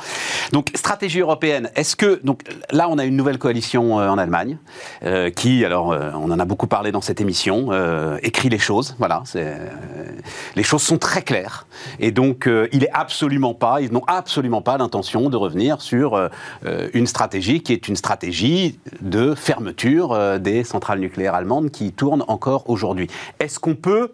Donc 0.51 0.71
stratégie 0.75 1.19
européenne, 1.19 1.69
est-ce 1.75 1.95
que 1.95 2.19
donc 2.23 2.41
là 2.71 2.87
on 2.89 2.97
a 2.97 3.05
une 3.05 3.15
nouvelle 3.15 3.37
coalition 3.37 3.99
euh, 3.99 4.09
en 4.09 4.17
Allemagne 4.17 4.57
qui 5.35 5.63
alors 5.63 5.87
on 5.87 6.31
en 6.31 6.39
a 6.39 6.45
beaucoup 6.45 6.67
parlé 6.67 6.91
dans 6.91 7.01
cette 7.01 7.21
émission, 7.21 7.71
écrit 8.21 8.49
les 8.49 8.57
choses, 8.57 8.95
voilà, 8.99 9.21
c'est, 9.25 9.57
les 10.55 10.63
choses 10.63 10.81
sont 10.81 10.97
très 10.97 11.21
claires. 11.21 11.67
Et 11.99 12.11
donc 12.11 12.49
il 12.71 12.83
est 12.83 12.91
absolument 12.93 13.53
pas, 13.53 13.81
ils 13.81 13.91
n'ont 13.91 14.03
absolument 14.07 14.61
pas 14.61 14.77
l'intention 14.77 15.29
de 15.29 15.37
revenir 15.37 15.81
sur 15.81 16.29
une 16.93 17.07
stratégie 17.07 17.61
qui 17.61 17.73
est 17.73 17.87
une 17.87 17.95
stratégie 17.95 18.79
de 19.01 19.35
fermeture 19.35 20.39
des 20.39 20.63
centrales 20.63 20.88
nucléaires 20.97 21.35
allemandes 21.35 21.69
qui 21.71 21.91
tournent 21.91 22.23
encore 22.27 22.69
aujourd'hui. 22.69 23.07
Est-ce 23.39 23.59
qu'on 23.59 23.75
peut 23.75 24.13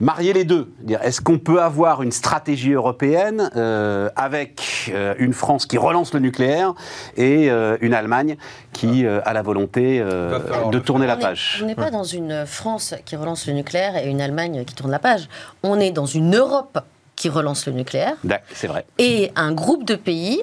marier 0.00 0.32
les 0.32 0.44
deux? 0.44 0.72
Dire, 0.80 1.00
Est-ce 1.02 1.20
qu'on 1.20 1.38
peut 1.38 1.62
avoir 1.62 2.02
une 2.02 2.12
stratégie 2.12 2.72
européenne 2.72 3.50
euh, 3.56 4.08
avec 4.16 4.90
euh, 4.92 5.14
une 5.18 5.32
France 5.32 5.66
qui 5.66 5.78
relance 5.78 6.12
le 6.12 6.20
nucléaire 6.20 6.74
et 7.16 7.50
euh, 7.50 7.76
une 7.80 7.94
Allemagne 7.94 8.36
qui 8.72 9.06
euh, 9.06 9.20
a 9.24 9.32
la 9.32 9.42
volonté 9.42 10.00
euh, 10.00 10.68
de 10.70 10.78
tourner 10.78 11.06
la 11.06 11.16
page 11.16 11.60
On 11.62 11.66
n'est 11.66 11.74
pas 11.76 11.90
dans 11.90 12.04
une 12.04 12.44
France 12.44 12.94
qui 13.04 13.16
relance 13.16 13.46
le 13.46 13.52
nucléaire 13.52 13.96
et 13.96 14.08
une 14.10 14.20
Allemagne 14.20 14.64
qui 14.64 14.74
tourne 14.74 14.90
la 14.90 14.98
page. 14.98 15.28
On 15.62 15.78
est 15.78 15.90
dans 15.92 16.06
une 16.06 16.36
Europe 16.36 16.80
qui 17.16 17.28
relance 17.28 17.66
le 17.66 17.72
nucléaire 17.72 18.16
C'est 18.52 18.66
vrai. 18.66 18.84
et 18.98 19.30
un 19.36 19.52
groupe 19.52 19.84
de 19.84 19.94
pays 19.94 20.42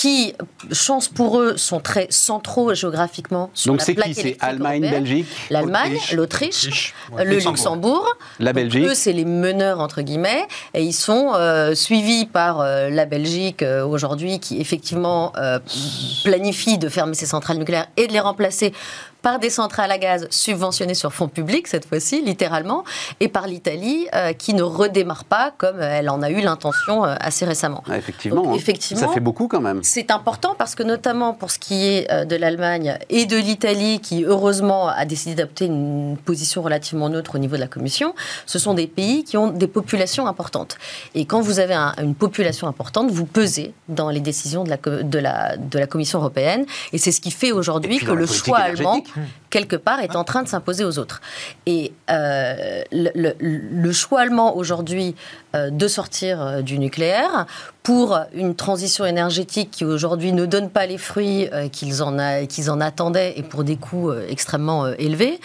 qui, 0.00 0.32
chance 0.72 1.08
pour 1.08 1.38
eux, 1.40 1.58
sont 1.58 1.78
très 1.78 2.06
centraux 2.08 2.72
géographiquement 2.72 3.50
sur 3.52 3.70
Donc 3.70 3.80
la 3.80 3.84
c'est 3.84 3.92
plaque 3.94 4.08
qui 4.08 4.14
C'est 4.14 4.36
Allemagne, 4.40 4.80
européenne. 4.84 5.04
Belgique, 5.04 5.26
L'Allemagne, 5.50 5.92
Autriche. 5.92 6.12
l'Autriche, 6.14 6.94
ouais. 7.12 7.24
le 7.26 7.30
Luxembourg. 7.32 7.52
Luxembourg. 7.52 8.16
la 8.38 8.52
Belgique. 8.54 8.86
Eux, 8.86 8.94
c'est 8.94 9.12
les 9.12 9.26
meneurs, 9.26 9.78
entre 9.80 10.00
guillemets, 10.00 10.46
et 10.72 10.82
ils 10.82 10.94
sont 10.94 11.32
euh, 11.34 11.74
suivis 11.74 12.24
par 12.24 12.60
euh, 12.62 12.88
la 12.88 13.04
Belgique 13.04 13.62
euh, 13.62 13.84
aujourd'hui, 13.84 14.40
qui 14.40 14.58
effectivement 14.58 15.34
euh, 15.36 15.58
planifie 16.24 16.78
de 16.78 16.88
fermer 16.88 17.12
ses 17.14 17.26
centrales 17.26 17.58
nucléaires 17.58 17.88
et 17.98 18.06
de 18.06 18.12
les 18.14 18.20
remplacer 18.20 18.72
par 19.22 19.38
des 19.38 19.50
centrales 19.50 19.90
à 19.90 19.98
gaz 19.98 20.26
subventionnées 20.30 20.94
sur 20.94 21.12
fonds 21.12 21.28
publics, 21.28 21.66
cette 21.68 21.84
fois-ci, 21.86 22.22
littéralement, 22.22 22.84
et 23.20 23.28
par 23.28 23.46
l'Italie, 23.46 24.06
euh, 24.14 24.32
qui 24.32 24.54
ne 24.54 24.62
redémarre 24.62 25.24
pas 25.24 25.52
comme 25.56 25.80
elle 25.80 26.08
en 26.10 26.22
a 26.22 26.30
eu 26.30 26.40
l'intention 26.40 27.04
euh, 27.04 27.14
assez 27.20 27.44
récemment. 27.44 27.82
Ah, 27.88 27.96
effectivement, 27.98 28.42
Donc, 28.42 28.52
hein. 28.52 28.56
effectivement, 28.56 29.06
ça 29.06 29.12
fait 29.12 29.20
beaucoup 29.20 29.48
quand 29.48 29.60
même. 29.60 29.80
c'est 29.82 30.10
important 30.10 30.54
parce 30.58 30.74
que 30.74 30.82
notamment 30.82 31.34
pour 31.34 31.50
ce 31.50 31.58
qui 31.58 31.86
est 31.86 32.10
euh, 32.10 32.24
de 32.24 32.36
l'Allemagne 32.36 32.98
et 33.10 33.26
de 33.26 33.36
l'Italie, 33.36 34.00
qui 34.00 34.24
heureusement 34.24 34.88
a 34.88 35.04
décidé 35.04 35.34
d'adopter 35.34 35.66
une 35.66 36.16
position 36.24 36.62
relativement 36.62 37.08
neutre 37.08 37.34
au 37.34 37.38
niveau 37.38 37.56
de 37.56 37.60
la 37.60 37.68
Commission, 37.68 38.14
ce 38.46 38.58
sont 38.58 38.74
des 38.74 38.86
pays 38.86 39.24
qui 39.24 39.36
ont 39.36 39.48
des 39.48 39.66
populations 39.66 40.26
importantes. 40.26 40.76
Et 41.14 41.24
quand 41.26 41.40
vous 41.40 41.58
avez 41.58 41.74
un- 41.74 41.94
une 42.02 42.14
population 42.14 42.66
importante, 42.68 43.10
vous 43.10 43.26
pesez 43.26 43.72
dans 43.88 44.10
les 44.10 44.20
décisions 44.20 44.64
de 44.64 44.70
la, 44.70 44.76
de 44.76 45.18
la, 45.18 45.56
de 45.56 45.78
la 45.78 45.86
Commission 45.86 46.18
européenne. 46.18 46.64
Et 46.92 46.98
c'est 46.98 47.12
ce 47.12 47.20
qui 47.20 47.30
fait 47.30 47.52
aujourd'hui 47.52 47.98
que 47.98 48.12
le 48.12 48.26
choix 48.26 48.58
allemand, 48.58 49.02
Hmm. 49.14 49.39
Quelque 49.50 49.76
part, 49.76 50.00
est 50.00 50.16
en 50.16 50.24
train 50.24 50.42
de 50.42 50.48
s'imposer 50.48 50.84
aux 50.84 50.98
autres. 50.98 51.20
Et 51.66 51.92
euh, 52.10 52.82
le, 52.92 53.92
choix 53.92 54.20
allemand 54.20 54.56
aujourd'hui 54.56 55.16
euh, 55.54 55.70
de 55.70 55.88
sortir 55.88 56.40
euh, 56.40 56.62
du 56.62 56.78
nucléaire 56.78 57.46
pour 57.82 58.16
une 58.34 58.54
transition 58.54 59.04
énergétique 59.04 59.70
qui 59.70 59.84
aujourd'hui 59.84 60.32
ne 60.32 60.46
donne 60.46 60.68
pas 60.70 60.84
les 60.86 60.98
fruits 60.98 61.48
qu'ils 61.72 62.02
en, 62.02 62.14
qu'ils 62.46 62.70
en 62.70 62.78
attendaient 62.78 63.32
et 63.38 63.42
pour 63.42 63.64
des 63.64 63.76
coûts 63.76 64.12
extrêmement 64.28 64.86
élevés. 64.86 65.40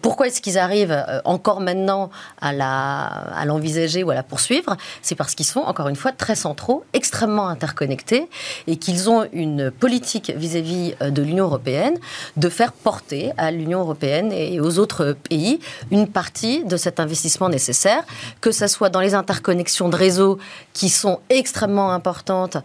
Pourquoi 0.00 0.28
est-ce 0.28 0.40
qu'ils 0.40 0.56
arrivent 0.56 1.04
encore 1.26 1.60
maintenant 1.60 2.08
à 2.40 2.54
la- 2.54 3.04
à 3.04 3.44
l'envisager 3.44 4.02
ou 4.02 4.10
à 4.10 4.14
la 4.14 4.22
poursuivre? 4.22 4.74
C'est 5.02 5.16
parce 5.16 5.34
qu'ils 5.34 5.44
sont, 5.44 5.60
encore 5.60 5.88
une 5.88 5.96
fois, 5.96 6.12
très 6.12 6.34
centraux, 6.34 6.82
extrêmement 6.94 7.46
interconnectés 7.46 8.26
et 8.66 8.76
qu'ils 8.76 9.10
ont 9.10 9.26
une 9.34 9.70
politique 9.70 10.32
vis-à-vis 10.34 10.94
de 11.02 11.22
l'Union 11.22 11.44
européenne 11.44 11.98
de 12.38 12.48
faire 12.48 12.72
porter 12.72 13.32
à 13.36 13.50
l'Union 13.50 13.80
européenne 13.80 14.32
et 14.32 14.60
aux 14.60 14.78
autres 14.78 15.16
pays 15.28 15.60
une 15.90 16.08
partie 16.08 16.64
de 16.64 16.76
cet 16.76 17.00
investissement 17.00 17.48
nécessaire, 17.48 18.04
que 18.40 18.52
ce 18.52 18.66
soit 18.66 18.88
dans 18.88 19.00
les 19.00 19.14
interconnexions 19.14 19.88
de 19.88 19.96
réseaux 19.96 20.38
qui 20.76 20.90
sont 20.90 21.20
extrêmement 21.30 21.90
importantes 21.92 22.58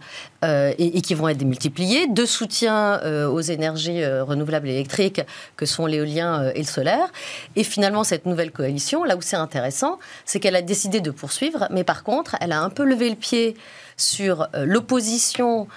euh, 0.44 0.74
et, 0.76 1.00
qui 1.00 1.14
vont 1.14 1.28
être 1.28 1.38
démultipliées, 1.38 2.08
de 2.08 2.26
soutien 2.26 3.00
euh, 3.04 3.26
aux 3.26 3.40
énergies 3.40 4.02
euh, 4.02 4.22
renouvelables 4.22 4.68
électriques 4.68 5.22
que 5.56 5.64
sont 5.64 5.86
l'éolien 5.86 6.42
euh, 6.42 6.52
et 6.54 6.58
le 6.58 6.66
solaire. 6.66 7.10
Et 7.56 7.64
finalement, 7.64 8.04
cette 8.04 8.26
nouvelle 8.26 8.50
coalition, 8.50 9.02
là 9.02 9.16
où 9.16 9.22
c'est 9.22 9.36
intéressant, 9.36 9.98
c'est 10.26 10.40
qu'elle 10.40 10.56
a 10.56 10.60
décidé 10.60 11.00
de 11.00 11.10
poursuivre, 11.10 11.68
mais 11.70 11.84
par 11.84 12.04
contre, 12.04 12.36
elle 12.42 12.52
a 12.52 12.60
un 12.60 12.68
peu 12.68 12.84
levé 12.84 13.08
le 13.08 13.16
pied 13.16 13.56
sur 13.96 14.48
l'opposition 14.54 15.68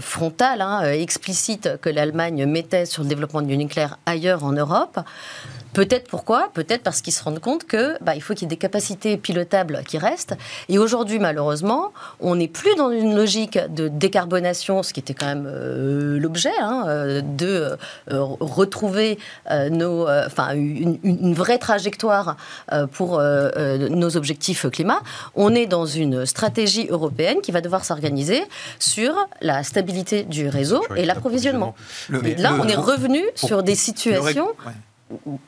frontale, 0.00 0.60
hein, 0.60 0.82
explicite 0.92 1.76
que 1.80 1.90
l'Allemagne 1.90 2.46
mettait 2.46 2.86
sur 2.86 3.02
le 3.02 3.08
développement 3.08 3.42
du 3.42 3.56
nucléaire 3.56 3.98
ailleurs 4.06 4.44
en 4.44 4.52
Europe. 4.52 4.98
Peut-être 5.74 6.08
pourquoi? 6.08 6.50
Peut-être 6.52 6.82
parce 6.82 7.00
qu'ils 7.00 7.12
se 7.14 7.22
rendent 7.24 7.38
compte 7.38 7.64
que 7.64 7.96
bah, 8.02 8.14
il 8.14 8.22
faut 8.22 8.34
qu'il 8.34 8.42
y 8.42 8.44
ait 8.46 8.48
des 8.48 8.56
capacités 8.56 9.16
pilotables 9.16 9.82
qui 9.86 9.96
restent. 9.98 10.34
Et 10.68 10.78
aujourd'hui, 10.78 11.18
malheureusement, 11.18 11.92
on 12.20 12.36
n'est 12.36 12.48
plus 12.48 12.74
dans 12.76 12.90
une 12.90 13.14
logique 13.16 13.58
de 13.72 13.88
décarbonation, 13.88 14.82
ce 14.82 14.92
qui 14.92 15.00
était 15.00 15.14
quand 15.14 15.26
même 15.26 15.46
euh, 15.46 16.18
l'objet, 16.18 16.52
hein, 16.60 16.84
euh, 16.88 17.20
de 17.22 17.76
euh, 18.10 18.20
retrouver 18.40 19.18
euh, 19.50 19.70
nos, 19.70 20.08
enfin, 20.08 20.54
une, 20.54 20.98
une- 21.02 21.32
vraie 21.34 21.58
trajectoire 21.58 22.36
pour 22.92 23.20
nos 23.20 24.16
objectifs 24.16 24.66
climat. 24.70 25.00
On 25.34 25.54
est 25.54 25.66
dans 25.66 25.86
une 25.86 26.26
stratégie 26.26 26.86
européenne 26.90 27.38
qui 27.42 27.52
va 27.52 27.60
devoir 27.62 27.84
s'organiser 27.84 28.42
sur 28.78 29.14
la 29.40 29.62
stabilité 29.62 30.24
du 30.24 30.48
réseau 30.48 30.84
et 30.96 31.04
l'approvisionnement. 31.06 31.74
Et 32.24 32.34
là, 32.34 32.54
on 32.60 32.68
est 32.68 32.74
revenu 32.76 33.22
sur 33.34 33.62
des 33.62 33.74
situations. 33.74 34.48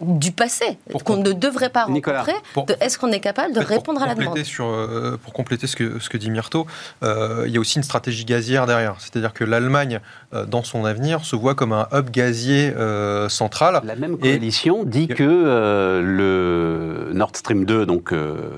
Du 0.00 0.32
passé 0.32 0.78
qu'on 1.04 1.16
ne 1.16 1.32
devrait 1.32 1.70
pas 1.70 1.86
Nicolas, 1.88 2.20
rencontrer. 2.22 2.40
pour- 2.52 2.66
de 2.66 2.74
est-ce 2.80 2.98
qu'on 2.98 3.12
est 3.12 3.20
capable 3.20 3.54
de 3.54 3.60
répondre 3.60 4.02
à 4.02 4.06
la 4.06 4.14
demande 4.14 4.42
sur, 4.42 4.66
euh, 4.66 5.18
Pour 5.22 5.32
compléter 5.32 5.66
ce 5.66 5.76
que, 5.76 5.98
ce 5.98 6.08
que 6.08 6.16
dit 6.16 6.30
Myrto, 6.30 6.66
euh, 7.02 7.44
il 7.46 7.52
y 7.52 7.56
a 7.56 7.60
aussi 7.60 7.76
une 7.78 7.82
stratégie 7.84 8.24
gazière 8.24 8.66
derrière. 8.66 8.96
C'est-à-dire 8.98 9.32
que 9.32 9.44
l'Allemagne, 9.44 10.00
euh, 10.32 10.44
dans 10.46 10.62
son 10.62 10.84
avenir, 10.84 11.24
se 11.24 11.36
voit 11.36 11.54
comme 11.54 11.72
un 11.72 11.88
hub 11.92 12.10
gazier 12.10 12.72
euh, 12.76 13.28
central. 13.28 13.80
La 13.84 13.96
même 13.96 14.14
Et- 14.22 14.30
coalition 14.30 14.84
dit 14.84 15.08
que 15.08 15.22
euh, 15.22 16.00
le 16.02 17.12
Nord 17.14 17.30
Stream 17.34 17.64
2, 17.64 17.86
donc 17.86 18.12
euh, 18.12 18.50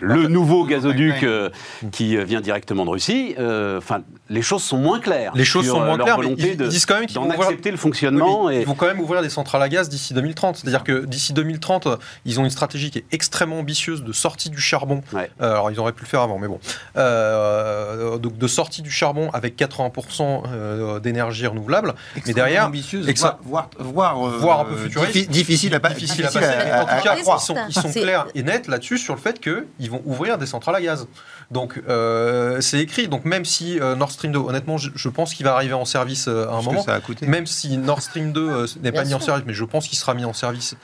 le 0.00 0.26
nouveau 0.26 0.64
gazoduc 0.64 1.22
euh, 1.22 1.50
qui 1.92 2.16
vient 2.24 2.40
directement 2.40 2.84
de 2.84 2.90
Russie, 2.90 3.34
euh, 3.38 3.78
enfin, 3.78 4.02
les 4.32 4.42
choses 4.42 4.62
sont 4.62 4.78
moins 4.78 4.98
claires. 5.00 5.32
Les 5.34 5.44
choses 5.44 5.64
sur, 5.64 5.74
sont 5.74 5.82
euh, 5.82 5.86
moins 5.86 5.98
claires, 5.98 6.18
mais 6.18 6.26
ils, 6.36 6.56
de- 6.56 6.64
ils 6.64 6.68
disent 6.70 6.86
quand 6.86 6.94
même 6.96 7.06
qu'ils 7.06 7.18
vont 7.18 7.26
ouvrir- 7.26 7.42
accepter 7.42 7.70
le 7.70 7.76
fonctionnement. 7.76 8.46
mais 8.48 8.56
et... 8.56 8.60
Ils 8.62 8.66
vont 8.66 8.74
quand 8.74 8.86
même 8.86 9.00
ouvrir 9.00 9.22
des 9.22 9.30
centrales 9.30 9.62
à 9.62 9.68
gaz 9.68 9.88
d'ici 9.88 10.14
2030. 10.14 10.56
C'est-à-dire 10.56 10.82
que 10.84 11.04
d'ici 11.04 11.32
2030, 11.32 11.88
ils 12.24 12.40
ont 12.40 12.44
une 12.44 12.50
stratégie 12.50 12.90
qui 12.90 12.98
est 12.98 13.04
extrêmement 13.12 13.58
ambitieuse 13.60 14.02
de 14.02 14.12
sortie 14.12 14.50
du 14.50 14.60
charbon. 14.60 15.02
Ouais. 15.12 15.30
Euh, 15.40 15.52
alors, 15.52 15.70
ils 15.70 15.78
auraient 15.78 15.92
pu 15.92 16.02
le 16.04 16.08
faire 16.08 16.20
avant, 16.22 16.38
mais 16.38 16.48
bon. 16.48 16.58
Euh, 16.96 18.14
euh, 18.14 18.18
de, 18.18 18.46
sortie 18.46 18.82
du 18.82 18.90
charbon 18.90 19.30
avec 19.32 19.56
80% 19.58 20.42
euh, 20.46 21.00
d'énergie 21.00 21.46
renouvelable. 21.46 21.94
Extrêmement 22.16 22.34
derrière, 22.44 22.66
ambitieuse, 22.66 23.08
et 23.08 23.14
que 23.14 23.20
ça- 23.20 23.38
voire, 23.44 23.68
voire, 23.78 24.16
voire, 24.16 24.26
euh, 24.26 24.38
voire 24.38 24.60
un 24.60 24.64
peu 24.66 24.76
futuriste. 24.76 25.12
diffi- 25.16 25.28
difficile 25.28 25.74
à, 25.74 25.80
pas- 25.80 25.90
difficile 25.90 26.24
à 26.26 26.30
passer. 26.30 26.46
mais 26.64 26.72
en 26.72 26.80
tout 26.84 27.02
cas, 27.04 27.16
ils 27.18 27.24
sont, 27.40 27.54
ils 27.68 27.74
sont 27.74 27.88
C'est- 27.90 28.00
clairs 28.02 28.26
et 28.34 28.42
nets 28.42 28.66
là-dessus 28.68 28.98
sur 28.98 29.14
le 29.14 29.20
fait 29.20 29.40
qu'ils 29.40 29.90
vont 29.90 30.02
ouvrir 30.06 30.38
des 30.38 30.46
centrales 30.46 30.76
à 30.76 30.80
gaz. 30.80 31.06
Donc 31.52 31.80
euh, 31.88 32.60
c'est 32.60 32.78
écrit. 32.80 33.08
Donc 33.08 33.24
même 33.26 33.44
si 33.44 33.78
euh, 33.78 33.94
Nord 33.94 34.10
Stream 34.10 34.32
2, 34.32 34.38
honnêtement, 34.38 34.78
je, 34.78 34.90
je 34.94 35.08
pense 35.08 35.34
qu'il 35.34 35.44
va 35.44 35.54
arriver 35.54 35.74
en 35.74 35.84
service 35.84 36.26
euh, 36.28 36.48
à 36.48 36.52
un 36.54 36.62
moment. 36.62 36.82
ça 36.82 36.94
a 36.94 37.00
coûté. 37.00 37.26
Même 37.26 37.46
si 37.46 37.76
Nord 37.76 38.00
Stream 38.00 38.32
2 38.32 38.40
euh, 38.48 38.66
n'est 38.82 38.90
pas 38.90 39.04
mis 39.04 39.12
en 39.14 39.20
service, 39.20 39.44
mais 39.46 39.52
je 39.54 39.64
pense 39.64 39.86
qu'il 39.86 39.98
sera 39.98 40.14
mis 40.14 40.24
en 40.24 40.32
service. 40.32 40.74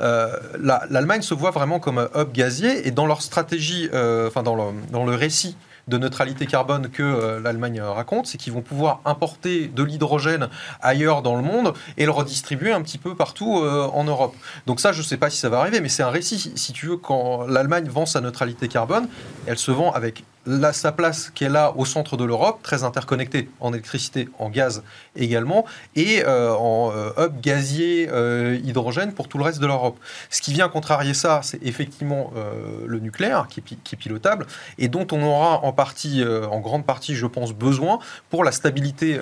Euh, 0.00 0.36
la- 0.60 0.84
L'Allemagne 0.90 1.22
se 1.22 1.34
voit 1.34 1.50
vraiment 1.50 1.80
comme 1.80 1.98
un 1.98 2.08
hub 2.14 2.32
gazier 2.32 2.86
et 2.86 2.90
dans 2.90 3.06
leur 3.06 3.22
stratégie, 3.22 3.88
euh, 3.94 4.28
enfin 4.28 4.42
dans 4.42 4.54
le, 4.54 4.64
dans 4.92 5.04
le 5.04 5.14
récit 5.14 5.56
de 5.88 5.98
neutralité 5.98 6.46
carbone 6.46 6.88
que 6.88 7.02
euh, 7.02 7.40
l'Allemagne 7.40 7.80
euh, 7.80 7.90
raconte, 7.92 8.26
c'est 8.26 8.38
qu'ils 8.38 8.52
vont 8.52 8.60
pouvoir 8.62 9.00
importer 9.04 9.66
de 9.68 9.82
l'hydrogène 9.82 10.48
ailleurs 10.80 11.22
dans 11.22 11.36
le 11.36 11.42
monde 11.42 11.74
et 11.96 12.04
le 12.04 12.10
redistribuer 12.10 12.72
un 12.72 12.82
petit 12.82 12.98
peu 12.98 13.14
partout 13.14 13.58
euh, 13.60 13.88
en 13.92 14.04
Europe. 14.04 14.34
Donc 14.66 14.80
ça, 14.80 14.92
je 14.92 14.98
ne 14.98 15.04
sais 15.04 15.16
pas 15.16 15.30
si 15.30 15.38
ça 15.38 15.48
va 15.48 15.60
arriver, 15.60 15.80
mais 15.80 15.88
c'est 15.88 16.02
un 16.02 16.10
récit. 16.10 16.38
Si- 16.38 16.52
Si 16.56 16.72
tu 16.72 16.86
veux, 16.86 16.96
quand 16.96 17.46
l'Allemagne 17.46 17.88
vend 17.88 18.06
sa 18.06 18.20
neutralité 18.20 18.68
carbone, 18.68 19.08
elle 19.46 19.58
se 19.58 19.70
vend 19.70 19.90
avec 19.92 20.24
sa 20.72 20.92
place 20.92 21.30
qu'elle 21.30 21.56
a 21.56 21.76
au 21.76 21.84
centre 21.84 22.16
de 22.16 22.24
l'Europe, 22.24 22.60
très 22.62 22.82
interconnectée 22.82 23.50
en 23.60 23.72
électricité, 23.72 24.28
en 24.38 24.48
gaz 24.48 24.82
également, 25.14 25.66
et 25.96 26.22
euh, 26.24 26.52
en 26.54 26.92
euh, 26.94 27.10
hub 27.18 27.40
gazier 27.40 28.08
euh, 28.10 28.58
hydrogène 28.64 29.12
pour 29.12 29.28
tout 29.28 29.36
le 29.36 29.44
reste 29.44 29.60
de 29.60 29.66
l'Europe. 29.66 29.98
Ce 30.30 30.40
qui 30.40 30.52
vient 30.52 30.68
contrarier 30.68 31.14
ça, 31.14 31.40
c'est 31.42 31.62
effectivement 31.62 32.32
euh, 32.36 32.84
le 32.86 32.98
nucléaire, 33.00 33.48
qui 33.48 33.60
est, 33.60 33.62
pi- 33.62 33.78
qui 33.84 33.94
est 33.94 33.98
pilotable, 33.98 34.46
et 34.78 34.88
dont 34.88 35.06
on 35.12 35.22
aura 35.22 35.62
en 35.62 35.72
partie, 35.72 36.24
en 36.50 36.60
grande 36.60 36.86
partie, 36.86 37.14
je 37.14 37.26
pense, 37.26 37.52
besoin 37.52 37.98
pour 38.30 38.42
la 38.44 38.52
stabilité, 38.52 39.18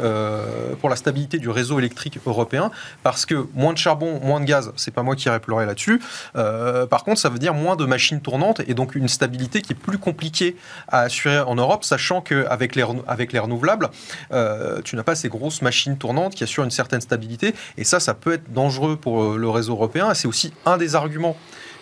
pour 0.81 0.89
la 0.89 0.97
stabilité 0.97 1.39
du 1.39 1.49
réseau 1.49 1.79
électrique 1.79 2.19
européen, 2.27 2.71
parce 3.03 3.27
que 3.27 3.47
moins 3.55 3.73
de 3.73 3.79
charbon, 3.79 4.21
moins 4.21 4.41
de 4.41 4.45
gaz, 4.45 4.73
c'est 4.77 4.93
pas 4.93 5.03
moi 5.03 5.17
qui 5.17 5.29
irai 5.29 5.41
pleurer 5.41 5.67
là-dessus. 5.67 6.01
Par 6.35 7.05
contre, 7.05 7.21
ça 7.21 7.29
veut 7.29 7.39
dire 7.39 7.55
moins 7.55 7.77
de 7.77 7.85
machines 7.85 8.21
tournantes 8.21 8.61
et 8.67 8.75
donc 8.75 8.95
une 8.95 9.09
stabilité 9.09 9.63
qui 9.63 9.73
est 9.73 9.77
plus 9.77 9.99
compliquée 9.99 10.57
à 10.89 11.08
en 11.27 11.55
Europe, 11.55 11.85
sachant 11.85 12.21
qu'avec 12.21 12.75
les, 12.75 12.85
avec 13.07 13.33
les 13.33 13.39
renouvelables, 13.39 13.91
euh, 14.33 14.81
tu 14.83 14.97
n'as 14.97 15.03
pas 15.03 15.15
ces 15.15 15.29
grosses 15.29 15.63
machines 15.63 15.97
tournantes 15.97 16.35
qui 16.35 16.45
assurent 16.45 16.65
une 16.65 16.71
certaine 16.71 17.01
stabilité. 17.01 17.55
Et 17.77 17.85
ça, 17.85 18.01
ça 18.01 18.15
peut 18.15 18.33
être 18.33 18.53
dangereux 18.53 18.97
pour 18.97 19.23
euh, 19.23 19.37
le 19.37 19.49
réseau 19.49 19.73
européen. 19.73 20.15
C'est 20.15 20.29
aussi 20.29 20.53
un 20.67 20.77
des 20.77 20.95
arguments 20.95 21.37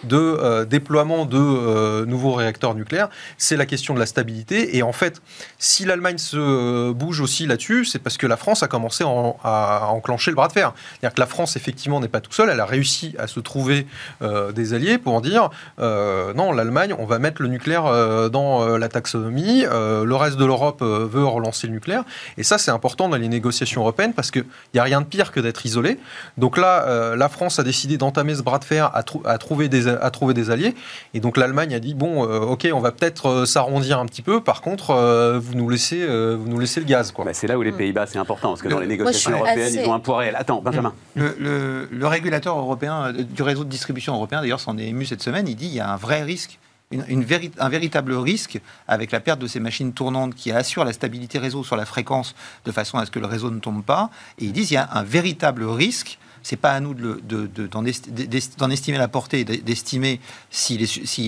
de 0.05 0.17
euh, 0.17 0.65
déploiement 0.65 1.25
de 1.25 1.39
euh, 1.39 2.07
nouveaux 2.07 2.33
réacteurs 2.33 2.75
nucléaires, 2.75 3.09
c'est 3.39 3.57
la 3.57 3.67
question 3.67 3.95
de 3.95 3.99
la 3.99 4.07
stabilité. 4.07 4.77
Et 4.77 4.83
en 4.83 4.93
fait, 4.93 5.21
si 5.59 5.85
l'Allemagne 5.85 6.19
se 6.19 6.37
euh, 6.37 6.93
bouge 6.93 7.21
aussi 7.21 7.47
là-dessus, 7.47 7.85
c'est 7.85 7.99
parce 7.99 8.17
que 8.17 8.27
la 8.27 8.37
France 8.37 8.63
a 8.63 8.69
commencé 8.69 9.05
en- 9.05 9.37
à, 9.43 9.89
enclencher 9.89 10.31
le 10.31 10.37
bras 10.37 10.49
de 10.49 10.53
fer. 10.53 10.73
C'est-à-dire 11.01 11.15
que 11.15 11.21
la 11.21 11.27
France, 11.27 11.57
effectivement, 11.57 12.01
n'est 12.01 12.09
pas 12.09 12.21
tout 12.21 12.33
seule. 12.33 12.51
Elle 12.51 12.61
a 12.61 12.67
réussi 12.67 13.15
à 13.19 13.27
se 13.27 13.41
trouver 13.41 13.87
des 14.55 14.75
alliés 14.75 14.99
pour 14.99 15.21
dire 15.21 15.51
non, 15.79 16.53
l'Allemagne, 16.53 16.95
on 16.99 17.07
va 17.07 17.19
mettre 17.19 17.43
le 17.43 17.49
nucléaire 17.49 18.31
dans 18.31 18.77
la 18.77 18.89
taxonomie. 18.89 19.63
le 19.63 20.15
reste 20.15 20.37
de 20.37 20.45
l'Europe 20.45 20.83
veut 20.83 21.25
relancer 21.25 21.67
le 21.67 21.73
nucléaire. 21.73 22.05
Et 22.37 22.43
ça, 22.43 22.59
c'est 22.59 22.71
important 22.71 23.09
dans 23.09 23.17
les 23.17 23.29
négociations 23.29 23.83
européennes 23.83 24.13
parce 24.15 24.31
qu'il 24.31 24.45
n'y 24.75 24.81
a 24.81 24.83
rien 24.83 25.01
de 25.01 25.07
pire 25.07 25.33
que 25.33 25.41
d'être 25.41 25.65
isolé. 25.67 25.99
Donc 26.37 26.59
là, 26.59 27.15
la 27.17 27.29
France 27.29 27.59
a 27.59 27.63
décidé 27.63 27.99
d'entamer 27.99 28.35
ce 28.35 28.43
bras 28.43 28.59
de 28.59 28.65
fer 28.65 28.87
à, 28.95 29.05
à 29.25 29.39
trouver 29.39 29.69
des, 29.69 29.86
à 29.89 30.11
trouver 30.11 30.35
des 30.35 30.51
alliés. 30.51 30.75
Et 31.15 31.21
donc 31.21 31.37
l'Allemagne 31.37 31.75
a 31.75 31.79
dit 31.81 31.95
bon, 31.95 32.25
euh, 32.29 32.41
ok, 32.41 32.69
on 32.73 32.81
va 32.81 32.93
peut-être 32.93 33.27
euh, 33.27 33.47
s'arrondir 33.47 33.99
un 33.99 34.07
petit 34.07 34.23
peu. 34.23 34.41
Par 34.41 34.61
contre, 34.61 34.91
euh, 34.91 35.39
vous 35.39 35.55
nous 35.55 35.69
laissez, 35.69 36.03
euh, 36.03 36.37
vous 36.39 36.49
nous 36.49 36.59
laissez 36.59 36.81
le 36.81 36.87
gaz, 36.87 37.13
quoi. 37.13 37.25
Bah, 37.25 37.35
c'est 37.35 37.47
là 37.47 37.59
où 37.59 37.63
les 37.63 37.73
Pays-Bas, 37.73 38.07
c'est 38.07 38.19
important, 38.19 38.49
parce 38.51 38.63
que 38.63 38.69
dans 38.69 38.77
Le- 38.77 38.83
les 38.83 38.89
négociations 38.89 39.31
européennes, 39.33 39.59
assez- 39.61 39.83
ils 39.83 39.89
ont 39.89 39.95
un 39.95 40.01
poids 40.01 40.19
réel. 40.19 40.35
Attends, 40.37 40.61
Benjamin. 40.63 40.93
Le, 41.15 41.37
le- 41.39 41.89
le 41.91 42.07
régulateur 42.07 42.59
européen 42.59 43.13
du 43.13 43.43
réseau 43.43 43.65
de 43.65 43.69
distribution 43.71 44.15
européen, 44.15 44.41
d'ailleurs, 44.41 44.61
s'en 44.61 44.77
est 44.79 44.87
ému 44.87 45.05
cette 45.05 45.23
semaine. 45.23 45.47
Il 45.49 45.57
dit 45.57 45.67
qu'il 45.67 45.77
y 45.77 45.81
a 45.81 45.91
un 45.93 45.97
vrai 45.97 46.23
risque, 46.23 46.59
une, 46.93 47.05
une 47.09 47.25
véri- 47.25 47.51
un 47.59 47.69
véritable 47.69 48.15
risque 48.15 48.61
avec 48.87 49.11
la 49.11 49.21
perte 49.21 49.41
de 49.41 49.47
ces 49.47 49.59
machines 49.61 49.93
tournantes 49.93 50.35
qui 50.35 50.53
assurent 50.53 50.85
la 50.85 50.93
stabilité 50.93 51.39
réseau 51.39 51.65
sur 51.65 51.77
la 51.77 51.85
fréquence 51.85 52.35
de 52.65 52.71
façon 52.73 52.99
à 52.99 53.07
ce 53.07 53.11
que 53.11 53.19
le 53.19 53.27
réseau 53.27 53.51
ne 53.51 53.59
tombe 53.59 53.83
pas. 53.83 54.11
Et 54.39 54.45
ils 54.45 54.53
disent 54.53 54.69
qu'il 54.69 54.75
y 54.75 54.79
a 54.79 54.89
un 54.93 55.03
véritable 55.03 55.65
risque. 55.65 56.19
C'est 56.49 56.57
pas 56.57 56.71
à 56.75 56.79
nous 56.79 56.95
de 56.95 57.03
le- 57.03 57.21
de- 57.25 57.47
de- 57.49 57.67
d'en 57.67 58.71
estimer 58.71 58.99
la 58.99 59.09
portée 59.09 59.41
et 59.41 59.45
d'estimer 59.45 60.21
s'il 60.49 60.81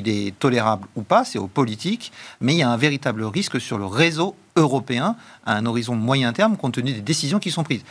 est, 0.08 0.38
tolérable 0.38 0.86
ou 0.94 1.02
pas, 1.02 1.24
c'est 1.24 1.40
aux 1.40 1.48
politiques, 1.48 2.12
mais 2.40 2.54
il 2.54 2.58
y 2.58 2.62
a 2.62 2.70
un 2.70 2.76
véritable 2.76 3.24
risque 3.24 3.60
sur 3.60 3.78
le 3.78 3.86
réseau 3.86 4.36
européen 4.54 5.16
à 5.44 5.56
un 5.56 5.66
horizon 5.66 5.96
moyen 5.96 6.32
terme 6.32 6.56
compte 6.56 6.74
tenu 6.74 6.92
des 6.92 7.00
décisions 7.00 7.40
qui 7.40 7.50
sont 7.50 7.64
prises. 7.64 7.82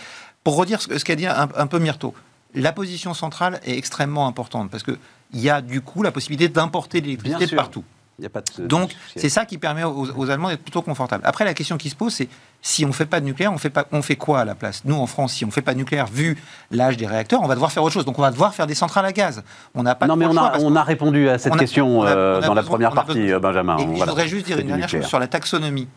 Pour 0.45 0.55
redire 0.55 0.81
ce, 0.81 0.87
que- 0.87 0.97
ce 0.97 1.03
qu'a 1.03 1.15
dit 1.17 1.27
un, 1.27 1.49
un 1.53 1.67
peu 1.67 1.79
Myrto, 1.79 2.13
la 2.55 2.71
position 2.71 3.13
centrale 3.13 3.59
est 3.65 3.77
extrêmement 3.77 4.25
importante 4.27 4.71
parce 4.71 4.83
qu'il 4.83 4.97
y 5.33 5.49
a 5.49 5.61
du 5.61 5.81
coup 5.81 6.03
la 6.03 6.13
possibilité 6.13 6.47
d'importer 6.47 7.01
de 7.01 7.07
l'électricité 7.07 7.43
partout. 7.57 7.83
Il 8.19 8.23
y 8.23 8.25
a 8.25 8.29
pas 8.29 8.41
de- 8.41 8.65
Donc, 8.65 8.95
c'est 9.15 9.29
ça 9.29 9.45
qui 9.45 9.59
permet 9.59 9.83
aux, 9.83 10.09
aux 10.17 10.29
Allemands 10.31 10.49
d'être 10.49 10.63
plutôt 10.63 10.81
confortables. 10.81 11.23
Après, 11.23 11.45
la 11.45 11.53
question 11.53 11.77
qui 11.77 11.89
se 11.91 11.95
pose, 11.95 12.13
c'est 12.13 12.27
si 12.63 12.83
on 12.83 12.87
ne 12.87 12.93
fait 12.93 13.05
pas 13.05 13.19
de 13.19 13.25
nucléaire, 13.25 13.53
on 13.53 13.59
fait, 13.59 13.69
pas, 13.69 13.85
on 13.91 14.01
fait 14.01 14.15
quoi 14.15 14.39
à 14.39 14.45
la 14.45 14.55
place? 14.55 14.81
Nous, 14.85 14.95
en 14.95 15.05
France, 15.05 15.33
si 15.33 15.45
on 15.45 15.49
ne 15.49 15.51
fait 15.53 15.61
pas 15.61 15.73
de 15.73 15.77
nucléaire, 15.77 16.07
vu 16.07 16.35
l'âge 16.71 16.97
des 16.97 17.05
réacteurs, 17.05 17.41
on 17.43 17.47
va 17.47 17.53
devoir 17.53 17.71
faire 17.71 17.83
autre 17.83 17.93
chose. 17.93 18.05
Donc, 18.05 18.17
on 18.17 18.23
va 18.23 18.31
devoir 18.31 18.55
faire 18.55 18.65
des 18.65 18.73
centrales 18.73 19.05
à 19.05 19.11
gaz. 19.11 19.43
On 19.75 19.83
n'a 19.83 19.93
pas 19.93 20.07
non, 20.07 20.15
mais 20.15 20.25
on 20.25 20.31
choix 20.33 20.47
a, 20.47 20.59
on 20.59 20.75
a 20.75 20.81
répondu 20.83 21.29
à 21.29 21.37
cette 21.37 21.53
a- 21.53 21.57
question 21.57 21.99
on 21.99 22.03
a- 22.05 22.09
euh, 22.09 22.39
on 22.39 22.43
a 22.43 22.47
dans 22.47 22.53
la 22.55 22.63
première 22.63 22.91
partie, 22.93 23.13
besoin- 23.19 23.35
euh, 23.35 23.39
Benjamin. 23.39 23.77
Et 23.77 23.85
Voilà. 23.85 24.05
je 24.05 24.09
voudrais 24.09 24.27
juste 24.27 24.47
dire 24.47 24.57
une 24.57 24.67
dernière 24.67 24.89
chose 24.89 25.05
sur 25.05 25.19
la 25.19 25.27
taxonomie. 25.27 25.87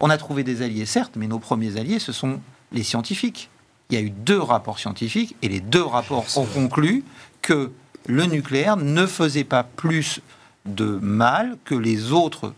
On 0.00 0.10
a 0.10 0.16
trouvé 0.18 0.42
des 0.42 0.62
alliés, 0.62 0.84
certes, 0.84 1.12
mais 1.14 1.28
nos 1.28 1.38
premiers 1.38 1.76
alliés, 1.78 2.00
ce 2.00 2.10
sont 2.10 2.40
les 2.72 2.82
scientifiques. 2.82 3.50
Il 3.90 3.94
y 3.96 4.02
a 4.02 4.04
eu 4.04 4.10
deux 4.10 4.40
rapports 4.40 4.80
scientifiques 4.80 5.36
et 5.42 5.48
les 5.48 5.60
deux 5.60 5.84
rapports 5.84 6.24
ont 6.36 6.44
conclu 6.46 7.04
que 7.40 7.70
le 8.06 8.24
nucléaire 8.24 8.76
ne 8.76 9.06
faisait 9.06 9.44
pas 9.44 9.62
plus 9.62 10.18
de 10.66 10.98
mal 11.02 11.56
que 11.64 11.74
les 11.74 12.12
autres 12.12 12.52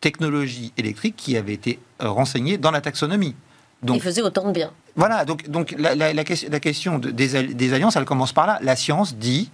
technologies 0.00 0.72
électriques 0.76 1.16
qui 1.16 1.36
avaient 1.36 1.54
été 1.54 1.78
renseignées 1.98 2.56
dans 2.58 2.70
la 2.70 2.80
taxonomie. 2.80 3.34
Donc 3.82 4.00
faisait 4.02 4.22
autant 4.22 4.46
de 4.48 4.52
bien. 4.52 4.70
voilà, 4.96 5.24
donc, 5.24 5.48
donc 5.48 5.74
la, 5.78 5.94
la- 5.94 6.12
la 6.12 6.24
question, 6.24 6.48
la 6.50 6.60
question 6.60 6.98
de- 6.98 7.10
des, 7.10 7.36
al- 7.36 7.54
des 7.54 7.72
alliances, 7.72 7.96
elle 7.96 8.04
commence 8.04 8.32
par 8.32 8.46
là. 8.46 8.58
La 8.62 8.74
science 8.76 9.14
dit 9.14 9.50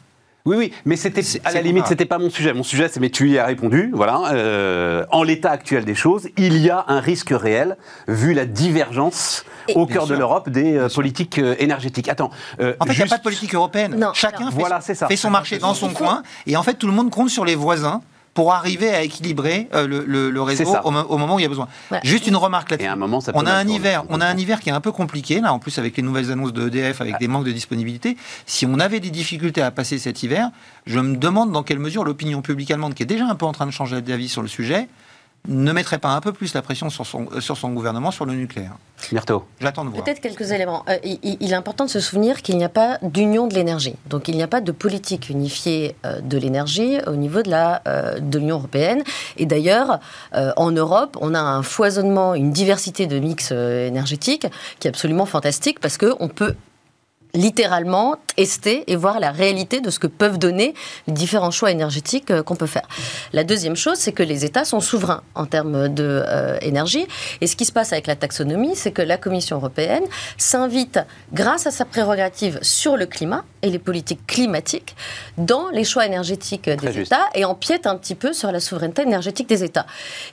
Oui, 0.47 0.57
oui, 0.59 0.73
mais 0.85 0.97
c'était 0.97 1.23
C'est- 1.23 1.41
à 1.47 1.53
la 1.53 1.63
limite, 1.63 1.87
c'était 1.87 2.05
pas 2.05 2.19
mon 2.19 2.29
sujet. 2.29 2.53
Mon 2.53 2.63
sujet, 2.65 2.89
c'est 2.91 3.01
mais 3.01 3.09
tu 3.09 3.31
y 3.31 3.39
as 3.39 3.47
répondu. 3.47 3.91
Voilà. 3.95 4.21
Euh, 4.33 5.07
en 5.11 5.23
l'état 5.23 5.51
actuel 5.51 5.87
des 5.87 5.95
choses, 5.95 6.29
il 6.37 6.59
y 6.59 6.69
a 6.69 6.85
un 6.89 7.01
risque 7.01 7.31
réel 7.31 7.79
vu 8.09 8.35
la 8.35 8.45
divergence 8.45 9.47
Et- 9.69 9.75
au 9.75 9.87
cœur 9.87 10.07
de 10.07 10.15
l'Europe 10.15 10.51
des 10.51 10.77
euh, 10.77 10.89
politiques 10.95 11.39
euh, 11.39 11.55
énergétiques. 11.59 12.11
Attends. 12.11 12.29
euh, 12.61 12.75
En 12.79 12.85
fait, 12.85 12.93
il 12.93 12.97
n'y 12.99 13.03
a 13.05 13.07
pas 13.07 13.17
de 13.17 13.23
politique 13.23 13.55
européenne. 13.55 13.97
Non, 13.99 14.11
Chacun 14.13 14.45
non. 14.45 14.51
fait, 14.51 14.59
Voilà, 14.61 14.83
son- 14.83 14.87
c'est 14.89 14.95
ça. 14.95 15.09
fait 15.09 15.17
son 15.17 15.31
marché 15.31 15.57
dans 15.59 15.73
son 15.73 15.89
coin. 15.95 16.23
Et 16.47 16.59
en 16.59 16.63
fait, 16.63 16.75
tout 16.75 16.89
le 16.89 16.93
monde 16.93 17.09
compte 17.09 17.31
sur 17.31 17.47
les 17.47 17.55
voisins 17.55 18.03
pour 18.35 18.53
arriver 18.53 18.91
à 18.91 19.03
équilibrer 19.03 19.69
euh, 19.75 19.87
le, 19.87 20.05
le- 20.07 20.31
le 20.31 20.43
réseau 20.43 20.75
au, 20.85 20.91
mo- 20.91 21.03
au 21.09 21.17
moment 21.19 21.37
où 21.37 21.39
il 21.39 21.43
y 21.43 21.47
a 21.47 21.49
besoin. 21.49 21.69
Juste 22.03 22.27
une 22.27 22.35
remarque 22.37 22.71
là-dessus. 22.73 22.89
un 22.89 22.97
moment, 22.97 23.21
ça 23.21 23.33
peut 23.33 23.39
On 23.41 23.47
a 23.47 23.53
un 23.53 23.67
hiver, 23.69 24.03
on 24.09 24.21
a 24.21 24.27
un 24.27 24.37
hiver 24.37 24.61
qui 24.61 24.69
est 24.71 24.73
un 24.73 24.81
peu 24.81 24.91
compliqué 24.93 25.41
là, 25.41 25.53
en 25.53 25.59
plus 25.61 25.79
avec 25.79 25.97
les 25.97 26.03
nouvelles 26.03 26.33
annonces 26.33 26.53
de 26.53 26.67
EDF, 26.67 26.97
Ah. 26.99 27.03
avec 27.05 27.19
des 27.21 27.29
manques 27.29 27.45
de 27.47 27.53
disponibilité. 27.53 28.17
Si 28.45 28.67
on 28.67 28.81
avait 28.81 28.99
des 29.01 29.11
difficultés 29.11 29.63
à 29.63 29.71
passer 29.71 29.99
cet 29.99 30.23
hiver, 30.25 30.51
je 30.87 30.99
me 30.99 31.17
demande 31.17 31.53
dans 31.53 31.63
quelle 31.63 31.79
mesure 31.79 32.05
l'opinion 32.05 32.43
publique 32.43 32.71
allemande, 32.73 32.95
qui 32.95 33.05
est 33.05 33.07
déjà 33.07 33.27
un 33.27 33.37
peu 33.37 33.47
en 33.47 33.53
train 33.53 33.67
de 33.67 33.71
changer 33.71 34.03
d'avis 34.03 34.29
sur 34.29 34.43
le 34.43 34.49
sujet, 34.49 34.89
ne 35.49 35.73
mettrait 35.73 35.99
pas 35.99 36.11
un 36.11 36.21
peu 36.21 36.33
plus 36.33 36.55
la 36.55 36.63
pression 36.63 36.91
sur 36.91 37.07
son, 37.07 37.27
euh, 37.33 37.41
sur 37.41 37.57
son 37.57 37.71
gouvernement 37.71 38.11
sur 38.11 38.25
le 38.25 38.35
nucléaire. 38.35 38.77
Myrto. 39.13 39.45
J'attends 39.61 39.85
de 39.85 39.91
voir. 39.91 40.03
Peut-être 40.03 40.21
quelques 40.21 40.51
éléments. 40.53 40.85
Euh, 40.89 40.97
il, 41.03 41.53
est 41.53 41.55
important 41.55 41.85
de 41.85 41.91
se 41.91 42.01
souvenir 42.01 42.43
qu'il 42.43 42.57
n'y 42.57 42.65
a 42.65 42.69
pas 42.69 42.99
d'union 43.03 43.47
de 43.47 43.55
l'énergie. 43.55 43.97
Donc 44.07 44.29
il 44.29 44.37
n'y 44.37 44.43
a 44.43 44.49
pas 44.49 44.61
de 44.61 44.73
politique 44.73 45.29
unifiée 45.29 45.97
euh, 46.07 46.21
de 46.21 46.39
l'énergie 46.39 46.99
au 47.07 47.17
niveau 47.17 47.43
de 47.43 47.51
la 47.51 47.83
euh, 47.87 48.19
de 48.21 48.39
l'Union 48.39 48.57
européenne. 48.57 49.03
Et 49.37 49.47
d'ailleurs, 49.47 50.01
euh, 50.35 50.53
en 50.57 50.71
Europe, 50.71 51.17
on 51.21 51.35
a 51.35 51.41
un 51.41 51.63
foisonnement, 51.63 52.35
une 52.35 52.51
diversité 52.51 53.07
de 53.07 53.19
mix 53.19 53.51
euh, 53.53 53.87
énergétiques 53.87 54.47
qui 54.79 54.89
est 54.89 54.91
absolument 54.91 55.27
fantastique 55.27 55.81
parce 55.81 55.99
que 55.99 56.15
on 56.21 56.29
peut 56.29 56.55
littéralement 57.35 58.17
tester 58.37 58.91
et 58.91 58.97
voir 58.97 59.21
la 59.21 59.31
réalité 59.31 59.81
de 59.81 59.91
ce 59.91 59.99
que 59.99 60.07
peuvent 60.07 60.39
donner 60.39 60.75
les 61.07 61.13
différents 61.13 61.51
choix 61.51 61.71
énergétiques 61.71 62.31
euh, 62.31 62.43
qu'on 62.43 62.57
peut 62.57 62.67
faire. 62.67 62.87
La 63.33 63.45
deuxième 63.45 63.77
chose, 63.77 63.99
c'est 63.99 64.13
que 64.13 64.23
les 64.23 64.45
États 64.45 64.65
sont 64.65 64.81
souverains 64.81 65.23
en 65.35 65.47
termes 65.47 65.89
d'énergie. 65.89 67.07
et 67.41 67.47
ce 67.47 67.57
qui 67.57 67.65
se 67.65 67.73
passe 67.73 67.93
avec 67.93 68.07
la 68.07 68.17
taxonomie, 68.17 68.77
c'est 68.77 68.93
que 68.93 69.03
la 69.03 69.17
Commission 69.17 69.57
européenne 69.57 70.05
s'invite, 70.39 70.99
grâce 71.33 71.67
à 71.67 71.71
sa 71.71 71.85
prérogative 71.85 72.59
sur 72.63 72.97
le 72.97 73.07
climat 73.07 73.45
et 73.63 73.71
les 73.71 73.79
politiques 73.79 74.27
climatiques, 74.27 74.97
dans 75.39 75.69
les 75.71 75.85
choix 75.85 76.07
énergétiques 76.07 76.69
des 76.69 76.77
Très 76.77 76.93
juste. 76.93 77.13
États 77.13 77.29
et 77.35 77.45
empiète 77.45 77.87
un 77.87 77.97
petit 77.97 78.15
peu 78.15 78.33
sur 78.33 78.53
la 78.53 78.61
souveraineté 78.61 79.03
énergétique 79.03 79.49
des 79.49 79.65
États. 79.65 79.87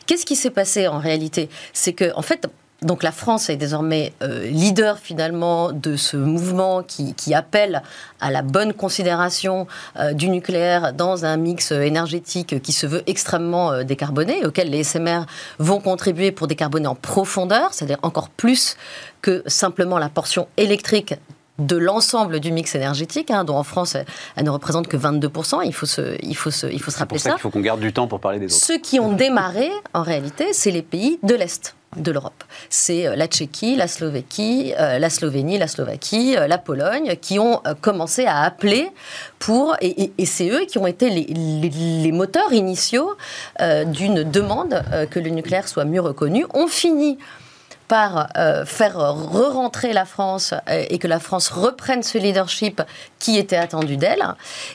Qu'est-ce 0.05 0.25
qui 0.25 0.35
s'est 0.35 0.49
passé 0.49 0.87
en 0.87 0.99
réalité? 0.99 1.49
C'est 1.73 1.93
que, 1.93 2.13
en 2.15 2.21
fait, 2.21 2.47
donc 2.83 3.03
la 3.03 3.11
France 3.11 3.51
est 3.51 3.57
désormais 3.57 4.11
euh, 4.23 4.47
leader 4.47 4.97
finalement 4.97 5.71
de 5.71 5.95
ce 5.95 6.17
mouvement 6.17 6.81
qui, 6.81 7.13
qui, 7.13 7.35
appelle 7.35 7.83
à 8.19 8.31
la 8.31 8.41
bonne 8.41 8.73
considération 8.73 9.67
euh, 9.99 10.13
du 10.13 10.29
nucléaire 10.29 10.91
dans 10.91 11.23
un 11.23 11.37
mix 11.37 11.71
énergétique 11.71 12.59
qui 12.61 12.71
se 12.71 12.87
veut 12.87 13.03
extrêmement 13.05 13.71
euh, 13.71 13.83
décarboné, 13.83 14.45
auquel 14.47 14.71
les 14.71 14.83
SMR 14.83 15.25
vont 15.59 15.79
contribuer 15.79 16.31
pour 16.31 16.47
décarboner 16.47 16.87
en 16.87 16.95
profondeur, 16.95 17.71
c'est-à-dire 17.71 17.99
encore 18.01 18.29
plus 18.29 18.77
que 19.21 19.43
simplement 19.45 19.99
la 19.99 20.09
portion 20.09 20.47
électrique 20.57 21.13
de 21.59 21.77
l'ensemble 21.77 22.39
du 22.39 22.51
mix 22.51 22.73
énergétique, 22.73 23.29
hein, 23.29 23.43
dont 23.43 23.57
en 23.57 23.63
France, 23.63 23.95
elle, 24.35 24.43
ne 24.43 24.49
représente 24.49 24.87
que 24.87 24.97
22%. 24.97 25.61
Il 25.65 25.73
faut 25.73 25.85
se, 25.85 26.17
il 26.23 26.35
faut 26.35 26.49
se, 26.49 26.65
il 26.65 26.81
faut 26.81 26.89
se 26.89 26.97
rappeler 26.97 27.19
ça. 27.19 27.29
ça. 27.29 27.35
Il 27.37 27.41
faut 27.41 27.51
qu'on 27.51 27.59
garde 27.59 27.79
du 27.79 27.93
temps 27.93 28.07
pour 28.07 28.19
parler 28.19 28.39
des 28.39 28.45
autres. 28.45 28.65
Ceux 28.65 28.79
qui 28.79 28.99
ont 28.99 29.13
démarré, 29.13 29.69
en 29.93 30.01
réalité, 30.01 30.53
c'est 30.53 30.71
les 30.71 30.81
pays 30.81 31.19
de 31.21 31.35
l'Est 31.35 31.75
de 31.97 32.11
l'Europe. 32.11 32.43
C'est 32.69 33.07
euh, 33.07 33.15
la 33.15 33.27
Tchéquie, 33.27 33.75
la 33.75 33.87
Slovéquie, 33.87 34.73
euh, 34.79 34.97
la 34.97 35.09
Slovénie, 35.09 35.57
la 35.57 35.67
Slovaquie, 35.67 36.37
euh, 36.37 36.47
la 36.47 36.57
Pologne 36.57 37.17
qui 37.21 37.37
ont 37.37 37.61
commencé 37.81 38.25
à 38.25 38.41
appeler 38.41 38.89
pour, 39.39 39.75
et, 39.81 40.11
c'est 40.25 40.49
eux 40.49 40.65
qui 40.65 40.77
ont 40.77 40.87
été 40.87 41.09
les, 41.09 42.11
moteurs 42.11 42.53
initiaux 42.53 43.15
d'une 43.59 44.23
demande 44.23 44.83
que 45.09 45.19
le 45.19 45.29
nucléaire 45.29 45.67
soit 45.67 45.85
mieux 45.85 46.01
reconnu. 46.01 46.45
On 46.53 46.67
finit 46.67 47.17
par 47.91 48.29
euh, 48.37 48.63
faire 48.63 48.97
re-rentrer 48.97 49.91
la 49.91 50.05
France 50.05 50.53
euh, 50.69 50.85
et 50.89 50.97
que 50.97 51.09
la 51.09 51.19
France 51.19 51.49
reprenne 51.49 52.03
ce 52.03 52.17
leadership 52.17 52.81
qui 53.19 53.37
était 53.37 53.57
attendu 53.57 53.97
d'elle. 53.97 54.23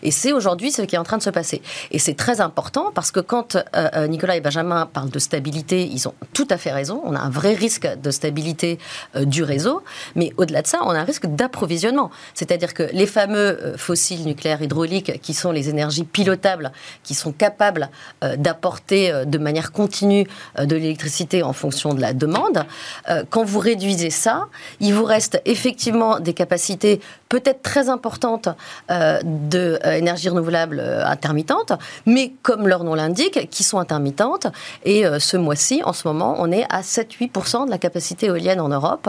Et 0.03 0.11
c'est 0.11 0.35
aujourd'hui 0.35 0.71
ce 0.71 0.83
qui 0.83 0.97
est 0.97 0.99
en 0.99 1.03
train 1.03 1.17
de 1.17 1.23
se 1.23 1.31
passer. 1.31 1.63
Et 1.93 1.99
c'est 1.99 2.13
très 2.13 2.43
important 2.43 2.93
parce 2.95 3.11
que 3.11 3.21
quand 3.21 3.57
euh, 3.57 4.07
Nicolas 4.07 4.37
et 4.37 4.43
Benjamin 4.43 4.85
parlent 4.85 5.09
de 5.09 5.19
stabilité, 5.19 5.89
ils 5.91 6.07
ont 6.07 6.13
tout 6.35 6.47
à 6.51 6.59
fait 6.59 6.73
raison. 6.73 7.01
On 7.05 7.17
a 7.17 7.19
un 7.19 7.31
vrai 7.31 7.55
risque 7.55 7.87
de 7.87 8.11
stabilité 8.11 8.79
du 9.15 9.43
réseau. 9.43 9.83
Mais 10.15 10.35
au-delà 10.37 10.61
de 10.61 10.67
ça, 10.67 10.81
on 10.83 10.91
a 10.91 10.99
un 10.99 11.05
risque 11.05 11.25
d'approvisionnement. 11.25 12.11
C'est-à-dire 12.35 12.75
que 12.75 12.83
les 12.93 13.07
fameux 13.07 13.77
fossiles 13.79 14.27
nucléaires 14.27 14.61
hydrauliques, 14.61 15.23
qui 15.23 15.33
sont 15.33 15.53
les 15.53 15.71
énergies 15.71 16.05
pilotables, 16.05 16.71
qui 17.03 17.15
sont 17.15 17.33
capables 17.33 17.89
d'apporter 18.37 19.25
de 19.25 19.39
manière 19.39 19.73
continue 19.73 20.27
de 20.59 20.77
l'électricité 20.77 21.43
en 21.43 21.55
fonction 21.55 21.95
de 21.95 22.01
la 22.03 22.13
demande, 22.13 22.67
euh, 23.09 23.25
quand 23.29 23.45
vous 23.45 23.59
réduisez 23.59 24.11
ça, 24.11 24.49
il 24.81 24.95
vous 24.95 25.05
reste 25.05 25.41
effectivement 25.45 26.21
des 26.21 26.35
capacités 26.35 27.01
peut-être 27.29 27.63
très 27.63 27.89
importantes 27.89 28.49
euh, 28.91 29.21
d'énergie 29.25 30.29
renouvelable 30.29 30.81
euh, 30.81 31.05
intermittente, 31.05 31.73
mais 32.05 32.33
comme 32.43 32.69
leur 32.69 32.85
nom 32.85 32.95
l'indique, 32.95 33.49
qui 33.51 33.65
sont 33.65 33.79
intermittentes. 33.79 34.47
Et 34.85 35.05
ce 35.19 35.37
mois-ci, 35.37 35.83
en 35.85 35.93
ce 35.93 36.07
moment, 36.07 36.37
on 36.39 36.51
est 36.51 36.65
à 36.71 36.81
7-8% 36.81 37.67
de 37.67 37.71
la 37.71 37.79
capacité 37.79 38.27
éolienne 38.27 38.61
en 38.61 38.69
Europe, 38.69 39.09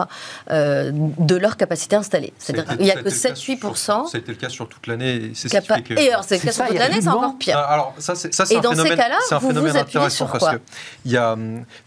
de 0.50 1.36
leur 1.36 1.58
capacité 1.58 1.96
installée. 1.96 2.34
C'est-à-dire 2.38 2.66
qu'il 2.66 2.86
n'y 2.86 2.92
a 2.92 2.96
que 2.96 3.10
7-8%. 3.10 4.10
C'était 4.10 4.32
le 4.32 4.38
cas 4.38 4.50
sur 4.50 4.68
toute 4.68 4.88
l'année. 4.88 5.32
C'est 5.34 5.54
Et 5.54 6.12
alors, 6.12 6.24
c'est 6.24 6.38
le 6.38 6.44
cas 6.44 6.52
sur 6.52 6.66
toute 6.66 6.78
l'année, 6.78 7.02
c'est 7.02 7.08
encore 7.08 7.38
pire. 7.38 7.58
Ah, 7.58 7.74
alors, 7.74 7.94
ça, 7.98 8.16
c'est 8.16 8.28
un 8.56 8.60
dans 8.62 8.72
phénomène, 8.72 8.92
ces 8.92 8.98
cas-là, 8.98 9.18
un 9.32 9.38
vous 9.38 9.48
phénomène 9.48 9.72
vous 9.72 9.78
intéressant 9.78 10.28
sur 10.28 10.32
parce 10.32 10.56
que 10.56 10.62
il 11.06 11.12
y 11.12 11.18
a 11.18 11.36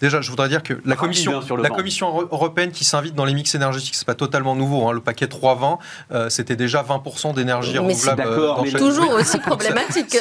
déjà, 0.01 0.21
je 0.21 0.31
voudrais 0.31 0.49
dire 0.49 0.63
que 0.63 0.81
la 0.85 0.97
commission, 0.97 1.43
sur 1.43 1.57
le 1.57 1.63
la 1.63 1.69
vent. 1.69 1.75
Commission 2.01 2.29
européenne 2.33 2.71
qui 2.73 2.85
s'invite 2.85 3.15
dans 3.15 3.25
les 3.25 3.35
mix 3.35 3.55
énergétiques, 3.55 3.95
c'est 3.95 4.07
pas 4.07 4.15
totalement 4.15 4.55
nouveau. 4.57 4.89
Hein. 4.89 4.93
Le 4.93 5.01
paquet 5.01 5.27
320, 5.27 5.79
euh, 6.13 6.29
c'était 6.31 6.57
déjà 6.57 6.83
20% 6.83 7.35
d'énergie 7.35 7.79
Mais 7.81 7.95
c'est 7.95 8.11
renouvelable. 8.11 8.37
dans 8.37 8.63
mais 8.63 8.71
chaque- 8.71 8.81
Toujours 8.81 9.11
aussi 9.13 9.39
problématique. 9.41 10.17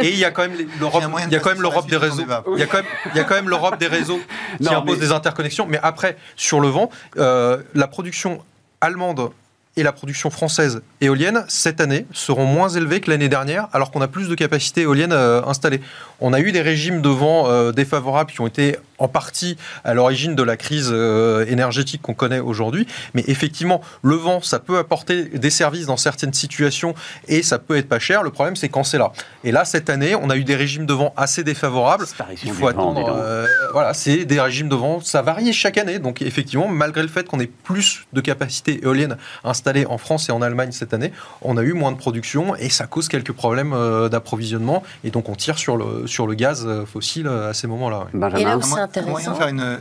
Et 0.00 0.10
il 0.10 0.18
y 0.18 0.24
a 0.24 0.30
quand 0.30 0.42
même 0.42 0.56
l'Europe, 0.80 1.02
Il 1.26 1.32
y 1.32 1.36
a 1.36 1.40
quand 1.40 1.50
même 1.50 1.62
l'Europe 1.62 1.88
des 1.88 1.96
réseaux. 1.96 2.22
Il 2.54 2.58
y 2.58 2.62
a 2.62 2.66
quand 2.66 2.78
même, 2.78 2.86
il 3.14 3.16
y 3.16 3.20
a 3.20 3.24
quand 3.24 3.34
même 3.34 3.48
l'Europe 3.48 3.78
des 3.78 3.86
réseaux 3.86 4.20
qui 4.58 4.64
Non, 4.64 4.78
impose 4.78 4.96
mais- 4.98 5.06
des 5.06 5.12
interconnexions. 5.12 5.66
Mais 5.68 5.78
après, 5.82 6.16
sur 6.36 6.60
le 6.60 6.68
vent, 6.68 6.90
euh, 7.18 7.58
la 7.74 7.86
production 7.86 8.40
allemande 8.80 9.30
et 9.76 9.82
la 9.84 9.92
production 9.92 10.30
française 10.30 10.82
éolienne 11.00 11.44
cette 11.48 11.80
année 11.80 12.04
seront 12.12 12.46
moins 12.46 12.68
élevées 12.68 13.00
que 13.00 13.10
l'année 13.10 13.28
dernière, 13.28 13.68
alors 13.72 13.92
qu'on 13.92 14.00
a 14.00 14.08
plus 14.08 14.28
de 14.28 14.34
capacités 14.34 14.82
éoliennes 14.82 15.12
euh, 15.12 15.40
installées. 15.46 15.80
On 16.20 16.32
a 16.32 16.40
eu 16.40 16.50
des 16.50 16.62
régimes 16.62 17.00
de 17.00 17.08
vent 17.08 17.48
euh, 17.48 17.70
défavorables 17.70 18.32
qui 18.32 18.40
ont 18.40 18.46
été 18.48 18.76
en 18.98 19.08
partie 19.08 19.56
à 19.84 19.94
l'origine 19.94 20.34
de 20.34 20.42
la 20.42 20.56
crise 20.56 20.90
euh, 20.92 21.44
énergétique 21.46 22.02
qu'on 22.02 22.14
connaît 22.14 22.40
aujourd'hui. 22.40 22.86
Mais 23.14 23.24
effectivement, 23.28 23.80
le 24.02 24.14
vent, 24.16 24.40
ça 24.42 24.58
peut 24.58 24.78
apporter 24.78 25.24
des 25.24 25.50
services 25.50 25.86
dans 25.86 25.96
certaines 25.96 26.32
situations 26.32 26.94
et 27.28 27.42
ça 27.42 27.58
peut 27.58 27.76
être 27.76 27.88
pas 27.88 27.98
cher. 27.98 28.22
Le 28.22 28.30
problème, 28.30 28.56
c'est 28.56 28.68
quand 28.68 28.84
c'est 28.84 28.98
là. 28.98 29.12
Et 29.44 29.52
là, 29.52 29.64
cette 29.64 29.90
année, 29.90 30.14
on 30.14 30.30
a 30.30 30.36
eu 30.36 30.44
des 30.44 30.56
régimes 30.56 30.86
de 30.86 30.92
vent 30.92 31.12
assez 31.16 31.44
défavorables. 31.44 32.06
Il 32.42 32.52
faut 32.52 32.66
attendre. 32.68 33.08
euh, 33.16 33.46
voilà, 33.72 33.94
c'est 33.94 34.24
des 34.24 34.40
régimes 34.40 34.68
de 34.68 34.74
vent. 34.76 35.00
Ça 35.00 35.22
varie 35.22 35.52
chaque 35.52 35.78
année. 35.78 35.98
Donc, 35.98 36.22
effectivement, 36.22 36.68
malgré 36.68 37.02
le 37.02 37.08
fait 37.08 37.26
qu'on 37.28 37.40
ait 37.40 37.46
plus 37.46 38.06
de 38.12 38.20
capacités 38.20 38.82
éoliennes 38.84 39.16
installées 39.44 39.86
en 39.86 39.98
France 39.98 40.28
et 40.28 40.32
en 40.32 40.42
Allemagne 40.42 40.72
cette 40.72 40.92
année, 40.94 41.12
on 41.42 41.56
a 41.56 41.62
eu 41.62 41.72
moins 41.72 41.92
de 41.92 41.96
production 41.96 42.56
et 42.56 42.68
ça 42.68 42.86
cause 42.86 43.08
quelques 43.08 43.32
problèmes 43.32 43.72
euh, 43.72 44.08
d'approvisionnement. 44.08 44.82
Et 45.04 45.10
donc, 45.10 45.28
on 45.28 45.34
tire 45.34 45.58
sur 45.58 45.76
le, 45.76 46.06
sur 46.06 46.26
le 46.26 46.34
gaz 46.34 46.66
fossile 46.92 47.28
à 47.28 47.54
ces 47.54 47.66
moments-là. 47.66 47.98
ouais. 48.00 48.40
Et 48.40 48.44
là 48.44 48.56
Benjamin 48.56 48.87
Un 48.96 49.02
moyen 49.02 49.30
de 49.32 49.36
faire 49.36 49.48
une, 49.48 49.80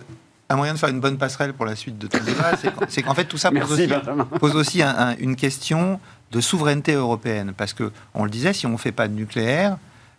un 0.49 0.55
moyen 0.55 0.74
de 0.74 0.80
faire 0.80 0.89
une 0.89 0.99
bonne 0.99 1.18
passerelle 1.18 1.53
pour 1.53 1.66
la 1.66 1.76
suite 1.76 1.97
de 1.97 2.08
ton 2.08 2.20
débat, 2.24 2.51
c'est 2.89 3.01
qu'en- 3.03 3.14
fait 3.14 3.26
tout 3.26 3.38
ça 3.38 3.49
pose 3.49 3.60
Merci 3.60 3.74
aussi, 3.74 3.88
Benjamin. 3.88 4.24
pose 4.26 4.55
aussi 4.55 4.82
un- 4.82 4.95
un- 4.97 5.16
une 5.18 5.36
question 5.36 5.99
de 6.32 6.41
souveraineté 6.41 6.93
européenne. 6.93 7.53
Parce 7.55 7.74
que, 7.74 7.91
on 8.14 8.24
le 8.24 8.30
disait, 8.30 8.53
si 8.53 8.66
on 8.66 8.72
ne 8.72 8.78
fait 8.78 8.91
pas 8.91 9.08
de 9.08 9.14
nucléaire, 9.14 9.78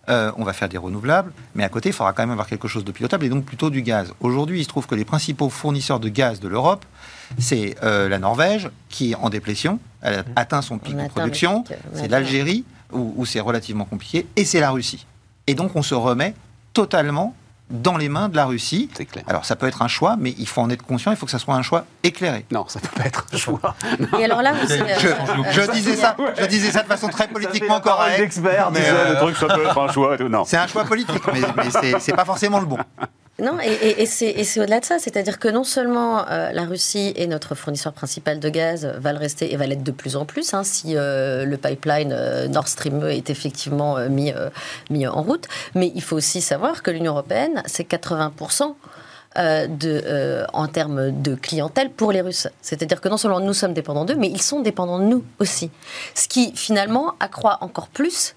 euh, 0.09 0.33
on 0.39 0.45
va 0.45 0.55
faire 0.55 0.71
des 0.71 0.79
renouvelables, 0.79 1.33
mais 1.55 1.65
à 1.65 1.69
côté, 1.69 1.91
il 1.91 1.93
faudra 1.93 2.15
quand 2.15 2.23
même 2.23 2.31
avoir 2.31 2.47
quelque 2.47 2.67
chose 2.67 2.83
de 2.85 2.93
pilotable 2.93 3.27
et 3.27 3.29
donc 3.29 3.45
plutôt 3.45 3.69
du 3.69 3.83
gaz. 3.83 4.13
Aujourd'hui, 4.21 4.61
il 4.61 4.65
se 4.65 4.69
trouve 4.69 4.87
que 4.87 4.95
les 4.95 5.05
principaux 5.05 5.51
fournisseurs 5.51 6.01
de 6.01 6.09
gaz 6.09 6.41
de 6.41 6.49
l'Europe, 6.49 6.85
c'est 7.39 7.77
euh, 7.83 8.09
la 8.09 8.19
Norvège, 8.19 8.71
qui 8.89 9.13
est 9.13 9.15
en 9.17 9.29
déplétion, 9.29 9.79
elle 10.01 10.21
a 10.21 10.25
atteint 10.37 10.63
son 10.63 10.79
pic 10.79 10.95
On 10.99 11.05
de 11.05 11.09
production, 11.11 11.63
c'est 11.93 12.09
l'Algérie, 12.09 12.65
où, 12.91 13.13
où 13.19 13.27
c'est 13.27 13.41
relativement 13.41 13.85
compliqué, 13.85 14.27
et 14.37 14.47
c'est 14.47 14.61
la 14.61 14.71
Russie. 14.71 15.05
Et 15.47 15.53
donc, 15.55 15.77
on 15.77 15.83
se 15.83 15.95
remet 15.95 16.35
totalement 16.73 17.35
dans 17.71 17.97
les 17.97 18.09
mains 18.09 18.29
de 18.29 18.37
la 18.37 18.47
Russie. 18.47 18.89
C'est 18.95 19.05
clair. 19.05 19.25
Alors 19.29 19.45
ça 19.45 19.57
peut 19.57 19.67
être 19.67 19.83
un 19.83 19.89
choix, 19.89 20.17
mais 20.19 20.35
il 20.39 20.49
faut 20.49 20.61
en 20.61 20.71
être 20.71 20.83
conscient, 20.83 21.11
il 21.11 21.17
faut 21.17 21.27
que 21.27 21.33
ça 21.33 21.39
soit 21.39 21.55
un 21.55 21.63
choix 21.63 21.85
éclairé. 22.03 22.47
Non, 22.51 22.65
ça 22.69 22.81
peut 22.81 22.89
pas 22.97 23.07
être 23.07 23.27
un 23.33 23.37
choix. 23.37 23.75
Et 24.19 24.25
alors 24.25 24.43
là, 24.43 24.53
vous, 24.53 24.71
euh, 24.73 24.85
Je, 24.99 25.09
euh, 25.09 25.15
je 25.51 25.71
disais 25.73 25.97
ça, 25.97 26.17
je 26.39 26.47
disais 26.47 26.71
ça 26.71 26.83
de 26.83 26.89
façon 26.89 27.09
très 27.09 27.29
politiquement 27.29 27.81
correcte. 27.81 28.19
d'experts, 28.21 28.71
mais, 28.73 28.81
euh, 28.85 29.21
truc, 29.21 29.37
ça 29.37 29.47
peut 29.47 29.63
être 29.65 29.79
un 29.79 29.93
choix. 29.93 30.17
Non. 30.19 30.45
C'est 30.45 30.57
un 30.57 30.67
choix 30.67 30.85
politique, 30.85 31.23
mais, 31.33 31.41
mais 31.57 31.71
c'est- 31.71 31.99
c'est 32.01 32.15
pas 32.17 32.25
forcément 32.25 32.61
le 32.61 32.67
bon. 32.67 32.79
Non, 33.41 33.59
et, 33.61 33.69
et- 33.73 34.03
et 34.03 34.07
c'est 34.45 34.61
au-delà 34.61 34.81
de 34.81 34.85
ça. 34.85 34.99
C'est-à-dire 34.99 35.39
que 35.39 35.47
non 35.49 35.63
seulement 35.63 36.27
euh, 36.29 36.51
la 36.51 36.65
Russie 36.65 37.13
est 37.17 37.29
notre 37.29 37.55
fournisseur 37.55 37.93
principal 37.93 38.41
de 38.41 38.49
gaz, 38.49 38.85
va 38.99 39.13
le 39.13 39.19
rester 39.19 39.53
et 39.53 39.57
va 39.57 39.67
l'être 39.67 39.85
de 39.85 39.93
plus 39.93 40.17
en 40.17 40.25
plus, 40.25 40.55
hein, 40.55 40.65
si 40.65 40.97
euh, 40.97 41.45
le 41.45 41.57
pipeline 41.57 42.13
euh, 42.13 42.49
Nord 42.49 42.67
Stream 42.67 42.99
2 42.99 43.11
est 43.11 43.31
effectivement 43.31 43.97
euh, 43.97 44.09
mis, 44.09 44.33
euh, 44.33 44.51
mis 44.91 45.07
en 45.07 45.23
route, 45.23 45.47
mais 45.77 45.93
il 45.95 46.03
faut 46.03 46.17
aussi 46.17 46.41
savoir 46.41 46.83
que 46.83 46.91
l'Union 46.91 47.13
européenne, 47.13 47.63
c'est 47.67 47.85
80%. 47.89 48.75
euh, 49.37 49.69
de, 49.69 50.03
euh, 50.07 50.45
en 50.53 50.67
termes 50.67 51.23
de 51.23 51.35
clientèle 51.37 51.91
pour 51.91 52.11
les 52.11 52.23
Russes. 52.23 52.49
C'est-à-dire 52.63 53.01
que 53.01 53.09
non 53.09 53.19
seulement 53.19 53.39
nous 53.41 53.53
sommes 53.53 53.75
dépendants 53.75 54.05
d'eux, 54.07 54.17
mais 54.17 54.29
ils 54.29 54.41
sont 54.43 54.61
dépendants 54.61 54.99
de 54.99 55.05
nous 55.05 55.23
aussi. 55.39 55.71
Ce 56.17 56.27
qui 56.27 56.51
finalement 56.57 57.15
accroît 57.21 57.59
encore 57.61 57.87
plus 57.89 58.35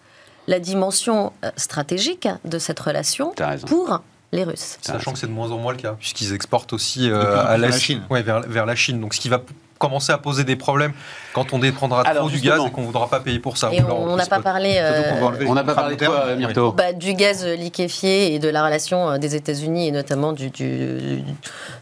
la 0.47 0.60
dimension 0.60 1.32
euh, 1.45 1.49
stratégique 1.56 2.28
de 2.45 2.60
cette 2.60 2.80
relation 2.80 3.32
pour 3.66 4.02
les 4.32 4.44
Russes. 4.44 4.78
Sachant 4.82 5.14
que 5.14 5.20
c'est 5.20 5.28
de 5.28 5.32
moins 5.32 5.52
en 5.52 5.58
moins 5.58 5.74
le 5.74 5.78
cas, 5.78 5.96
puisqu'ils 6.00 6.34
exportent 6.34 6.74
aussi 6.74 7.10
euh, 7.10 7.44
à 7.46 7.58
la 7.58 7.72
Chine. 7.72 8.04
ouais, 8.10 8.22
vers, 8.22 8.42
vers 8.42 8.66
la 8.66 8.76
Chine. 8.76 9.00
Donc 9.02 9.14
ce 9.14 9.20
qui 9.20 9.30
va 9.30 9.42
commencer 9.78 10.12
à 10.12 10.18
poser 10.18 10.44
des 10.44 10.56
problèmes 10.56 10.94
quand 11.34 11.54
on 11.54 11.60
dépendra 11.60 12.02
Alors, 12.02 12.24
trop 12.28 12.30
du 12.30 12.40
gaz 12.42 12.62
et 12.66 12.72
qu'on 12.72 12.82
ne 12.82 12.86
voudra 12.88 13.08
pas 13.10 13.20
payer 13.20 13.40
pour 13.40 13.58
ça. 13.58 13.70
Et 13.74 13.82
on 13.84 14.16
n'a 14.16 14.26
pas 14.26 14.40
parlé 14.40 14.76
euh, 14.80 15.12
On 15.48 15.54
n'a 15.54 15.64
pas 15.64 15.74
parlé 15.76 15.96
de 15.96 16.06
quoi, 16.06 16.36
Myrto 16.36 16.72
bah, 16.74 16.94
du 16.94 17.14
gaz 17.14 17.46
liquéfié 17.46 18.34
et 18.34 18.40
de 18.40 18.50
la 18.50 18.66
relation 18.66 19.10
euh, 19.12 19.18
des 19.18 19.36
États-Unis 19.36 19.88
et 19.88 19.92
notamment 19.92 20.34
du, 20.34 20.50
du- 20.50 21.24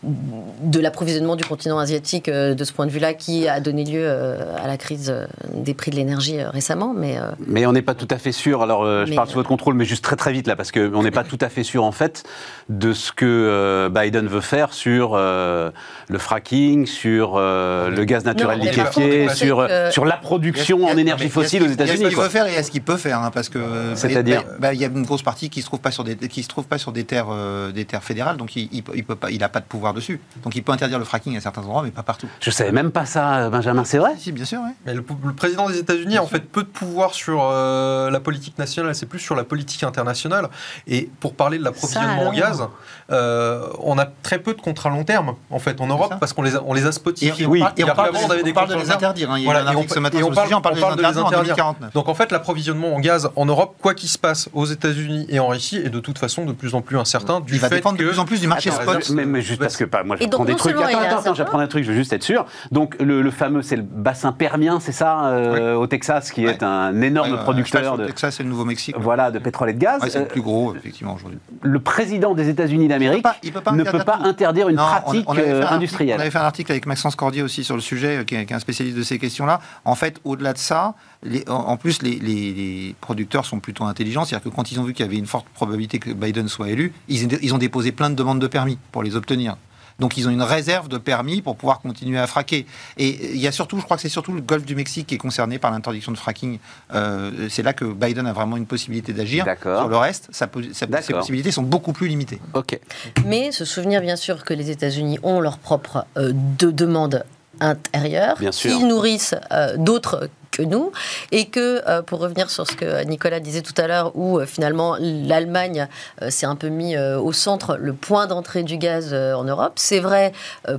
de 0.04 0.80
l'approvisionnement 0.80 1.36
du 1.36 1.44
continent 1.46 1.80
asiatique 1.80 2.30
euh, 2.30 2.54
de 2.54 2.64
ce 2.64 2.74
point 2.74 2.86
de 2.86 2.92
vue-là 2.92 3.14
qui 3.14 3.48
a 3.48 3.60
donné 3.60 3.84
lieu 3.84 4.10
à 4.10 4.68
la 4.68 4.78
crise 4.78 5.14
des 5.54 5.74
prix 5.74 5.92
de 5.92 5.96
l'énergie 5.96 6.42
récemment. 6.44 6.94
Mais 6.96 7.18
euh, 7.18 7.32
Mais 7.48 7.66
on 7.66 7.72
n'est 7.74 7.82
pas 7.82 7.96
tout 7.96 8.08
à 8.12 8.18
fait 8.18 8.32
sûr. 8.32 8.62
Alors, 8.62 8.84
euh, 8.84 9.06
je 9.06 9.14
parle 9.14 9.28
sous 9.28 9.36
votre 9.36 9.50
contrôle, 9.50 9.74
mais 9.74 9.86
juste 9.86 10.04
très 10.04 10.16
très 10.16 10.32
vite 10.32 10.48
là, 10.48 10.56
parce 10.56 10.72
qu'on 10.72 11.04
n'est 11.04 11.12
pas 11.12 11.24
tout 11.24 11.38
à 11.42 11.50
fait 11.50 11.64
sûr 11.64 11.84
en 11.84 11.92
fait 11.92 12.24
de 12.70 12.94
ce 12.94 13.12
que 13.12 13.26
euh, 13.26 13.90
Biden 13.90 14.28
veut 14.28 14.42
faire 14.42 14.74
sur 14.74 15.12
euh, 15.16 15.72
le 16.08 16.18
fracking, 16.20 16.86
sur 16.86 17.38
le 17.40 18.04
gaz 18.04 18.26
naturel 18.26 18.60
liquéfié, 18.60 19.28
sur, 19.46 19.58
que- 19.68 19.92
sur 19.92 20.06
la 20.06 20.18
production 20.18 20.86
en 20.86 20.98
énergie 20.98 21.30
fossile 21.30 21.64
aux 21.64 21.66
Il 21.66 21.70
y 21.72 21.74
a 21.74 21.78
ce 21.78 21.84
États-Unis. 21.84 22.08
qu'il 22.10 22.18
veut 22.18 22.30
faire 22.30 22.48
et 22.48 22.54
il 22.54 22.58
a 22.58 22.64
ce 22.64 22.72
qu'il 22.72 22.82
peut 22.82 22.98
faire, 22.98 23.20
hein, 23.22 23.32
parce 23.34 23.50
que 23.50 23.60
C'est-à-dire 23.96 24.44
bah, 24.44 24.56
bah, 24.60 24.74
il 24.74 24.80
y 24.82 24.86
a 24.86 24.88
une 24.88 25.04
grosse 25.06 25.22
partie 25.24 25.50
qui 25.50 25.62
se 25.62 25.66
trouve 25.68 25.80
pas 25.80 25.92
sur 25.92 26.04
des 26.04 26.16
qui 26.16 26.44
se 26.44 26.48
trouve 26.48 26.66
pas 26.66 26.78
sur 26.78 26.92
des 26.92 27.04
terres 27.04 27.28
euh, 27.32 27.72
des 27.72 27.86
terres 27.86 28.04
fédérales, 28.04 28.38
donc 28.38 28.56
il, 28.56 28.70
il, 28.72 28.84
peut- 28.84 28.94
il 28.96 29.04
peut 29.04 29.16
pas, 29.16 29.32
il 29.32 29.44
a 29.44 29.50
pas 29.50 29.60
de 29.60 29.66
pouvoir 29.66 29.94
dessus. 29.94 30.20
Donc 30.44 30.56
il 30.56 30.64
peut 30.64 30.72
interdire 30.72 31.00
le 31.00 31.06
fracking 31.06 31.36
à 31.38 31.42
certains 31.42 31.62
endroits, 31.62 31.82
mais 31.84 31.92
pas 31.92 32.04
partout. 32.04 32.28
Je 32.42 32.52
savais 32.52 32.72
même 32.72 32.92
pas 32.92 33.06
ça, 33.06 33.50
Benjamin, 33.50 33.84
c'est 33.86 33.98
vrai? 33.98 34.12
Si, 34.18 34.32
bien 34.32 34.46
sûr, 34.46 34.60
ouais. 34.62 34.72
Mais 34.86 34.94
le, 34.94 35.04
le 35.26 35.34
président 35.34 35.68
des 35.70 35.78
États-Unis 35.80 36.18
a 36.18 36.24
en 36.24 36.28
fait 36.28 36.40
peu 36.42 36.64
de 36.64 36.68
pouvoir 36.68 37.14
sur 37.14 37.40
euh, 37.44 38.10
la 38.12 38.20
politique 38.20 38.58
nationale, 38.60 38.94
c'est 38.96 39.06
plus 39.06 39.20
sur 39.20 39.36
la 39.36 39.44
politique 39.44 39.84
internationale. 39.84 40.50
Et 40.88 41.10
pour 41.20 41.34
parler 41.34 41.58
de 41.58 41.64
l'approvisionnement 41.64 42.28
en 42.28 42.34
gaz, 42.34 42.68
euh, 43.12 43.68
on 43.80 43.98
a 43.98 44.06
très 44.06 44.40
peu 44.40 44.54
de 44.54 44.62
contrats 44.62 44.90
long 44.90 45.04
terme 45.04 45.36
en 45.50 45.60
fait 45.60 45.80
en 45.82 45.88
Europe 45.88 46.14
parce 46.20 46.34
qu'on 46.34 46.42
les 46.44 46.56
a, 46.56 46.62
on 46.66 46.74
les 46.74 46.86
a 46.86 46.92
spotifiés. 46.92 47.44
et 47.46 47.48
Oui. 47.48 47.60
parle, 47.60 47.74
et 47.78 47.84
on 47.84 47.88
parle 47.96 48.12
on 48.26 48.30
avait 48.30 48.44
des 48.44 48.52
on 48.52 48.54
parle 48.54 48.70
de 48.70 48.74
contrats 48.76 48.88
les 48.88 48.94
long 48.94 49.00
terme. 49.00 49.14
Interdire. 49.30 49.34
hein. 49.34 49.38
Il 49.38 49.42
y 49.42 49.44
a 49.44 49.52
Voilà, 49.52 49.60
eu 49.60 49.64
un 49.64 49.72
et 49.72 49.76
on, 49.76 49.80
article 49.80 49.94
ce 49.94 50.00
matin 50.00 50.18
et 50.18 50.20
sur 50.22 50.28
on 50.28 50.30
le 50.30 50.36
parle, 50.36 50.48
sujet, 50.48 50.56
on 50.56 50.62
parle 50.62 50.76
de 50.76 50.80
on 50.80 50.82
parle 50.82 50.92
les 50.94 50.98
de 50.98 51.02
les 51.02 51.08
interdire 51.08 51.26
en 51.26 51.30
interdire. 51.30 51.56
2049. 51.56 51.94
Donc 51.94 52.10
en 52.10 52.14
fait, 52.14 52.32
l'approvisionnement 52.32 52.96
en 52.96 53.00
gaz 53.00 53.30
en 53.36 53.46
Europe, 53.46 53.76
quoi 53.82 53.94
qu'il 53.94 54.10
se 54.10 54.18
passe 54.18 54.50
aux 54.54 54.66
États-Unis 54.66 55.26
et 55.30 55.40
en 55.40 55.48
Russie, 55.48 55.78
est 55.78 55.90
de 55.90 56.00
toute 56.00 56.18
façon 56.18 56.46
de 56.46 56.52
plus 56.54 56.74
en 56.76 56.82
plus 56.82 56.98
incertain 56.98 57.40
du 57.40 57.56
Il 57.56 57.60
va 57.60 57.70
fait 57.70 57.76
dépendre 57.76 57.98
que 57.98 58.04
de 58.04 58.10
plus 58.10 58.20
en 58.20 58.26
plus 58.26 58.40
du 58.42 58.48
marché 58.48 58.70
Attends, 58.70 58.82
spot. 59.02 59.10
Mais, 59.12 59.26
mais 59.26 59.42
juste 59.42 59.60
parce 59.62 59.78
que 59.78 59.84
pas, 59.86 60.04
moi 60.04 60.16
j'apprends 60.20 60.40
donc, 60.40 60.48
des 60.48 60.56
trucs. 60.56 60.76
Attends, 60.76 60.86
attends, 60.86 60.98
attends, 61.00 61.08
incertain. 61.20 61.34
j'apprends 61.36 61.60
un 61.60 61.68
truc, 61.68 61.84
je 61.84 61.90
veux 61.92 61.98
juste 61.98 62.14
être 62.14 62.24
sûr. 62.24 62.46
Donc 62.72 62.96
le, 63.00 63.22
le 63.22 63.32
fameux, 63.32 63.62
c'est 63.62 63.76
le 63.76 63.84
bassin 63.84 64.32
permien, 64.32 64.80
c'est 64.80 64.92
ça, 64.92 65.26
euh, 65.28 65.76
au 65.76 65.88
Texas, 65.88 66.32
qui 66.32 66.46
Ouais. 66.46 66.52
est 66.54 66.64
un 66.64 67.02
énorme 67.02 67.38
producteur 67.40 67.94
je 67.94 67.98
de, 67.98 68.02
le 68.04 68.08
Texas, 68.08 68.36
c'est 68.38 68.44
le 68.44 68.50
Nouveau-Mexique. 68.50 68.96
voilà, 68.98 69.30
de 69.32 69.40
pétrole 69.40 69.70
et 69.70 69.74
de 69.74 69.80
gaz. 69.80 70.02
C'est 70.08 70.18
le 70.20 70.26
Euh, 70.26 70.28
plus 70.28 70.42
gros, 70.42 70.76
effectivement, 70.76 71.14
aujourd'hui. 71.16 71.38
le 71.62 71.80
président 71.80 72.34
des 72.34 72.50
États-Unis 72.50 72.88
d'Amérique 72.88 73.26
ne 73.74 73.84
peut 73.84 74.00
pas 74.04 74.20
interdire 74.24 74.70
une 74.70 74.78
pratique 74.78 75.28
euh, 75.38 75.66
industrielle. 75.70 76.16
On 76.18 76.22
avait 76.22 76.32
fait 76.32 76.38
un 76.40 76.44
article 76.44 76.72
avec 76.72 76.86
Maxence 76.86 77.16
Cordier 77.16 77.42
aussi 77.44 77.64
sur 77.64 77.76
le 77.76 77.82
sujet, 77.82 78.24
qui 78.26 78.36
est, 78.36 78.46
qui 78.46 78.54
est 78.54 78.56
un 78.56 78.60
spécialiste 78.60 78.98
de 78.98 79.04
ces 79.04 79.19
questions-là. 79.20 79.60
En 79.86 79.96
fait, 79.96 80.20
au-delà 80.24 80.54
de 80.54 80.58
ça, 80.58 80.96
les- 81.24 81.44
en, 81.48 81.78
plus, 81.78 82.02
les, 82.02 82.16
les- 82.20 82.54
les 82.54 82.96
producteurs 83.02 83.46
sont 83.46 83.60
plutôt 83.60 83.84
intelligents. 83.84 84.26
C'est-à-dire 84.26 84.50
que 84.50 84.56
quand 84.56 84.72
ils 84.72 84.80
ont 84.80 84.84
vu 84.84 84.94
qu'il 84.94 85.06
y 85.06 85.10
avait 85.10 85.18
une 85.18 85.28
forte 85.28 85.48
probabilité 85.50 86.00
que 86.00 86.12
Biden 86.12 86.48
soit 86.48 86.70
élu, 86.70 86.94
ils, 87.08 87.32
ils 87.42 87.54
ont 87.54 87.58
déposé 87.60 87.92
plein 87.92 88.10
de 88.10 88.16
demandes 88.16 88.40
de 88.40 88.48
permis 88.48 88.78
pour 88.92 89.04
les 89.04 89.16
obtenir. 89.16 89.58
Donc 90.00 90.16
ils 90.16 90.26
ont 90.30 90.32
une 90.32 90.42
réserve 90.44 90.88
de 90.88 90.98
permis 90.98 91.42
pour 91.42 91.58
pouvoir 91.58 91.82
continuer 91.82 92.18
à 92.18 92.26
fraquer. 92.26 92.66
Et 92.98 93.34
il 93.34 93.38
y 93.42 93.48
a 93.48 93.52
surtout, 93.52 93.78
je 93.80 93.84
crois 93.84 93.98
que 93.98 94.02
c'est 94.02 94.08
surtout 94.08 94.32
le 94.32 94.40
golfe 94.40 94.64
du 94.64 94.74
Mexique 94.74 95.08
qui 95.08 95.16
est 95.16 95.18
concerné 95.18 95.60
par 95.60 95.72
l'interdiction 95.72 96.14
de 96.14 96.18
fracking. 96.18 96.58
Euh, 96.94 97.50
c'est 97.50 97.64
là 97.64 97.74
que 97.74 97.84
Biden 97.84 98.26
a 98.26 98.32
vraiment 98.32 98.56
une 98.56 98.66
possibilité 98.66 99.12
d'agir. 99.12 99.44
D'accord. 99.44 99.80
Sur 99.82 99.90
le 99.90 99.98
reste, 99.98 100.30
sa 100.32 100.48
po- 100.48 100.62
sa- 100.72 101.02
ses 101.02 101.12
possibilités 101.14 101.52
sont 101.52 101.64
beaucoup 101.64 101.92
plus 101.92 102.08
limitées. 102.08 102.40
Ok. 102.54 102.80
Mais 103.26 103.52
se 103.52 103.66
souvenir 103.66 104.00
bien 104.00 104.16
sûr 104.16 104.46
que 104.46 104.54
les 104.54 104.70
États-Unis 104.72 105.20
ont 105.22 105.42
leur 105.42 105.58
propre 105.58 106.06
euh, 106.16 106.32
de 106.34 106.72
demande 106.72 107.26
intérieure, 107.60 108.36
Bien 108.40 108.52
sûr. 108.52 108.72
qu'ils 108.72 108.88
nourrissent 108.88 109.36
euh, 109.52 109.76
d'autres 109.78 110.30
que 110.52 110.64
nous, 110.64 110.92
et 111.32 111.46
que, 111.46 111.82
euh, 111.88 112.02
pour 112.02 112.20
revenir 112.20 112.50
sur 112.50 112.66
ce 112.66 112.74
que 112.76 113.04
Nicolas 113.04 113.40
disait 113.40 113.62
tout 113.62 113.74
à 113.78 113.88
l'heure, 113.88 114.12
où 114.16 114.40
euh, 114.40 114.46
finalement 114.46 114.98
l'Allemagne 115.00 115.88
euh, 116.22 116.30
s'est 116.32 116.48
un 116.48 116.56
peu 116.56 116.70
mis 116.70 116.98
au 116.98 117.32
centre, 117.34 117.78
le 117.78 117.94
point 117.94 118.26
d'entrée 118.28 118.64
du 118.64 118.78
gaz 118.78 119.14
en 119.14 119.44
Europe, 119.44 119.74
c'est 119.76 120.00
vrai 120.00 120.32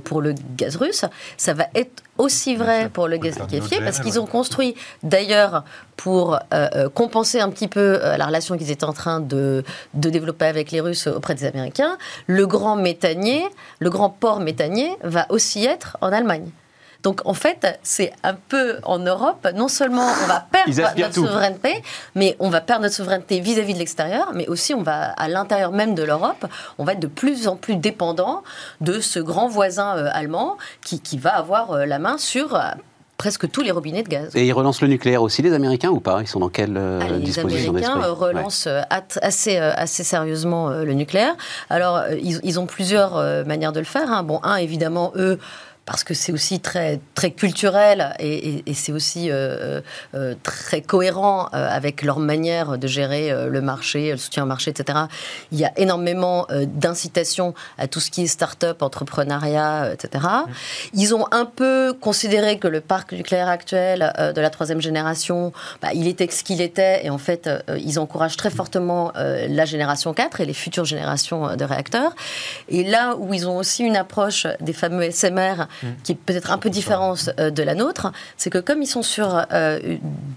pour 0.03 0.21
le 0.21 0.35
gaz 0.57 0.75
russe, 0.75 1.05
ça 1.37 1.53
va 1.53 1.65
être 1.73 2.03
aussi 2.17 2.55
vrai 2.55 2.89
pour 2.89 3.07
le 3.07 3.17
gaz 3.17 3.39
liquéfié, 3.39 3.79
parce 3.79 3.99
qu'ils 3.99 4.19
ont 4.19 4.25
construit 4.25 4.75
d'ailleurs 5.03 5.63
pour 5.97 6.39
euh, 6.53 6.89
compenser 6.89 7.39
un 7.39 7.49
petit 7.49 7.67
peu 7.67 7.99
euh, 8.01 8.17
la 8.17 8.25
relation 8.25 8.57
qu'ils 8.57 8.71
étaient 8.71 8.85
en 8.85 8.93
train 8.93 9.19
de, 9.19 9.63
de 9.93 10.09
développer 10.09 10.45
avec 10.45 10.71
les 10.71 10.81
Russes 10.81 11.07
auprès 11.07 11.35
des 11.35 11.45
Américains, 11.45 11.97
le 12.27 12.45
grand 12.47 12.75
méthanier, 12.75 13.43
le 13.79 13.89
grand 13.89 14.09
port 14.09 14.39
méthanier 14.39 14.95
va 15.03 15.25
aussi 15.29 15.65
être 15.65 15.97
en 16.01 16.11
Allemagne. 16.11 16.49
Donc 17.03 17.21
en 17.25 17.33
fait, 17.33 17.79
c'est 17.81 18.13
un 18.23 18.35
peu 18.35 18.77
en 18.83 18.99
Europe, 18.99 19.47
non 19.55 19.67
seulement 19.67 20.05
on 20.23 20.27
va 20.27 20.45
perdre 20.51 20.69
notre 20.97 21.13
tout. 21.13 21.25
souveraineté, 21.25 21.81
mais 22.13 22.35
on 22.39 22.49
va 22.49 22.61
perdre 22.61 22.83
notre 22.83 22.93
souveraineté 22.95 23.39
vis-à-vis 23.39 23.73
de 23.73 23.79
l'extérieur, 23.79 24.31
mais 24.35 24.47
aussi 24.47 24.75
on 24.75 24.83
va 24.83 25.05
à 25.17 25.27
l'intérieur 25.27 25.71
même 25.71 25.95
de 25.95 26.03
l'Europe, 26.03 26.45
on 26.77 26.83
va 26.83 26.93
être 26.93 26.99
de 26.99 27.07
plus 27.07 27.47
en 27.47 27.55
plus 27.55 27.75
dépendant 27.75 28.43
de 28.81 28.99
ce 28.99 29.19
grand 29.19 29.47
voisin 29.47 29.97
euh, 29.97 30.09
allemand 30.13 30.57
qui, 30.85 30.99
qui 30.99 31.17
va 31.17 31.35
avoir 31.35 31.71
euh, 31.71 31.85
la 31.85 31.97
main 31.97 32.17
sur 32.19 32.53
euh, 32.55 32.59
presque 33.17 33.49
tous 33.49 33.61
les 33.61 33.71
robinets 33.71 34.03
de 34.03 34.09
gaz. 34.09 34.35
Et 34.35 34.45
ils 34.45 34.53
relancent 34.53 34.81
le 34.81 34.87
nucléaire 34.87 35.23
aussi, 35.23 35.41
les 35.41 35.53
Américains, 35.53 35.89
ou 35.89 35.99
pas? 35.99 36.19
Ils 36.21 36.27
sont 36.27 36.39
dans 36.39 36.49
quelle 36.49 36.77
Ah, 36.77 37.07
les 37.09 37.19
disposition 37.19 37.71
Américains 37.71 37.95
d'esprit? 37.95 38.09
euh, 38.09 38.13
relancent 38.13 38.67
assez, 39.21 39.57
assez 39.57 40.03
sérieusement 40.03 40.69
le 40.69 40.93
nucléaire. 40.93 41.35
Alors, 41.69 42.01
ils, 42.11 42.39
ils 42.43 42.59
ont 42.59 42.65
plusieurs 42.65 43.13
manières 43.45 43.73
de 43.73 43.79
le 43.79 43.85
faire. 43.85 44.11
hein. 44.11 44.23
Bon, 44.23 44.39
un, 44.43 44.55
évidemment, 44.55 45.11
eux, 45.15 45.37
parce 45.85 46.03
que 46.03 46.13
c'est 46.13 46.31
aussi 46.31 46.59
très, 46.59 46.99
très 47.15 47.31
culturel 47.31 48.13
et, 48.19 48.49
et- 48.49 48.63
et 48.69 48.73
c'est 48.73 48.91
aussi 48.91 49.29
euh, 49.31 49.81
euh, 50.13 50.35
très 50.43 50.81
cohérent 50.81 51.49
euh, 51.53 51.67
avec 51.69 52.03
leur 52.03 52.19
manière 52.19 52.77
de 52.77 52.87
gérer 52.87 53.31
euh, 53.31 53.47
le 53.47 53.61
marché, 53.61 54.11
le 54.11 54.17
soutien 54.17 54.43
au 54.43 54.45
marché, 54.45 54.71
etc. 54.71 54.99
Il 55.51 55.59
y 55.59 55.65
a 55.65 55.71
énormément 55.77 56.45
euh, 56.51 56.65
d'incitation 56.67 57.53
à 57.77 57.87
tout 57.87 57.99
ce 57.99 58.11
qui 58.11 58.23
est 58.23 58.27
start-up, 58.27 58.81
entrepreneuriat, 58.81 59.85
euh, 59.85 59.93
etc. 59.93 60.23
Ils 60.93 61.15
ont 61.15 61.25
un 61.31 61.45
peu 61.45 61.93
considéré 61.99 62.59
que 62.59 62.67
le 62.67 62.79
parc 62.79 63.11
nucléaire 63.13 63.49
actuel 63.49 64.13
euh, 64.19 64.33
de 64.33 64.39
la 64.41 64.49
troisième 64.49 64.81
génération, 64.81 65.51
bah, 65.81 65.89
il 65.93 66.07
était 66.07 66.29
ce 66.29 66.43
qu'il 66.43 66.61
était, 66.61 67.05
et 67.05 67.09
en 67.09 67.17
fait, 67.17 67.47
euh, 67.47 67.59
ils 67.79 67.99
encouragent 67.99 68.37
très 68.37 68.51
fortement 68.51 69.11
euh, 69.17 69.47
la 69.49 69.65
génération 69.65 70.13
4 70.13 70.41
et 70.41 70.45
les 70.45 70.53
futures 70.53 70.85
générations 70.85 71.49
euh, 71.49 71.55
de 71.55 71.65
réacteurs. 71.65 72.13
Et 72.69 72.83
là 72.83 73.15
où 73.17 73.33
ils 73.33 73.47
ont 73.49 73.57
aussi 73.57 73.83
une 73.83 73.95
approche 73.97 74.45
des 74.59 74.73
fameux 74.73 75.09
SMR, 75.11 75.67
qui 76.03 76.11
est 76.13 76.15
peut-être 76.15 76.51
un 76.51 76.57
peu 76.57 76.69
différente 76.69 77.29
euh, 77.39 77.49
de 77.51 77.63
la 77.63 77.75
nôtre, 77.75 78.11
c'est 78.37 78.49
que 78.49 78.57
comme 78.57 78.81
ils 78.81 78.87
sont 78.87 79.03
sur 79.03 79.45
euh, 79.51 79.79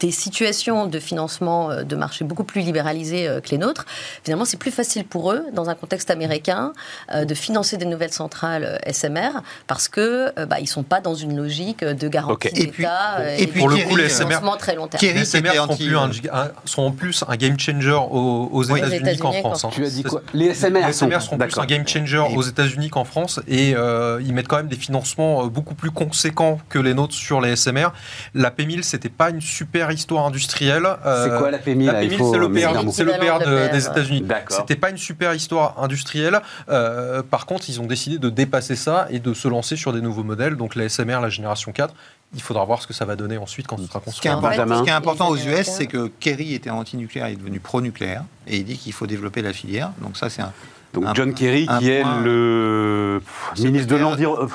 des 0.01 0.11
situations 0.11 0.87
de 0.87 0.99
financement 0.99 1.70
euh, 1.70 1.82
de 1.82 1.97
marché 1.97 2.24
beaucoup 2.24 2.45
plus 2.45 2.61
libéralisées 2.62 3.28
euh, 3.28 3.41
que 3.41 3.51
les 3.51 3.59
nôtres, 3.59 3.87
finalement, 4.24 4.45
c'est 4.45 4.57
plus 4.59 4.70
facile 4.70 5.05
pour 5.05 5.32
eux, 5.32 5.45
dans 5.53 5.68
un 5.70 5.74
contexte 5.74 6.11
américain, 6.11 6.72
euh, 7.14 7.24
de 7.24 7.35
financer 7.35 7.76
des 7.76 7.85
nouvelles 7.87 8.12
centrales 8.12 8.64
euh, 8.87 8.93
SMR, 8.93 9.43
parce 9.66 9.89
que 9.89 10.32
euh, 10.39 10.47
bah, 10.47 10.61
ils 10.61 10.66
sont 10.66 10.82
pas 10.82 11.01
dans 11.01 11.14
une 11.14 11.37
logique 11.37 11.85
de 11.85 12.09
garantie 12.09 12.49
Ok. 12.49 12.59
Et 12.59 12.66
puis- 12.68 12.82
d'État 12.85 13.37
et 13.39 13.47
puis 13.47 13.61
Pour 13.61 13.68
le 13.68 13.76
coup, 13.78 13.97
les 13.97 14.09
SMR 14.09 14.26
financement 14.28 14.57
très 14.57 14.74
long 14.74 14.87
terme. 14.89 15.01
Kerry, 15.01 15.18
Les 15.18 15.24
SMR 15.24 15.53
sont, 15.55 15.70
anti- 15.70 15.87
plus 15.87 15.97
un, 15.97 16.11
un- 16.32 16.51
sont 16.64 16.82
en 16.82 16.91
plus 16.91 17.24
un 17.28 17.37
game 17.37 17.59
changer 17.59 17.93
aux, 17.93 18.49
aux 18.53 18.70
Oui. 18.70 18.78
États-Unis 18.78 18.97
États-Unis 18.99 19.18
qu'en 19.20 19.32
France. 19.32 19.64
hein. 19.64 19.70
Tu 19.72 19.85
as 19.85 19.91
dit 19.91 20.03
quoi? 20.03 20.22
Les 20.32 20.55
SMR 20.55 20.87
Les 20.87 20.93
sont, 20.93 21.11
seront 21.20 21.39
plus 21.39 21.59
un 21.59 21.66
game 21.66 21.87
changer 21.87 22.22
Et- 22.30 22.37
aux 22.37 22.43
États-Unis 22.43 22.89
qu'en 22.91 23.05
France 23.05 23.41
et 23.49 23.74
euh, 23.76 24.20
ils 24.24 24.32
mettent 24.35 24.49
quand 24.49 24.57
même 24.57 24.68
des 24.68 24.76
financements 24.76 25.24
euh, 25.25 25.49
beaucoup 25.49 25.75
plus 25.75 25.91
conséquents 25.91 26.59
que 26.68 26.79
les 26.79 26.95
nôtres 26.95 27.14
sur 27.14 27.41
les 27.41 27.57
SMR. 27.57 27.89
La 28.35 28.51
P1000, 28.51 28.83
c'était 28.83 29.09
pas 29.09 29.31
une 29.31 29.41
super 29.41 29.91
histoire 29.91 30.27
industrielle. 30.27 30.87
euh, 31.07 31.25
C'est 31.25 31.39
quoi 31.39 31.51
la 31.51 31.59
PMI 31.59 31.87
La 31.87 31.93
là 31.95 32.03
Il 32.05 32.11
P1000, 32.11 32.16
faut 32.18 32.33
c'est 32.93 33.05
L'équivalent 33.05 33.39
de 33.39 33.72
des 33.72 33.81
PR, 33.81 33.91
États-Unis. 33.91 34.25
C'était 34.49 34.77
pas 34.77 34.91
une 34.91 34.99
super 34.99 35.35
histoire 35.35 35.83
industrielle. 35.83 36.41
Euh, 36.68 37.22
par 37.22 37.47
contre, 37.47 37.68
ils 37.68 37.81
ont 37.81 37.87
décidé 37.87 38.18
de 38.18 38.31
dépasser 38.31 38.77
ça 38.77 39.07
et 39.11 39.18
de 39.18 39.35
se 39.35 39.49
lancer 39.49 39.77
sur 39.77 39.93
des 39.93 40.01
nouveaux 40.01 40.25
modèles. 40.25 40.57
Donc 40.57 40.75
la 40.75 40.89
SMR, 40.89 41.20
la 41.20 41.29
génération 41.31 41.72
4. 41.72 41.95
Il 42.35 42.43
faudra 42.43 42.64
voir 42.64 42.83
ce 42.83 42.87
que 42.89 42.93
ça 42.93 43.05
va 43.05 43.14
donner 43.14 43.39
ensuite 43.39 43.66
quand 43.68 43.79
ce 43.79 43.87
sera 43.87 44.01
Ce 44.01 44.20
qui, 44.20 44.27
est 44.27 44.33
construit. 44.33 44.59
Important, 44.59 44.79
ce 44.79 44.83
qui 44.83 44.89
est 44.89 44.93
important 44.93 45.29
aux 45.29 45.37
US, 45.37 45.66
c'est 45.66 45.87
que 45.87 46.11
Kerry 46.18 46.55
était 46.55 46.70
anti-nucléaire, 46.70 47.29
il 47.29 47.35
est 47.35 47.37
devenu 47.37 47.61
pro-nucléaire, 47.61 48.25
et 48.49 48.57
il 48.57 48.64
dit 48.64 48.77
qu'il 48.77 48.93
faut 48.93 49.07
développer 49.07 49.41
la 49.41 49.53
filière. 49.53 49.91
Donc 50.01 50.16
ça, 50.16 50.29
c'est 50.31 50.43
un... 50.43 50.53
Donc 50.95 51.05
un- 51.07 51.14
John 51.14 51.34
Kerry, 51.34 51.66
qui 51.78 51.90
est 51.90 52.03
point- 52.03 52.20
le 52.22 53.20
pff, 53.55 53.64
ministre 53.64 53.88
de 53.88 53.97
l'Environnement. 53.97 54.49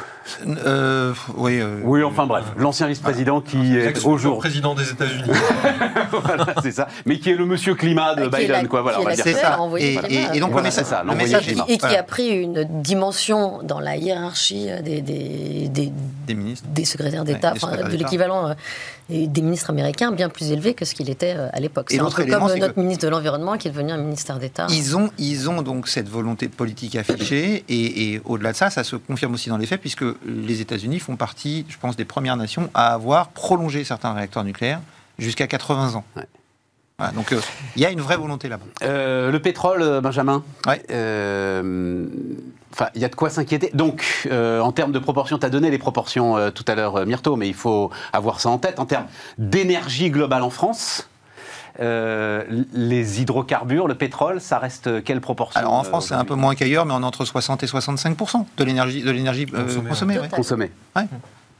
Euh, 0.65 1.11
oui, 1.37 1.59
euh, 1.59 1.79
Oui, 1.83 2.03
enfin 2.03 2.27
bref, 2.27 2.45
l'ancien 2.55 2.85
vice-président 2.87 3.41
qui 3.41 3.75
est 3.77 4.05
aujourd'hui. 4.05 4.39
président 4.39 4.75
des 4.75 4.89
États-Unis. 4.91 5.23
voilà, 6.11 6.45
c'est 6.61 6.71
ça. 6.71 6.87
Mais 7.07 7.17
qui 7.17 7.31
est 7.31 7.35
le 7.35 7.45
monsieur 7.45 7.73
climat 7.73 8.13
de 8.15 8.25
Qui 8.27 8.29
Biden, 8.37 8.61
la- 8.61 8.67
quoi. 8.67 8.81
Voilà, 8.83 8.99
qui 8.99 9.03
on 9.05 9.09
va 9.09 9.15
dire 9.15 9.25
ça. 9.37 9.57
Et, 9.79 10.39
donc 10.39 10.51
Voilà, 10.51 10.57
le 10.57 10.61
message, 10.63 10.83
c'est 10.85 10.89
ça, 10.89 11.03
le 11.03 11.15
message 11.15 11.45
climat. 11.47 11.65
Et 11.67 11.77
qui 11.79 11.95
a 11.95 12.03
pris 12.03 12.27
une 12.29 12.63
dimension 12.69 13.59
dans 13.63 13.79
la 13.79 13.95
hiérarchie 13.97 14.67
des, 14.83 15.01
des, 15.01 15.67
des, 15.69 15.91
des 16.27 16.35
ministres. 16.35 16.67
des 16.69 16.85
secrétaires 16.85 17.23
d'État, 17.25 17.53
Ouais, 17.63 17.83
de 17.91 17.97
l'équivalent 17.97 18.49
euh, 18.49 18.53
des 19.09 19.41
ministres 19.41 19.69
américains, 19.69 20.11
bien 20.11 20.29
plus 20.29 20.51
élevé 20.51 20.73
que 20.73 20.85
ce 20.85 20.93
qu'il 20.93 21.09
était 21.09 21.35
euh, 21.35 21.49
à 21.51 21.59
l'époque. 21.59 21.87
C'est 21.89 21.99
un 21.99 22.09
peu 22.09 22.21
élément, 22.21 22.39
comme 22.39 22.49
c'est 22.49 22.59
notre 22.59 22.79
ministre 22.79 23.05
de 23.05 23.09
l'Environnement 23.09 23.57
qui 23.57 23.67
est 23.67 23.71
devenu 23.71 23.91
un 23.91 23.97
ministère 23.97 24.39
d'État. 24.39 24.67
Ils 24.69 24.95
ont, 24.95 25.09
ils 25.17 25.49
ont 25.49 25.61
donc 25.61 25.87
cette 25.87 26.07
volonté 26.09 26.47
politique 26.47 26.95
affichée, 26.95 27.63
et, 27.67 28.13
et 28.13 28.21
au-delà 28.25 28.51
de 28.51 28.57
ça, 28.57 28.69
ça 28.69 28.83
se 28.83 28.95
confirme 28.95 29.33
aussi 29.33 29.49
dans 29.49 29.57
les 29.57 29.65
faits, 29.65 29.81
puisque 29.81 30.05
les 30.25 30.61
États-Unis 30.61 30.99
font 30.99 31.15
partie, 31.15 31.65
je 31.69 31.77
pense, 31.77 31.95
des 31.95 32.05
premières 32.05 32.37
nations 32.37 32.69
à 32.73 32.93
avoir 32.93 33.29
prolongé 33.29 33.83
certains 33.83 34.13
réacteurs 34.13 34.43
nucléaires 34.43 34.81
jusqu'à 35.17 35.47
80 35.47 35.95
ans. 35.95 36.03
Ouais. 36.15 36.23
Voilà, 36.99 37.13
donc 37.13 37.31
euh, 37.31 37.39
il 37.77 37.81
y 37.81 37.85
a 37.85 37.91
une 37.91 38.01
vraie 38.01 38.17
volonté 38.17 38.49
là-bas. 38.49 38.65
Euh, 38.83 39.31
le 39.31 39.39
pétrole, 39.39 39.81
euh, 39.81 40.01
Benjamin? 40.01 40.43
Ouais. 40.67 40.83
Euh, 40.91 42.05
Enfin, 42.71 42.87
il 42.95 43.01
y 43.01 43.05
a 43.05 43.09
de 43.09 43.15
quoi 43.15 43.29
s'inquiéter. 43.29 43.71
Donc, 43.73 44.27
euh, 44.31 44.59
en 44.61 44.71
termes 44.71 44.91
de 44.91 44.99
proportions, 44.99 45.37
tu 45.39 45.45
as 45.45 45.49
donné 45.49 45.71
les 45.71 45.77
proportions 45.79 46.37
euh, 46.37 46.51
tout 46.51 46.65
à 46.67 46.75
l'heure, 46.75 46.97
euh, 46.97 47.05
Myrto, 47.05 47.35
mais 47.35 47.47
il 47.47 47.53
faut 47.55 47.89
avoir 48.13 48.39
ça 48.39 48.49
en 48.49 48.57
tête. 48.59 48.79
En 48.79 48.85
termes 48.85 49.05
d'énergie 49.39 50.09
globale 50.11 50.43
en 50.43 50.49
France, 50.51 51.09
euh, 51.79 52.43
les 52.73 53.21
hydrocarbures, 53.21 53.87
le 53.87 53.95
pétrole, 53.95 54.41
ça 54.41 54.59
reste 54.59 55.03
quelle 55.03 55.21
proportion 55.21 55.59
Alors 55.59 55.73
en 55.73 55.83
France, 55.83 56.07
c'est 56.09 56.13
un 56.13 56.25
peu 56.25 56.35
moins 56.35 56.55
qu'ailleurs, 56.55 56.85
mais 56.85 56.93
on 56.93 57.01
est 57.01 57.05
entre 57.05 57.25
60 57.25 57.63
et 57.63 57.67
65 57.67 58.17
de 58.57 58.63
l'énergie 58.63 59.01
de 59.01 59.11
l'énergie 59.11 59.45
Consommée, 59.45 59.89
consommée. 59.89 60.15
ouais. 60.15 60.21
ouais. 60.23 60.29
consommée 60.29 60.71
Ouais. 60.95 61.03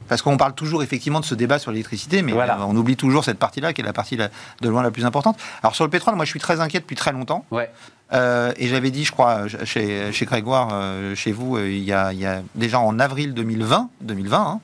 Parce 0.08 0.22
qu'on 0.22 0.36
parle 0.36 0.54
toujours 0.54 0.82
effectivement 0.82 1.20
de 1.20 1.24
ce 1.24 1.34
débat 1.36 1.58
sur 1.60 1.70
l'électricité, 1.70 2.22
mais 2.22 2.32
Voilà. 2.32 2.58
on 2.66 2.74
oublie 2.76 2.96
toujours 2.96 3.22
cette 3.24 3.38
partie-là, 3.38 3.72
qui 3.72 3.80
est 3.80 3.84
la 3.84 3.92
partie 3.92 4.16
la- 4.16 4.28
de 4.60 4.68
loin 4.68 4.82
la 4.82 4.90
plus 4.90 5.04
importante. 5.04 5.38
Alors 5.62 5.74
sur 5.76 5.84
le 5.84 5.90
pétrole, 5.90 6.16
moi 6.16 6.24
je 6.24 6.30
suis 6.30 6.40
très 6.40 6.60
inquiet 6.60 6.80
depuis 6.80 6.96
très 6.96 7.12
longtemps. 7.12 7.44
Ouais. 7.50 7.70
Euh, 8.12 8.52
et 8.56 8.68
j'avais 8.68 8.90
dit, 8.90 9.04
je 9.04 9.12
crois, 9.12 9.46
chez, 9.64 10.12
Grégoire, 10.22 10.70
euh, 10.72 11.14
chez 11.14 11.32
vous, 11.32 11.56
euh, 11.56 11.68
il 11.68 11.84
y 11.84 11.92
a 11.92 12.42
déjà 12.54 12.80
en 12.80 12.98
avril 12.98 13.34
2020, 13.34 13.88
2020 14.00 14.38
hein, 14.38 14.60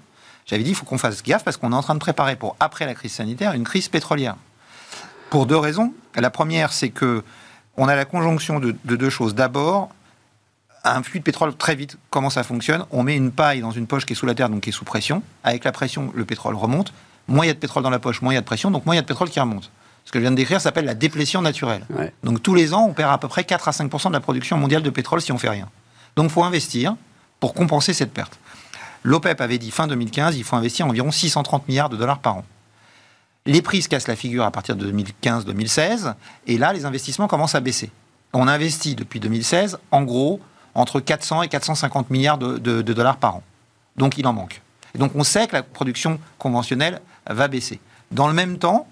j'avais 0.46 0.62
dit, 0.62 0.70
il 0.70 0.76
faut 0.76 0.84
qu'on 0.84 0.98
fasse 0.98 1.22
gaffe 1.22 1.44
parce 1.44 1.56
qu'on 1.56 1.72
est 1.72 1.76
en 1.76 1.82
train 1.82 1.94
de 1.94 2.00
préparer 2.00 2.36
pour, 2.36 2.56
après 2.60 2.86
la 2.86 2.94
crise 2.94 3.12
sanitaire, 3.12 3.52
une 3.52 3.64
crise 3.64 3.88
pétrolière. 3.88 4.36
Pour 5.28 5.46
deux 5.46 5.56
raisons. 5.56 5.92
La 6.14 6.30
première, 6.30 6.72
c'est 6.72 6.90
que 6.90 7.24
on 7.76 7.88
a 7.88 7.96
la 7.96 8.04
conjonction 8.04 8.60
de, 8.60 8.76
de 8.84 8.96
deux 8.96 9.10
choses. 9.10 9.34
D'abord, 9.34 9.90
un 10.84 11.02
flux 11.02 11.18
de 11.18 11.24
pétrole 11.24 11.54
très 11.54 11.74
vite, 11.74 11.98
comment 12.10 12.30
ça 12.30 12.44
fonctionne? 12.44 12.84
On 12.92 13.02
met 13.02 13.16
une 13.16 13.32
paille 13.32 13.60
dans 13.60 13.72
une 13.72 13.88
poche 13.88 14.06
qui 14.06 14.12
est 14.12 14.16
sous 14.16 14.26
la 14.26 14.34
terre, 14.34 14.48
donc 14.48 14.62
qui 14.62 14.70
est 14.70 14.72
sous 14.72 14.84
pression. 14.84 15.22
Avec 15.42 15.64
la 15.64 15.72
pression, 15.72 16.12
le 16.14 16.24
pétrole 16.24 16.54
remonte. 16.54 16.92
Moins 17.28 17.44
il 17.44 17.48
y 17.48 17.50
a 17.50 17.54
de 17.54 17.58
pétrole 17.58 17.82
dans 17.82 17.90
la 17.90 17.98
poche, 17.98 18.22
moins 18.22 18.32
il 18.32 18.36
y 18.36 18.38
a 18.38 18.40
de 18.40 18.46
pression, 18.46 18.70
donc 18.70 18.86
moins 18.86 18.94
il 18.94 18.98
y 18.98 19.00
a 19.00 19.02
de 19.02 19.06
pétrole 19.06 19.30
qui 19.30 19.40
remonte. 19.40 19.70
Ce 20.06 20.12
que 20.12 20.18
je 20.18 20.22
viens 20.22 20.30
de 20.30 20.36
décrire 20.36 20.60
s'appelle 20.60 20.84
la 20.86 20.94
déplétion 20.94 21.42
naturelle. 21.42 21.84
Ouais. 21.90 22.12
Donc 22.24 22.42
tous 22.42 22.54
les 22.54 22.72
ans, 22.72 22.86
on 22.88 22.94
perd 22.94 23.12
à 23.12 23.18
peu 23.18 23.28
près 23.28 23.44
4 23.44 23.68
à 23.68 23.72
5% 23.72 24.08
de 24.08 24.12
la 24.14 24.20
production 24.20 24.56
mondiale 24.56 24.82
de 24.82 24.88
pétrole 24.90 25.20
si 25.20 25.32
on 25.32 25.38
fait 25.38 25.48
rien. 25.50 25.68
Donc 26.16 26.26
il 26.26 26.30
faut 26.32 26.44
investir 26.44 26.96
pour 27.40 27.52
compenser 27.52 27.92
cette 27.92 28.12
perte. 28.14 28.38
L'OPEP 29.02 29.40
avait 29.40 29.58
dit 29.58 29.70
fin 29.70 29.86
2015, 29.86 30.36
il 30.36 30.44
faut 30.44 30.56
investir 30.56 30.86
environ 30.86 31.10
630 31.10 31.68
milliards 31.68 31.90
de 31.90 31.96
dollars 31.96 32.20
par 32.20 32.36
an. 32.38 32.44
Les 33.46 33.62
prix 33.62 33.82
se 33.82 33.88
cassent 33.88 34.08
la 34.08 34.16
figure 34.16 34.44
à 34.44 34.50
partir 34.50 34.74
de 34.74 34.90
2015-2016, 34.90 36.14
et 36.46 36.58
là, 36.58 36.72
les 36.72 36.84
investissements 36.84 37.28
commencent 37.28 37.54
à 37.54 37.60
baisser. 37.60 37.90
On 38.32 38.48
investit 38.48 38.94
depuis 38.94 39.20
2016, 39.20 39.78
en 39.90 40.02
gros, 40.02 40.40
entre 40.74 41.00
400 41.00 41.42
et 41.42 41.48
450 41.48 42.10
milliards 42.10 42.38
de, 42.38 42.58
de- 42.58 42.82
de 42.82 42.92
dollars 42.92 43.16
par 43.16 43.36
an. 43.36 43.42
Donc 43.96 44.18
il 44.18 44.26
en 44.26 44.32
manque. 44.32 44.60
Et 44.94 44.98
donc 44.98 45.12
on 45.14 45.24
sait 45.24 45.46
que 45.46 45.52
la 45.54 45.62
production 45.62 46.18
conventionnelle 46.38 47.00
va 47.28 47.48
baisser. 47.48 47.80
Dans 48.10 48.28
le 48.28 48.34
même 48.34 48.58
temps, 48.58 48.86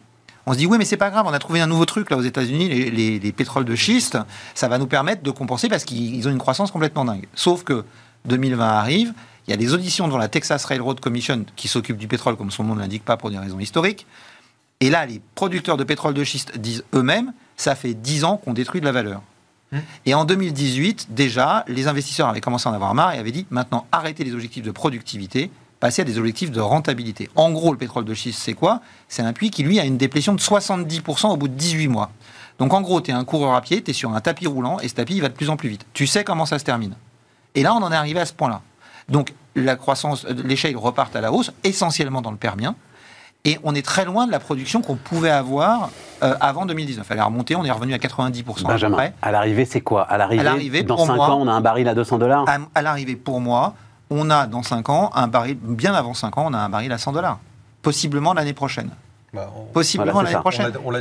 on 0.46 0.52
se 0.52 0.58
dit 0.58 0.66
oui 0.66 0.78
mais 0.78 0.84
c'est 0.84 0.96
pas 0.96 1.10
grave, 1.10 1.26
on 1.28 1.32
a 1.32 1.38
trouvé 1.38 1.60
un 1.60 1.66
nouveau 1.66 1.84
truc 1.86 2.10
là 2.10 2.16
aux 2.16 2.22
États-Unis, 2.22 2.68
les, 2.68 2.90
les- 2.90 3.18
les 3.18 3.32
pétroles 3.32 3.64
de 3.64 3.74
schiste, 3.74 4.18
ça 4.54 4.68
va 4.68 4.78
nous 4.78 4.86
permettre 4.86 5.22
de 5.22 5.30
compenser 5.30 5.68
parce 5.68 5.84
qu'ils 5.84 6.26
ont 6.28 6.30
une 6.30 6.38
croissance 6.38 6.70
complètement 6.70 7.04
dingue. 7.04 7.26
Sauf 7.34 7.64
que 7.64 7.84
2020 8.26 8.66
arrive, 8.66 9.12
il 9.46 9.50
y 9.50 9.54
a 9.54 9.56
des 9.56 9.74
auditions 9.74 10.06
devant 10.06 10.18
la 10.18 10.28
Texas 10.28 10.64
Railroad 10.64 11.00
Commission 11.00 11.44
qui 11.56 11.68
s'occupe 11.68 11.96
du 11.98 12.08
pétrole 12.08 12.36
comme 12.36 12.50
son 12.50 12.64
nom 12.64 12.74
ne 12.74 12.80
l'indique 12.80 13.04
pas 13.04 13.16
pour 13.16 13.30
des 13.30 13.38
raisons 13.38 13.58
historiques. 13.60 14.06
Et 14.80 14.90
là, 14.90 15.06
les 15.06 15.20
producteurs 15.34 15.76
de 15.76 15.84
pétrole 15.84 16.14
de 16.14 16.24
schiste 16.24 16.58
disent 16.58 16.82
eux-mêmes, 16.94 17.32
ça 17.56 17.74
fait 17.74 17.94
10 17.94 18.24
ans 18.24 18.36
qu'on 18.38 18.52
détruit 18.54 18.80
de 18.80 18.86
la 18.86 18.92
valeur. 18.92 19.22
Et 20.06 20.14
en 20.14 20.24
2018, 20.24 21.08
déjà, 21.10 21.64
les 21.68 21.88
investisseurs 21.88 22.28
avaient 22.28 22.40
commencé 22.40 22.68
à 22.68 22.72
en 22.72 22.74
avoir 22.74 22.94
marre 22.94 23.12
et 23.14 23.18
avaient 23.18 23.32
dit 23.32 23.44
maintenant 23.50 23.86
arrêtez 23.92 24.22
les 24.24 24.32
objectifs 24.32 24.62
de 24.62 24.70
productivité, 24.70 25.50
passez 25.84 26.00
à 26.00 26.04
des 26.06 26.16
objectifs 26.18 26.50
de 26.50 26.62
rentabilité. 26.62 27.28
En 27.36 27.50
gros, 27.50 27.70
le 27.70 27.76
pétrole 27.76 28.06
de 28.06 28.14
schiste, 28.14 28.40
c'est 28.40 28.54
quoi? 28.54 28.80
C'est 29.06 29.20
un 29.20 29.34
puits 29.34 29.50
qui, 29.50 29.62
lui, 29.62 29.78
a 29.78 29.84
une 29.84 29.98
déplétion 29.98 30.32
de 30.32 30.40
70% 30.40 31.26
au 31.28 31.36
bout 31.36 31.46
de 31.48 31.52
18 31.52 31.88
mois. 31.88 32.10
Donc 32.58 32.72
en 32.72 32.80
gros, 32.80 33.02
tu 33.02 33.10
es 33.10 33.14
un 33.14 33.24
coureur 33.24 33.52
à 33.54 33.60
pied, 33.60 33.82
tu 33.82 33.90
es 33.90 33.92
sur 33.94 34.14
un 34.14 34.20
tapis 34.22 34.46
roulant 34.46 34.78
et 34.80 34.88
ce 34.88 34.94
tapis, 34.94 35.16
il 35.16 35.20
va 35.20 35.28
de 35.28 35.34
plus 35.34 35.50
en 35.50 35.58
plus 35.58 35.68
vite. 35.68 35.84
Tu 35.92 36.06
sais 36.06 36.24
comment 36.24 36.46
ça 36.46 36.58
se 36.58 36.64
termine. 36.64 36.94
Et 37.54 37.62
là, 37.62 37.74
on 37.74 37.82
en 37.82 37.92
est 37.92 37.96
arrivé 37.96 38.18
à 38.18 38.24
ce 38.24 38.32
point-là. 38.32 38.62
Donc 39.10 39.34
la 39.56 39.76
croissance, 39.76 40.24
euh, 40.24 40.32
les 40.42 40.56
shales 40.56 40.74
repartent 40.78 41.16
à 41.16 41.20
la 41.20 41.30
hausse, 41.30 41.52
essentiellement 41.64 42.22
dans 42.22 42.30
le 42.30 42.38
Permien. 42.38 42.76
Et 43.44 43.58
on 43.62 43.74
est 43.74 43.84
très 43.84 44.06
loin 44.06 44.26
de 44.26 44.32
la 44.32 44.40
production 44.40 44.80
qu'on 44.80 44.96
pouvait 44.96 45.28
avoir 45.28 45.90
euh, 46.22 46.34
avant 46.40 46.64
2019. 46.64 47.06
Elle 47.10 47.18
est 47.18 47.20
remontée, 47.20 47.56
on 47.56 47.64
est 47.66 47.70
revenu 47.70 47.92
à 47.92 47.98
90% 47.98 48.40
à 48.40 48.54
peu 48.54 48.62
Benjamin, 48.64 49.10
à 49.20 49.30
l'arrivée, 49.32 49.66
c'est 49.66 49.82
quoi? 49.82 50.04
À 50.04 50.16
l'arrivée, 50.16 50.82
dans 50.82 50.96
pour 50.96 51.06
5 51.06 51.16
moi- 51.16 51.28
ans, 51.28 51.40
on 51.42 51.46
a 51.48 51.52
un 51.52 51.60
baril 51.60 51.86
à 51.88 51.94
200 51.94 52.16
dollars? 52.16 52.46
À, 52.48 52.56
à 52.74 52.80
l'arrivée, 52.80 53.16
pour 53.16 53.42
moi, 53.42 53.74
on 54.16 54.30
a 54.30 54.46
dans 54.46 54.62
5 54.62 54.88
ans 54.88 55.10
un 55.14 55.26
baril, 55.28 55.56
bien 55.60 55.94
avant 55.94 56.14
5 56.14 56.38
ans, 56.38 56.44
on 56.48 56.54
a 56.54 56.58
un 56.58 56.68
baril 56.68 56.92
à 56.92 56.98
100 56.98 57.12
dollars. 57.12 57.38
Possiblement 57.82 58.32
l'année 58.34 58.52
prochaine. 58.54 58.90
Bah, 59.32 59.50
on- 59.56 59.64
Possiblement 59.72 60.12
Voilà, 60.12 60.28
l'année 60.30 60.38
on 60.38 60.42
prochaine. 60.42 60.72
on 60.84 60.94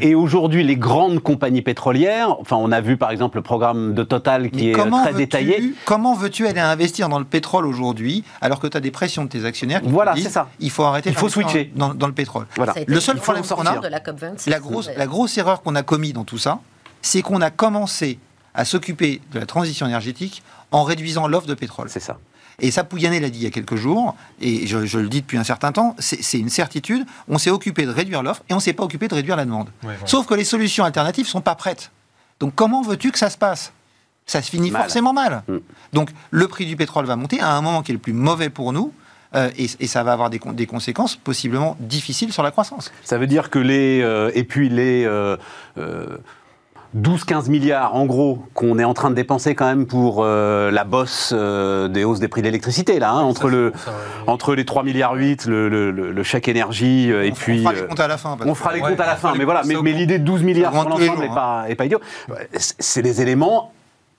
Et, 0.00 0.14
aujourd'hui, 0.14 0.64
les 0.64 0.76
grandes 0.76 1.20
compagnies 1.20 1.60
pétrolières, 1.60 2.30
enfin, 2.40 2.56
on 2.56 2.72
a 2.72 2.80
vu 2.80 2.96
par 2.96 3.10
exemple 3.10 3.36
le 3.36 3.42
programme 3.42 3.92
de 3.92 4.02
Total 4.02 4.50
qui 4.50 4.64
Mais 4.64 4.70
est 4.70 4.72
comment 4.72 5.02
très 5.02 5.12
détaillé. 5.12 5.74
Comment 5.84 6.14
veux-tu 6.14 6.46
aller 6.46 6.58
investir 6.60 7.10
dans 7.10 7.18
le 7.18 7.26
pétrole 7.26 7.66
aujourd'hui 7.66 8.24
alors 8.40 8.60
que 8.60 8.66
tu 8.66 8.78
as 8.78 8.80
des 8.80 8.90
pressions 8.90 9.24
de 9.24 9.28
tes 9.28 9.44
actionnaires 9.44 9.82
qui 9.82 9.88
Voilà, 9.90 10.14
c'est 10.16 10.30
ça. 10.30 10.48
Il 10.58 10.70
faut 10.70 10.84
arrêter 10.84 11.10
Il 11.10 11.16
faut 11.16 11.28
switcher. 11.28 11.70
dans, 11.76 11.92
dans 11.92 12.06
le 12.06 12.14
pétrole. 12.14 12.46
Voilà. 12.56 12.72
Le 12.86 12.98
seul 12.98 13.16
problème 13.18 13.44
qu'on 13.44 13.66
a- 13.66 13.76
de 13.78 13.88
la 13.88 14.00
COP26. 14.00 14.48
La 14.48 14.58
grosse, 14.58 14.88
la 14.96 15.06
grosse 15.06 15.36
erreur 15.36 15.60
qu'on 15.60 15.74
a 15.74 15.82
commis 15.82 16.14
dans 16.14 16.24
tout 16.24 16.38
ça, 16.38 16.60
c'est 17.02 17.20
qu'on 17.20 17.42
a 17.42 17.50
commencé 17.50 18.18
à 18.54 18.64
s'occuper 18.64 19.20
de 19.34 19.38
la 19.38 19.44
transition 19.44 19.86
énergétique 19.86 20.42
en 20.72 20.82
réduisant 20.82 21.28
l'offre 21.28 21.46
de 21.46 21.52
pétrole. 21.54 21.88
C'est 21.90 22.00
ça. 22.00 22.16
Et 22.60 22.70
ça, 22.70 22.84
Pouyanné 22.84 23.20
l'a 23.20 23.28
dit 23.28 23.40
il 23.40 23.44
y 23.44 23.46
a 23.46 23.50
quelques 23.50 23.76
jours, 23.76 24.14
et 24.40 24.66
je, 24.66 24.86
je 24.86 24.98
le 24.98 25.08
dis 25.08 25.20
depuis 25.20 25.36
un 25.38 25.44
certain 25.44 25.72
temps, 25.72 25.94
c'est 25.98 26.38
une 26.38 26.48
certitude. 26.48 27.04
On 27.28 27.36
s'est 27.38 27.50
occupé 27.50 27.84
de 27.84 27.90
réduire 27.90 28.22
l'offre 28.22 28.42
et 28.48 28.54
on 28.54 28.60
s'est 28.60 28.72
pas 28.72 28.82
occupé 28.84 29.08
de 29.08 29.14
réduire 29.14 29.36
la 29.36 29.44
demande. 29.44 29.66
Ouais, 29.82 29.92
voilà. 29.94 30.06
Sauf 30.06 30.26
que 30.26 30.34
les 30.34 30.44
solutions 30.44 30.84
alternatives 30.84 31.26
sont 31.26 31.42
pas 31.42 31.54
prêtes. 31.54 31.90
Donc 32.40 32.54
comment 32.54 32.82
veux-tu 32.82 33.12
que 33.12 33.18
ça 33.18 33.28
se 33.30 33.36
passe? 33.38 33.72
Ça 34.24 34.42
se 34.42 34.50
finit 34.50 34.70
Mal. 34.70 34.82
forcément 34.82 35.12
mal. 35.12 35.42
Mm. 35.48 35.56
Donc 35.92 36.10
le 36.30 36.48
prix 36.48 36.66
du 36.66 36.76
pétrole 36.76 37.04
va 37.06 37.14
monter 37.16 37.40
à 37.40 37.52
un 37.52 37.60
moment 37.60 37.82
qui 37.82 37.92
est 37.92 37.94
le 37.94 38.00
plus 38.00 38.12
mauvais 38.14 38.50
pour 38.50 38.72
nous. 38.72 38.92
euh, 39.34 39.50
et, 39.58 39.66
et 39.80 39.86
ça 39.86 40.02
va 40.02 40.12
avoir 40.12 40.30
des, 40.30 40.38
con- 40.38 40.52
des 40.52 40.66
conséquences 40.66 41.14
possiblement 41.16 41.76
difficiles 41.78 42.32
sur 42.32 42.42
la 42.42 42.50
croissance. 42.50 42.90
Ça 43.04 43.18
veut 43.18 43.26
dire 43.26 43.50
que 43.50 43.58
les. 43.58 44.00
euh, 44.02 44.30
et 44.34 44.44
puis 44.44 44.68
les. 44.68 45.04
euh, 45.04 45.36
euh, 45.78 46.16
12-15 46.96 47.50
milliards, 47.50 47.94
en 47.94 48.06
gros, 48.06 48.38
qu'on 48.54 48.78
est 48.78 48.84
en 48.84 48.94
train 48.94 49.10
de 49.10 49.14
dépenser 49.14 49.54
quand 49.54 49.66
même 49.66 49.86
pour 49.86 50.20
euh, 50.24 50.70
la 50.70 50.84
bosse 50.84 51.32
euh, 51.36 51.88
des 51.88 52.04
hausses 52.04 52.20
des 52.20 52.28
prix 52.28 52.40
de 52.40 52.46
l'électricité, 52.46 52.98
là, 52.98 53.10
hein, 53.12 53.20
entre, 53.22 53.42
Ça, 53.42 53.48
le, 53.48 53.72
ça, 53.76 53.90
ouais. 53.90 53.96
entre 54.28 54.54
les 54.54 54.64
3 54.64 54.82
milliards 54.82 55.14
8, 55.14 55.46
le, 55.46 55.68
le, 55.68 55.90
le- 55.90 56.12
le 56.12 56.22
chèque 56.22 56.48
énergie, 56.48 57.10
euh, 57.12 57.26
et 57.26 57.32
on, 57.32 57.34
puis... 57.34 57.58
on 57.60 57.68
fera 57.68 57.72
les 57.74 57.86
comptes 57.86 58.00
à 58.00 58.08
la 58.08 58.16
fin. 58.16 58.36
parce 58.36 58.50
on 58.50 58.54
fera 58.54 58.72
les 58.72 58.80
Ouais, 58.80 58.90
comptes 58.90 59.00
à 59.00 59.06
la 59.06 59.16
fin, 59.16 59.34
mais 59.36 59.44
voilà, 59.44 59.62
mais, 59.66 59.74
l'idée 59.92 60.18
de 60.18 60.24
12 60.24 60.42
milliards 60.42 60.72
sur 60.72 60.88
l'ensemble 60.88 61.18
n'est 61.20 61.26
jours, 61.26 61.34
pas, 61.34 61.64
est 61.68 61.74
pas 61.74 61.84
idiot. 61.84 62.00
C'est 62.54 62.76
c'est 62.78 63.02
des 63.02 63.20
éléments 63.20 63.72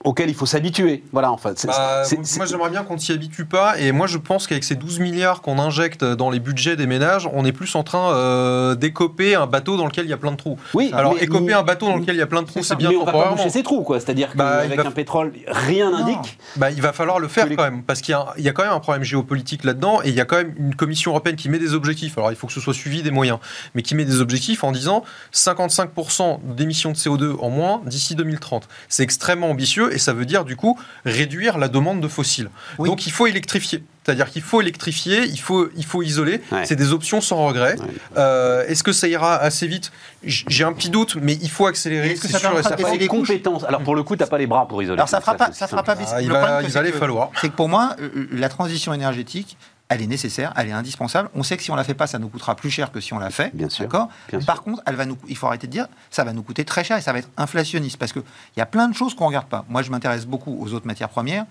auxquels 0.04 0.30
il 0.30 0.36
faut 0.36 0.46
s'habituer. 0.46 1.04
Voilà, 1.12 1.32
en 1.32 1.38
fait. 1.38 1.66
Bah, 1.66 2.04
moi, 2.38 2.46
j'aimerais 2.46 2.70
bien 2.70 2.84
qu'on 2.84 2.98
s'y 2.98 3.12
habitue 3.12 3.46
pas. 3.46 3.80
Et 3.80 3.92
moi, 3.92 4.06
je 4.08 4.18
pense 4.20 4.46
qu'avec 4.48 4.64
ces 4.64 4.76
12 4.76 5.00
milliards 5.00 5.42
qu'on 5.42 5.58
injecte 5.60 6.04
dans 6.06 6.30
les 6.30 6.40
budgets 6.40 6.76
des 6.76 6.86
ménages, 6.86 7.28
on 7.34 7.44
est 7.46 7.52
plus 7.52 7.74
en 7.76 7.84
train 7.84 8.14
euh, 8.14 8.76
d'écoper 8.76 9.34
un 9.36 9.48
bateau 9.48 9.76
dans 9.76 9.86
lequel 9.86 10.06
il 10.06 10.10
y 10.10 10.14
a 10.14 10.18
plein 10.18 10.32
de 10.32 10.38
trous. 10.38 10.58
oui, 10.76 10.92
Alors, 10.94 11.16
mais- 11.16 11.24
écoper 11.24 11.54
un 11.54 11.64
bateau 11.64 11.88
dans 11.88 11.96
lequel 11.98 12.16
il 12.16 12.20
y 12.20 12.22
a 12.22 12.28
plein 12.28 12.44
de 12.44 12.48
trous, 12.48 12.64
C'est 12.64 12.76
bien 12.76 12.90
mais 12.92 12.96
on 12.96 13.06
va 13.06 13.12
pas 13.12 13.32
boucher 13.32 13.50
ses 13.50 13.64
trous, 13.64 13.82
quoi. 13.82 14.00
C'est-à-dire 14.00 14.30
Bah, 14.36 14.60
qu'avec 14.62 14.80
va- 14.80 14.88
un 14.88 14.92
pétrole, 14.92 15.34
rien 15.48 15.90
n'indique. 15.92 16.38
Bah, 16.58 16.70
il 16.72 16.82
va 16.82 16.94
falloir 16.94 17.20
le 17.20 17.28
faire 17.28 17.48
les- 17.48 17.56
quand 17.56 17.64
même, 17.64 17.82
parce 17.84 18.02
qu'il 18.02 18.16
y, 18.38 18.42
y 18.44 18.50
a 18.50 18.52
quand 18.54 18.64
même 18.64 18.74
un 18.74 18.80
problème 18.80 19.04
géopolitique 19.04 19.64
là-dedans, 19.64 20.02
et 20.04 20.10
il 20.10 20.16
y 20.16 20.22
a 20.22 20.26
quand 20.26 20.38
même 20.38 20.54
une 20.58 20.76
Commission 20.76 21.12
européenne 21.12 21.36
qui 21.36 21.50
met 21.50 21.60
des 21.60 21.74
objectifs. 21.74 22.18
Alors, 22.18 22.32
il 22.32 22.36
faut 22.38 22.46
que 22.48 22.54
ce 22.54 22.62
soit 22.62 22.74
suivi 22.76 23.02
des 23.02 23.12
moyens, 23.12 23.40
mais 23.74 23.82
qui 23.82 23.96
met 23.96 24.06
des 24.06 24.22
objectifs 24.22 24.64
en 24.64 24.72
disant 24.72 25.04
55% 25.34 26.40
d'émissions 26.56 26.92
de 26.92 26.98
CO2 26.98 27.36
en 27.42 27.50
moins 27.50 27.82
d'ici 27.86 28.16
2030. 28.16 28.68
C'est 28.90 29.04
extrêmement 29.04 29.50
ambitieux, 29.50 29.87
et 29.92 29.98
ça 29.98 30.14
veut 30.14 30.26
dire 30.26 30.46
du 30.46 30.56
coup 30.56 30.80
réduire 31.06 31.58
la 31.58 31.68
demande 31.68 32.02
de 32.02 32.08
fossiles. 32.08 32.50
Oui. 32.80 32.90
Donc, 32.90 33.06
il 33.08 33.12
faut 33.12 33.28
électrifier. 33.28 33.84
C'est-à-dire 34.06 34.30
qu'il 34.32 34.42
faut 34.42 34.62
électrifier, 34.62 35.24
il 35.26 35.40
faut, 35.40 35.68
il 35.76 35.84
faut 35.84 36.02
isoler. 36.02 36.40
Ouais. 36.52 36.66
C'est 36.66 36.78
des 36.78 36.94
options 36.94 37.20
sans 37.20 37.46
regret. 37.46 37.76
Ouais. 37.78 37.86
Euh, 38.18 38.66
Est-ce 38.68 38.82
que 38.84 38.94
ça 38.94 39.08
ira 39.10 39.36
assez 39.36 39.68
vite? 39.68 39.92
J'ai 40.24 40.64
un 40.64 40.72
petit 40.72 40.90
doute, 40.90 41.18
mais 41.22 41.34
il 41.42 41.50
faut 41.50 41.66
accélérer. 41.68 42.12
Est-ce 42.12 42.22
que 42.22 42.28
c'est 42.28 42.34
ça 42.34 42.40
sûr 42.40 42.50
et 42.50 42.52
permettra 42.54 42.72
de 42.72 42.78
certain. 42.78 42.92
baisser 42.94 43.00
les 43.04 43.08
couches 43.08 43.28
compétences. 43.28 43.64
Alors 43.66 43.82
pour 43.84 43.96
le 43.96 44.04
coup, 44.04 44.16
t'as 44.16 44.28
pas 44.28 44.38
les 44.38 44.48
bras 44.48 44.66
pour 44.68 44.82
isoler. 44.82 44.98
Alors 44.98 45.10
ça 45.10 45.20
fera 45.20 45.34
Donc, 45.34 45.40
pas, 45.48 45.52
ça 45.52 45.68
fera 45.68 45.84
pas 45.84 45.96
baisser. 45.96 46.12
Ah, 46.16 46.22
il 46.22 46.32
va- 46.32 46.62
il 46.64 46.70
va 46.70 46.80
aller 46.80 46.92
falloir. 46.94 47.32
C'est 47.42 47.50
que 47.50 47.56
pour 47.56 47.68
moi, 47.68 47.96
euh, 48.00 48.28
la 48.32 48.48
transition 48.48 48.94
énergétique, 48.94 49.58
elle 49.90 50.02
est 50.02 50.08
nécessaire, 50.08 50.54
elle 50.58 50.68
est 50.68 50.74
indispensable. 50.74 51.30
On 51.34 51.44
sait 51.44 51.56
que 51.58 51.64
si 51.64 51.72
on 51.72 51.76
la 51.76 51.84
fait 51.84 51.94
pas, 51.94 52.08
ça 52.08 52.20
nous 52.20 52.28
coûtera 52.28 52.56
plus 52.56 52.70
cher 52.70 52.92
que 52.92 53.00
si 53.00 53.14
on 53.14 53.20
la 53.20 53.30
fait. 53.30 53.56
Bien 53.56 53.70
sûr, 53.70 53.86
D'accord. 53.86 54.10
sûr. 54.30 54.46
Par 54.46 54.64
contre, 54.64 54.82
elle 54.86 54.96
va 54.96 55.06
nous, 55.06 55.18
il 55.28 55.38
faut 55.38 55.48
arrêter 55.48 55.68
de 55.68 55.72
dire, 55.72 55.88
ça 56.10 56.24
va 56.24 56.34
nous 56.34 56.44
coûter 56.44 56.66
très 56.66 56.84
cher 56.84 56.98
et 56.98 57.02
ça 57.02 57.14
va 57.14 57.20
être 57.20 57.30
inflationniste 57.38 57.98
parce 57.98 58.12
que 58.12 58.20
il 58.20 58.60
y 58.60 58.62
a 58.62 58.66
plein 58.66 58.90
de 58.90 58.96
choses 58.96 59.14
qu'on 59.16 59.28
regarde 59.28 59.48
pas. 59.48 59.66
Moi, 59.70 59.82
je 59.84 59.92
m'intéresse 59.92 60.26
beaucoup 60.26 60.58
aux 60.62 60.74
autres 60.74 60.88
matières 60.88 61.10
premières. 61.10 61.46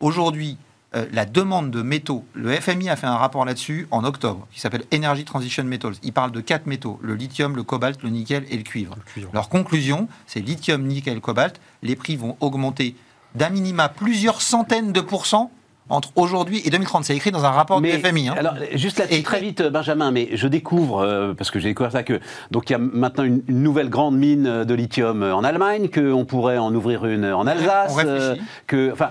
Aujourd'hui. 0.00 0.58
euh, 0.96 1.04
la 1.12 1.26
demande 1.26 1.70
de 1.70 1.82
métaux, 1.82 2.24
le 2.32 2.50
FMI 2.54 2.88
a 2.88 2.96
fait 2.96 3.06
un 3.06 3.16
rapport 3.18 3.44
là-dessus 3.44 3.86
en 3.90 4.04
octobre, 4.04 4.46
qui 4.50 4.58
s'appelle 4.58 4.84
Energy 4.94 5.24
Transition 5.26 5.62
Metals. 5.64 5.96
Il 6.02 6.14
parle 6.14 6.32
de 6.32 6.40
quatre 6.40 6.64
métaux, 6.66 6.98
le 7.02 7.14
lithium, 7.14 7.56
le 7.56 7.62
cobalt, 7.62 8.02
le 8.02 8.08
nickel 8.08 8.46
et 8.48 8.56
le 8.56 8.62
cuivre. 8.62 8.94
Le 8.96 9.02
cuivre. 9.02 9.30
Leur 9.34 9.50
conclusion, 9.50 10.08
c'est 10.26 10.40
lithium, 10.40 10.86
nickel, 10.86 11.20
cobalt. 11.20 11.60
Les 11.82 11.94
prix 11.94 12.16
vont 12.16 12.38
augmenter 12.40 12.96
d'un 13.34 13.50
minima 13.50 13.90
plusieurs 13.90 14.40
centaines 14.40 14.92
de 14.92 15.02
pourcents 15.02 15.50
entre 15.90 16.10
aujourd'hui 16.16 16.60
et 16.64 16.70
2030. 16.70 17.04
C'est 17.04 17.16
écrit 17.16 17.30
dans 17.30 17.44
un 17.44 17.50
rapport 17.50 17.80
Mais, 17.80 17.96
du 17.96 18.02
FMI. 18.02 18.28
hein. 18.28 18.34
Alors, 18.38 18.54
juste 18.74 18.98
là-dessus, 18.98 19.18
Et- 19.18 19.22
très 19.22 19.40
vite, 19.40 19.62
Benjamin, 19.62 20.10
mais 20.10 20.28
je 20.34 20.48
découvre, 20.48 21.00
euh, 21.00 21.34
parce 21.34 21.50
que 21.50 21.58
j'ai 21.58 21.68
découvert 21.68 21.92
ça, 21.92 22.02
que 22.02 22.20
donc 22.50 22.68
il 22.70 22.72
y 22.72 22.76
a 22.76 22.78
maintenant 22.78 23.24
une, 23.24 23.42
une 23.48 23.62
nouvelle 23.62 23.88
grande 23.90 24.16
mine 24.16 24.46
euh, 24.46 24.64
de 24.64 24.74
lithium 24.74 25.22
euh, 25.22 25.34
en 25.34 25.44
Allemagne, 25.44 25.88
qu'on 25.88 26.24
pourrait 26.24 26.58
en 26.58 26.74
ouvrir 26.74 27.04
une 27.06 27.24
en 27.26 27.46
Alsace. 27.46 27.90
On 27.92 27.94
réfléchit. 27.94 28.18
euh, 28.20 28.34
que, 28.66 28.92
enfin, 28.92 29.10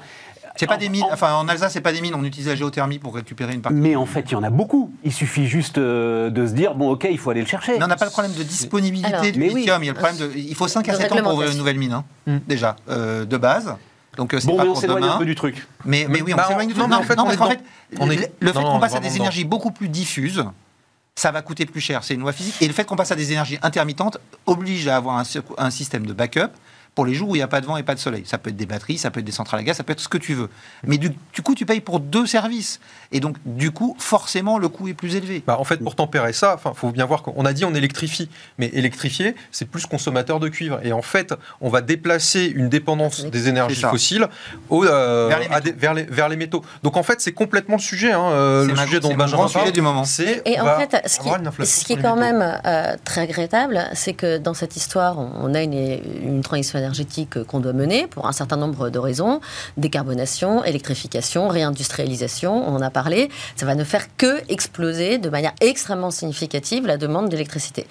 C'est 0.55 0.65
pas 0.67 0.75
en- 0.75 0.77
des 0.79 0.89
mines. 0.89 1.03
en- 1.03 1.13
Enfin, 1.13 1.33
en 1.35 1.47
Alsace, 1.47 1.73
c'est 1.73 1.81
pas 1.81 1.91
des 1.91 2.01
mines. 2.01 2.15
On 2.15 2.23
utilise 2.23 2.47
la 2.47 2.55
géothermie 2.55 2.97
pour 2.99 3.13
récupérer 3.15 3.53
une 3.53 3.61
partie. 3.61 3.77
mais 3.77 3.95
en 3.95 4.05
fait, 4.07 4.21
il 4.29 4.31
y 4.31 4.35
en 4.35 4.43
a 4.43 4.49
beaucoup. 4.49 4.91
Il 5.03 5.13
suffit 5.13 5.45
juste 5.47 5.77
euh, 5.77 6.29
de 6.31 6.47
se 6.47 6.53
dire, 6.53 6.73
bon, 6.75 6.89
ok, 6.91 7.07
il 7.11 7.17
faut 7.19 7.29
aller 7.29 7.41
le 7.41 7.47
chercher. 7.47 7.77
Mais 7.77 7.83
on 7.83 7.87
n'a 7.87 7.95
pas 7.95 8.05
le 8.05 8.11
problème 8.11 8.33
de 8.33 8.41
disponibilité 8.43 9.07
Alors, 9.13 9.21
du 9.21 9.39
oui. 9.39 9.53
lithium. 9.53 9.83
Il 9.83 9.87
y 9.87 9.89
a 9.89 9.93
le 9.93 9.99
problème 9.99 10.17
de. 10.17 10.31
Il 10.35 10.55
faut 10.55 10.67
5 10.67 10.87
à 10.89 10.93
De 10.93 10.97
7 10.97 11.11
ans 11.11 11.17
pour 11.23 11.33
ouvrir 11.35 11.51
une 11.51 11.57
nouvelle 11.57 11.77
mine. 11.77 11.93
hein, 11.93 12.03
Mm. 12.25 12.37
Déjà, 12.47 12.75
euh, 12.89 13.23
de 13.25 13.37
base. 13.37 13.75
Donc 14.17 14.33
euh, 14.33 14.39
c'est 14.39 14.47
Bon, 14.47 14.57
pas 14.57 14.63
mais 14.63 14.69
on 14.69 14.75
s'éloigne 14.75 15.03
un 15.03 15.17
peu 15.17 15.25
du 15.25 15.35
truc. 15.35 15.65
Mais, 15.85 16.05
mais 16.09 16.21
oui, 16.21 16.33
on 16.33 16.37
Bah, 16.37 16.45
s'éloigne 16.47 16.67
du 16.67 16.73
non, 16.73 16.89
truc. 16.89 16.99
en 16.99 17.03
fait, 17.03 17.59
le, 18.39 18.51
fait 18.51 18.59
qu'on 18.61 18.79
passe 18.79 18.95
à 18.95 18.99
des 18.99 19.15
énergies 19.15 19.45
beaucoup 19.45 19.71
plus 19.71 19.87
diffuses, 19.89 20.43
ça 21.15 21.31
va 21.31 21.41
coûter 21.41 21.65
plus 21.65 21.81
cher. 21.81 22.03
C'est 22.03 22.15
une 22.15 22.21
loi 22.21 22.33
physique. 22.33 22.55
Et 22.61 22.67
le 22.67 22.73
fait 22.73 22.83
qu'on 22.83 22.95
passe 22.95 23.11
à 23.11 23.15
des 23.15 23.31
énergies 23.31 23.59
intermittentes 23.61 24.17
oblige 24.45 24.87
à 24.87 24.97
avoir 24.97 25.23
un 25.57 25.71
système 25.71 26.05
de 26.05 26.13
backup 26.13 26.49
pour 26.97 27.05
les 27.05 27.13
jours 27.13 27.29
où 27.29 27.35
il 27.35 27.37
n'y 27.37 27.43
a 27.43 27.47
pas 27.47 27.61
de 27.61 27.67
vent 27.67 27.77
et 27.77 27.83
pas 27.83 27.93
de 27.93 27.99
soleil. 27.99 28.23
Ça 28.25 28.39
peut 28.39 28.49
être 28.49 28.55
des 28.55 28.65
batteries, 28.65 28.97
ça 28.97 29.11
peut 29.11 29.19
être 29.19 29.25
des 29.25 29.31
centrales 29.31 29.59
à 29.59 29.63
gaz, 29.63 29.77
ça 29.77 29.83
peut 29.83 29.93
être 29.93 29.99
ce 29.99 30.07
que 30.07 30.17
tu 30.17 30.33
veux. 30.33 30.49
Mais 30.83 30.97
du, 30.97 31.11
du 31.31 31.41
coup, 31.43 31.53
tu 31.53 31.63
payes 31.63 31.79
pour 31.79 31.99
deux 31.99 32.25
services. 32.25 32.79
Et 33.11 33.19
donc, 33.19 33.35
du 33.45 33.69
coup, 33.69 33.95
forcément, 33.99 34.57
le 34.57 34.67
coût 34.67 34.87
est 34.87 34.95
plus 34.95 35.15
élevé. 35.15 35.43
Bah, 35.45 35.57
en 35.59 35.63
fait, 35.63 35.77
pour 35.77 35.95
tempérer 35.95 36.33
ça, 36.33 36.59
il 36.65 36.71
faut 36.73 36.89
bien 36.89 37.05
voir 37.05 37.21
qu'on 37.21 37.45
a 37.45 37.53
dit 37.53 37.65
on 37.65 37.75
électrifie, 37.75 38.29
mais 38.57 38.71
électrifier, 38.73 39.35
c'est 39.51 39.65
plus 39.69 39.85
consommateur 39.85 40.39
de 40.39 40.47
cuivre. 40.49 40.79
Et 40.83 40.91
en 40.91 41.03
fait, 41.03 41.35
on 41.61 41.69
va 41.69 41.81
déplacer 41.81 42.45
une 42.47 42.67
dépendance 42.67 43.23
des 43.25 43.47
énergies 43.47 43.81
fossiles 43.83 44.27
au, 44.71 44.83
euh, 44.83 45.27
Vers 45.29 45.37
les 45.39 45.45
à 45.45 45.49
métaux. 45.49 45.61
des- 45.65 45.71
vers, 45.73 45.93
les, 45.93 46.03
vers 46.05 46.29
les 46.29 46.35
métaux. 46.35 46.63
Donc 46.81 46.97
en 46.97 47.03
fait, 47.03 47.21
c'est 47.21 47.31
complètement 47.33 47.75
le 47.75 47.81
sujet, 47.81 48.11
hein, 48.11 48.31
euh, 48.31 48.65
le 48.65 48.73
ma- 48.73 48.85
sujet 48.85 48.99
dont 48.99 49.13
Benjamin 49.13 49.47
parle. 49.47 49.71
du 49.71 49.81
moment. 49.81 50.03
C'est 50.03 50.41
Et 50.45 50.59
en 50.59 50.65
fait, 50.79 50.99
ce 51.07 51.19
qui, 51.19 51.29
ce 51.29 51.93
est 51.93 52.01
quand 52.01 52.15
métaux. 52.15 52.39
même 52.39 52.59
euh, 52.65 52.95
très 53.05 53.21
regrettable, 53.21 53.87
c'est 53.93 54.13
que 54.13 54.39
dans 54.39 54.55
cette 54.55 54.75
histoire, 54.75 55.19
on 55.19 55.27
on 55.39 55.53
a 55.53 55.61
une, 55.61 55.73
une 56.23 56.41
transition 56.41 56.79
énergétique 56.87 57.43
qu'on 57.43 57.59
doit 57.59 57.73
mener 57.73 58.07
pour 58.07 58.27
un 58.27 58.31
certain 58.31 58.57
nombre 58.57 58.89
de 58.89 58.99
raisons. 58.99 59.41
Décarbonation, 59.75 60.63
électrification, 60.63 61.49
réindustrialisation, 61.49 62.67
on 62.67 62.75
en 62.75 62.81
a 62.81 62.89
parlé. 62.89 63.29
Ça 63.55 63.65
va 63.65 63.75
ne 63.75 63.83
faire 63.83 64.05
que 64.15 64.41
exploser 64.49 65.17
de 65.17 65.29
manière 65.29 65.53
extrêmement 65.61 66.11
significative 66.11 66.87
la 66.87 66.97
demande 66.97 67.29
d'électricité. 67.29 67.87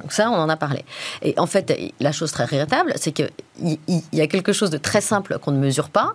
Donc 0.00 0.12
ça, 0.12 0.30
on 0.30 0.36
en 0.36 0.48
a 0.48 0.56
parlé. 0.56 0.84
Et 1.22 1.34
en 1.38 1.46
fait, 1.46 1.72
la 2.00 2.12
chose 2.12 2.32
très 2.32 2.44
regrettable, 2.44 2.92
c'est 2.96 3.12
qu'il 3.12 3.30
y, 3.62 3.78
y 4.12 4.20
a 4.20 4.26
quelque 4.26 4.52
chose 4.52 4.70
de 4.70 4.78
très 4.78 5.00
simple 5.00 5.38
qu'on 5.38 5.52
ne 5.52 5.58
mesure 5.58 5.90
pas, 5.90 6.14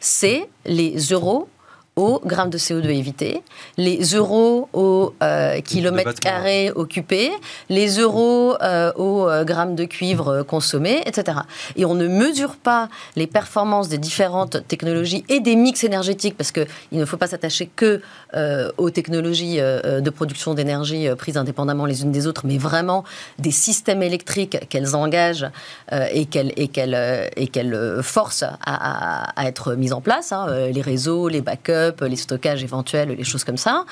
c'est 0.00 0.48
les 0.64 0.96
euros 1.10 1.48
au 1.94 2.22
gramme 2.24 2.48
de 2.48 2.56
CO2 2.56 2.86
évité, 2.88 3.42
les 3.76 3.98
euros 4.14 4.68
au 4.72 5.12
euh, 5.22 5.60
kilomètre 5.60 6.14
carré 6.20 6.70
occupé, 6.74 7.30
les 7.68 7.98
euros 7.98 8.56
euh, 8.62 8.90
au 8.96 9.28
euh, 9.28 9.44
gramme 9.44 9.74
de 9.74 9.84
cuivre 9.84 10.28
euh, 10.28 10.42
consommé, 10.42 11.02
etc. 11.04 11.40
Et 11.76 11.84
on 11.84 11.94
ne 11.94 12.08
mesure 12.08 12.56
pas 12.56 12.88
les 13.14 13.26
performances 13.26 13.90
des 13.90 13.98
différentes 13.98 14.66
technologies 14.68 15.22
et 15.28 15.40
des 15.40 15.54
mix 15.54 15.84
énergétiques, 15.84 16.34
parce 16.34 16.50
qu'il 16.50 16.66
ne 16.92 17.04
faut 17.04 17.18
pas 17.18 17.26
s'attacher 17.26 17.66
que 17.76 18.00
euh, 18.34 18.70
aux 18.78 18.88
technologies 18.88 19.58
de 19.58 20.10
production 20.10 20.54
d'énergie 20.54 21.08
prises 21.18 21.36
indépendamment 21.36 21.84
les 21.84 22.02
unes 22.02 22.12
des 22.12 22.26
autres, 22.26 22.46
mais 22.46 22.56
vraiment 22.56 23.04
des 23.38 23.50
systèmes 23.50 24.02
électriques 24.02 24.66
qu'elles 24.70 24.96
engagent 24.96 25.46
et 25.90 26.24
qu'elles 26.24 26.52
et 26.56 26.68
qu'elles 26.68 27.30
et 27.36 27.48
qu'elles 27.48 27.98
forcent 28.02 28.44
à, 28.44 28.56
à- 28.64 29.40
à 29.42 29.46
être 29.46 29.74
mises 29.74 29.92
en 29.92 30.00
place, 30.00 30.32
hein, 30.32 30.46
les 30.72 30.80
réseaux, 30.80 31.28
les 31.28 31.42
backups, 31.42 31.81
les 32.02 32.16
stockages 32.16 32.62
éventuels, 32.62 33.10
les 33.10 33.24
choses 33.24 33.44
comme 33.44 33.56
ça. 33.56 33.84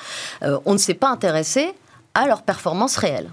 Euh, 0.42 0.58
on 0.64 0.72
ne 0.72 0.78
s'est 0.78 0.94
pas 0.94 1.08
intéressé 1.08 1.72
à 2.14 2.26
leurs 2.26 2.42
performances 2.42 2.96
réelles. 2.96 3.30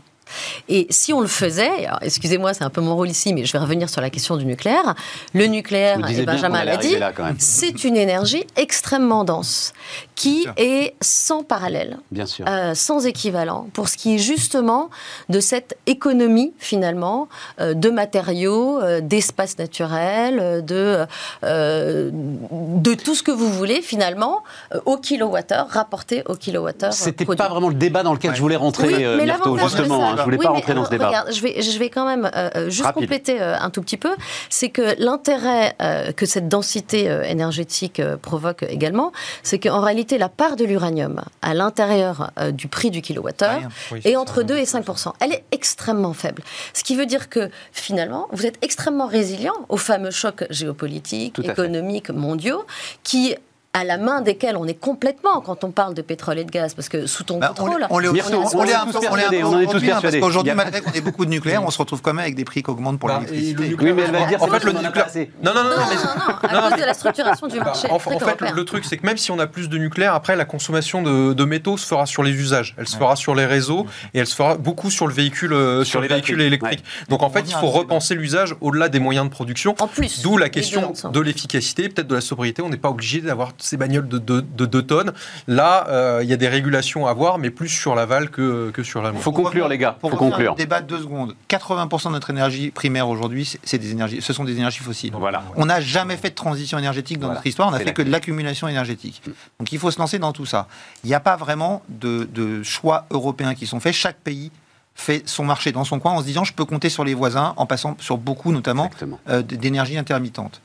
Et 0.68 0.88
si 0.89 1.14
on 1.14 1.22
le 1.22 1.28
faisait, 1.28 1.88
excusez-moi, 2.01 2.53
c'est 2.53 2.64
un 2.64 2.70
peu 2.70 2.82
mon 2.82 2.95
rôle 2.95 3.10
ici, 3.10 3.34
mais 3.34 3.45
je 3.45 3.53
vais 3.53 3.60
revenir 3.60 3.89
sur 3.89 4.01
la 4.01 4.10
question 4.10 4.38
du 4.38 4.45
nucléaire. 4.45 4.95
Le 5.34 5.45
nucléaire, 5.45 5.99
et 6.10 6.24
Benjamin 6.24 6.64
l'a 6.64 6.78
dit, 6.78 6.95
c'est 7.38 7.84
une 7.84 7.97
énergie 7.97 8.45
extrêmement 8.55 9.24
dense, 9.24 9.74
qui 10.18 10.47
est 10.57 10.95
sans 10.99 11.43
parallèle. 11.43 11.99
Bien 12.11 12.26
sûr. 12.26 12.43
Euh, 12.49 12.74
sans 12.74 13.05
équivalent 13.05 13.68
pour 13.74 13.88
ce 13.88 13.95
qui 13.97 14.15
est 14.15 14.18
justement 14.18 14.89
de 15.30 15.39
cette 15.39 15.78
économie 15.86 16.53
finalement 16.57 17.30
euh, 17.61 17.76
de 17.76 17.89
matériaux, 17.91 18.82
euh, 18.82 18.99
d'espace 18.99 19.59
naturel, 19.59 20.39
euh, 20.41 20.61
de, 20.61 21.05
euh, 21.43 22.09
de 22.11 22.93
tout 22.95 23.13
ce 23.13 23.22
que 23.22 23.30
vous 23.32 23.47
voulez 23.49 23.82
finalement 23.84 24.43
euh, 24.74 24.80
au 24.86 24.97
kilowattheure, 24.97 25.68
rapporté 25.70 26.24
au 26.28 26.34
kilowattheure. 26.36 26.93
C'était 26.93 27.24
produit. 27.24 27.38
pas 27.38 27.49
vraiment 27.49 27.70
le 27.70 27.76
débat 27.76 28.01
dans 28.01 28.13
lequel 28.13 28.32
Ouais. 28.32 28.36
je 28.38 28.41
voulais 28.41 28.55
rentrer, 28.55 28.88
Oui, 28.88 29.05
euh, 29.05 29.18
mais 29.18 29.26
Myrto, 29.26 29.55
justement. 29.57 30.09
hein, 30.09 30.15
je 30.18 30.24
voulais 30.24 30.38
Oui, 30.38 30.43
pas 30.43 30.49
rentrer 30.49 30.74
dans 30.74 30.84
ce 30.86 30.89
débat. 30.89 31.09
Regarde, 31.09 31.32
je 31.32 31.41
vais, 31.41 31.61
je 31.61 31.78
vais 31.78 31.89
quand 31.89 32.05
même 32.07 32.30
juste 32.70 32.86
Rapide. 32.88 33.03
compléter 33.03 33.39
euh, 33.39 33.55
un 33.59 33.70
tout 33.70 33.82
petit 33.84 33.97
peu. 33.97 34.09
C'est 34.49 34.70
que 34.70 34.95
l'intérêt 34.97 35.76
euh, 35.82 36.11
que 36.11 36.26
cette 36.26 36.49
densité 36.49 37.07
euh, 37.07 37.22
énergétique 37.22 37.99
euh, 37.99 38.18
provoque 38.18 38.63
également, 38.68 39.11
c'est 39.43 39.59
qu'en 39.59 39.80
réalité, 39.82 40.07
la 40.16 40.30
part 40.30 40.55
de 40.55 40.64
l'uranium 40.64 41.22
à 41.41 41.53
l'intérieur 41.53 42.32
euh, 42.39 42.51
du 42.51 42.68
prix 42.68 42.91
du 42.91 43.01
kilowattheure. 43.01 43.62
Oui, 43.91 44.01
est 44.05 44.16
entre 44.16 44.36
ça. 44.36 44.43
2 44.43 44.58
et 44.58 44.64
5% 44.64 45.14
Elle 45.20 45.34
est 45.34 45.43
extrêmement 45.51 46.14
faible. 46.14 46.43
Ce 46.74 46.84
qui 46.84 46.95
veut 46.95 47.05
dire 47.05 47.30
que 47.30 47.49
finalement, 47.72 48.28
vous 48.32 48.45
êtes 48.45 48.58
extrêmement 48.62 49.08
résilient 49.08 49.55
aux 49.70 49.78
fameux 49.78 50.12
chocs 50.12 50.45
géopolitiques, 50.49 51.39
économiques, 51.39 52.10
mondiaux, 52.10 52.66
qui 53.03 53.36
à 53.78 53.84
la 53.84 53.97
main 53.97 54.21
desquels 54.21 54.57
on 54.57 54.65
est 54.65 54.73
complètement 54.73 55.39
quand 55.41 55.63
on 55.63 55.69
parle 55.69 55.93
de 55.93 56.01
pétrole 56.01 56.39
et 56.39 56.43
de 56.43 56.49
gaz, 56.49 56.73
parce 56.73 56.89
que 56.89 57.05
sous 57.05 57.23
ton 57.23 57.38
Bah, 57.38 57.53
on, 57.57 57.61
contrôle, 57.61 57.86
on 57.91 57.99
Myrto, 58.11 58.43
on 58.53 58.57
on 58.57 58.65
est 58.65 58.73
un 58.73 58.86
tous 58.88 58.99
persuadés, 58.99 59.43
on 59.43 59.59
est 59.59 59.65
tous 59.65 59.69
aujourd'hui, 59.69 59.88
persuadés. 59.89 60.19
Parce 60.19 60.30
qu'aujourd'hui, 60.30 60.53
malgré 60.55 60.82
qu'on 60.82 60.91
ait 60.93 61.01
beaucoup 61.01 61.25
de 61.25 61.30
nucléaire, 61.30 61.63
on 61.63 61.69
se 61.69 61.78
retrouve 61.78 62.01
quand 62.01 62.11
même 62.11 62.23
avec 62.23 62.36
des 62.36 62.43
prix 62.43 62.63
qui 62.63 62.71
augmentent 62.71 62.99
pour 62.99 63.09
Bah, 63.09 63.19
l'électricité. 63.19 63.75
Oui, 63.80 63.93
mais 63.93 64.01
elle 64.03 64.11
va 64.11 64.25
dire, 64.25 64.41
en 64.41 64.47
fait, 64.47 64.63
le 64.63 64.71
nucléaire. 64.71 65.07
Non, 65.43 65.53
non, 65.53 65.63
non, 65.63 65.69
non, 65.69 65.75
mais 65.89 66.53
Non, 66.53 66.59
à 66.59 66.69
cause 66.71 66.80
de 66.80 66.86
la 66.86 66.93
structuration 66.95 67.47
du 67.47 67.59
marché. 67.59 67.88
en, 67.91 67.99
fait, 67.99 68.41
le 68.51 68.65
truc, 68.65 68.84
c'est 68.84 68.97
que 68.97 69.05
même 69.05 69.17
si 69.17 69.30
on 69.30 69.38
a 69.38 69.45
plus 69.45 69.69
de 69.69 69.78
nucléaire, 69.78 70.15
après, 70.15 70.36
la 70.36 70.45
consommation 70.45 71.03
de, 71.03 71.45
métaux 71.47 71.78
se 71.78 71.86
fera 71.86 72.05
sur 72.05 72.23
les 72.23 72.32
usages. 72.32 72.73
Elle 72.78 72.88
se 72.88 72.97
fera 72.97 73.15
sur 73.15 73.36
les 73.36 73.45
réseaux 73.45 73.86
et 74.13 74.19
elle 74.19 74.28
se 74.28 74.36
fera 74.36 74.57
beaucoup 74.57 74.89
sur 74.89 75.07
le 75.07 75.13
véhicule, 75.13 75.53
euh, 75.53 75.84
sur, 75.86 76.01
les 76.01 76.07
les 76.07 76.15
véhicules 76.15 76.41
électriques. 76.41 76.84
Donc, 77.09 77.21
en 77.21 77.30
fait, 77.30 77.45
il 77.47 77.53
faut 77.53 77.69
repenser 77.69 78.15
l'usage 78.15 78.55
au-delà 78.59 78.89
des 78.89 78.99
moyens 78.99 79.28
de 79.28 79.32
production. 79.32 79.75
En 79.80 79.88
plus. 79.88 80.21
D'où 80.23 80.38
la 80.38 80.49
question 80.49 80.93
de 81.11 81.19
l'efficacité, 81.19 81.89
peut-être 81.89 82.07
de 82.07 82.15
la 82.15 82.21
sobriété. 82.21 82.63
On 82.63 82.69
n'est 82.69 82.78
pas 82.78 82.89
obligé 82.89 83.21
d'avoir 83.21 83.53
ces 83.68 83.78
bagnoles 83.78 84.07
de 84.07 84.18
2 84.20 84.82
tonnes. 84.84 85.13
Là, 85.47 85.86
euh, 85.89 86.20
il 86.24 86.30
y 86.30 86.34
a 86.34 86.38
des 86.38 86.47
régulations 86.47 87.05
à 87.05 87.13
voir, 87.13 87.38
mais 87.38 87.49
plus 87.49 87.68
sur 87.70 87.95
l'aval 87.95 88.30
que, 88.30 88.72
que 88.72 88.82
sur 88.84 89.01
l'amont. 89.01 89.20
Faut 89.20 89.32
Pour 89.32 89.43
conclure, 89.43 89.68
les 89.68 89.78
gars. 89.78 89.97
Pour 89.99 90.11
Faut 90.11 90.18
conclure. 90.18 90.55
débat 90.55 90.82
de 90.82 90.88
deux 90.88 90.99
secondes. 90.99 91.36
80% 91.49 92.07
de 92.07 92.13
notre 92.13 92.30
énergie 92.30 92.72
primaire 92.72 93.07
aujourd'hui, 93.09 93.45
c'est- 93.63 93.78
des 93.78 93.91
énergies, 93.91 94.22
ce 94.22 94.34
sont 94.34 94.43
des 94.45 94.53
énergies 94.57 94.80
fossiles. 94.80 95.13
Voilà. 95.13 95.43
On 95.55 95.65
n'a 95.65 95.82
jamais 95.82 96.18
fait 96.18 96.30
de 96.30 96.36
transition 96.36 96.78
énergétique 96.80 97.20
dans 97.20 97.28
Voilà. 97.28 97.39
notre 97.39 97.47
histoire, 97.47 97.68
on 97.68 97.72
a 97.74 97.78
C'est 97.78 97.84
fait 97.84 97.89
la 97.89 97.93
que 97.93 98.01
de 98.01 98.09
l'accumulation 98.09 98.68
énergétique. 98.68 99.22
Donc 99.59 99.72
il 99.72 99.78
faut 99.80 99.91
se 99.91 99.99
lancer 99.99 100.18
dans 100.20 100.32
tout 100.32 100.45
ça. 100.45 100.68
Il 101.03 101.07
n'y 101.07 101.13
a 101.13 101.20
pas 101.20 101.36
vraiment 101.36 101.84
de, 101.89 102.28
de 102.34 102.63
choix 102.63 103.05
européens 103.11 103.53
qui 103.53 103.68
sont 103.68 103.80
faits. 103.80 103.93
Chaque 103.93 104.18
pays 104.18 104.51
fait 104.95 105.22
son 105.28 105.45
marché 105.45 105.72
dans 105.72 105.84
son 105.84 105.99
coin 105.99 106.13
en 106.13 106.22
se 106.22 106.26
disant 106.26 106.43
je 106.43 106.53
peux 106.53 106.65
compter 106.65 106.89
sur 106.89 107.03
les 107.03 107.13
voisins 107.13 107.53
en 107.57 107.68
passant 107.68 107.95
sur 107.99 108.18
beaucoup 108.18 108.51
notamment 108.51 108.89
euh, 109.30 109.43
d'énergie 109.43 109.95
intermittente. 109.97 110.59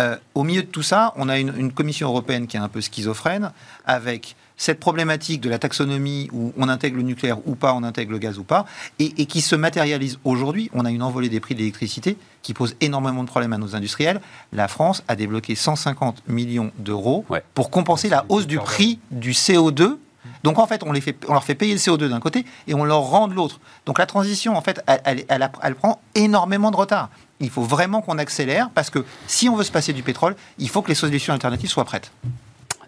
Euh, 0.00 0.16
au 0.34 0.42
milieu 0.42 0.62
de 0.62 0.66
tout 0.66 0.82
ça, 0.82 1.12
on 1.16 1.28
a 1.28 1.38
une, 1.38 1.54
une 1.56 1.72
Commission 1.72 2.08
européenne 2.08 2.48
qui 2.48 2.56
est 2.56 2.60
un 2.60 2.68
peu 2.68 2.80
schizophrène, 2.80 3.52
avec 3.86 4.34
cette 4.56 4.80
problématique 4.80 5.40
de 5.40 5.48
la 5.48 5.60
taxonomie 5.60 6.28
où 6.32 6.52
on 6.56 6.68
intègre 6.68 6.96
le 6.96 7.04
nucléaire 7.04 7.38
ou 7.46 7.54
pas, 7.54 7.72
on 7.74 7.84
intègre 7.84 8.10
le 8.10 8.18
gaz 8.18 8.38
ou 8.38 8.42
pas, 8.42 8.66
et, 8.98 9.12
et 9.22 9.26
qui 9.26 9.40
se 9.40 9.54
matérialise 9.54 10.18
aujourd'hui. 10.24 10.68
On 10.74 10.84
a 10.84 10.90
une 10.90 11.02
envolée 11.02 11.28
des 11.28 11.38
prix 11.38 11.54
de 11.54 11.60
l'électricité 11.60 12.16
qui 12.42 12.54
pose 12.54 12.74
énormément 12.80 13.22
de 13.22 13.28
problèmes 13.28 13.52
à 13.52 13.58
nos 13.58 13.76
industriels. 13.76 14.20
La 14.52 14.66
France 14.66 15.04
a 15.06 15.14
débloqué 15.14 15.54
150 15.54 16.26
millions 16.28 16.72
d'euros 16.78 17.24
Ouais. 17.30 17.44
pour 17.54 17.70
compenser 17.70 18.08
la 18.08 18.24
hausse 18.28 18.48
du 18.48 18.58
prix 18.58 18.98
du 19.12 19.30
CO2. 19.30 19.98
Donc 20.42 20.58
en 20.58 20.66
fait 20.66 20.82
on, 20.82 20.90
les 20.90 21.00
fait, 21.00 21.16
on 21.28 21.32
leur 21.34 21.44
fait 21.44 21.54
payer 21.54 21.72
le 21.74 21.78
CO2 21.78 22.08
d'un 22.08 22.20
côté 22.20 22.44
et 22.66 22.74
on 22.74 22.82
leur 22.84 23.00
rend 23.02 23.28
de 23.28 23.34
l'autre. 23.34 23.60
Donc 23.86 23.98
la 24.00 24.06
transition, 24.06 24.56
en 24.56 24.60
fait, 24.60 24.82
elle, 24.88 25.00
elle- 25.04 25.24
elle 25.28 25.42
a- 25.42 25.52
elle 25.62 25.74
prend 25.76 26.00
énormément 26.16 26.70
de 26.72 26.76
retard. 26.76 27.10
Il 27.44 27.50
faut 27.50 27.62
vraiment 27.62 28.00
qu'on 28.00 28.18
accélère 28.18 28.70
parce 28.74 28.90
que 28.90 29.04
si 29.26 29.48
on 29.48 29.56
veut 29.56 29.64
se 29.64 29.72
passer 29.72 29.92
du 29.92 30.02
pétrole, 30.02 30.34
il 30.58 30.68
faut 30.68 30.82
que 30.82 30.88
les 30.88 30.94
solutions 30.94 31.32
alternatives 31.32 31.70
soient 31.70 31.84
prêtes. 31.84 32.10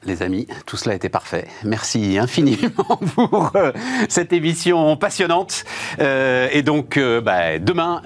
Les 0.07 0.23
amis, 0.23 0.47
tout 0.67 0.77
cela 0.77 0.95
était 0.95 1.09
parfait. 1.09 1.49
Merci 1.65 2.17
infiniment 2.17 3.01
pour 3.15 3.51
euh, 3.57 3.73
cette 4.09 4.33
émission 4.33 4.97
passionnante. 4.97 5.65
Euh, 5.99 6.49
et 6.53 6.63
donc, 6.63 6.97
euh, 6.97 7.21
bah, 7.21 7.59
demain, 7.59 8.03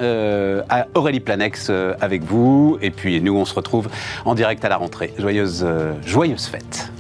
à 0.71 0.87
Aurélie 0.95 1.21
Planex 1.21 1.71
avec 2.01 2.23
vous. 2.23 2.79
Et 2.81 2.91
puis, 2.91 3.21
nous, 3.21 3.37
on 3.37 3.45
se 3.45 3.55
retrouve 3.55 3.89
en 4.25 4.35
direct 4.35 4.65
à 4.65 4.71
la 4.71 4.79
rentrée. 4.79 5.13
Joyeuse, 5.19 5.67
joyeuse 6.07 6.47
fête. 6.47 6.91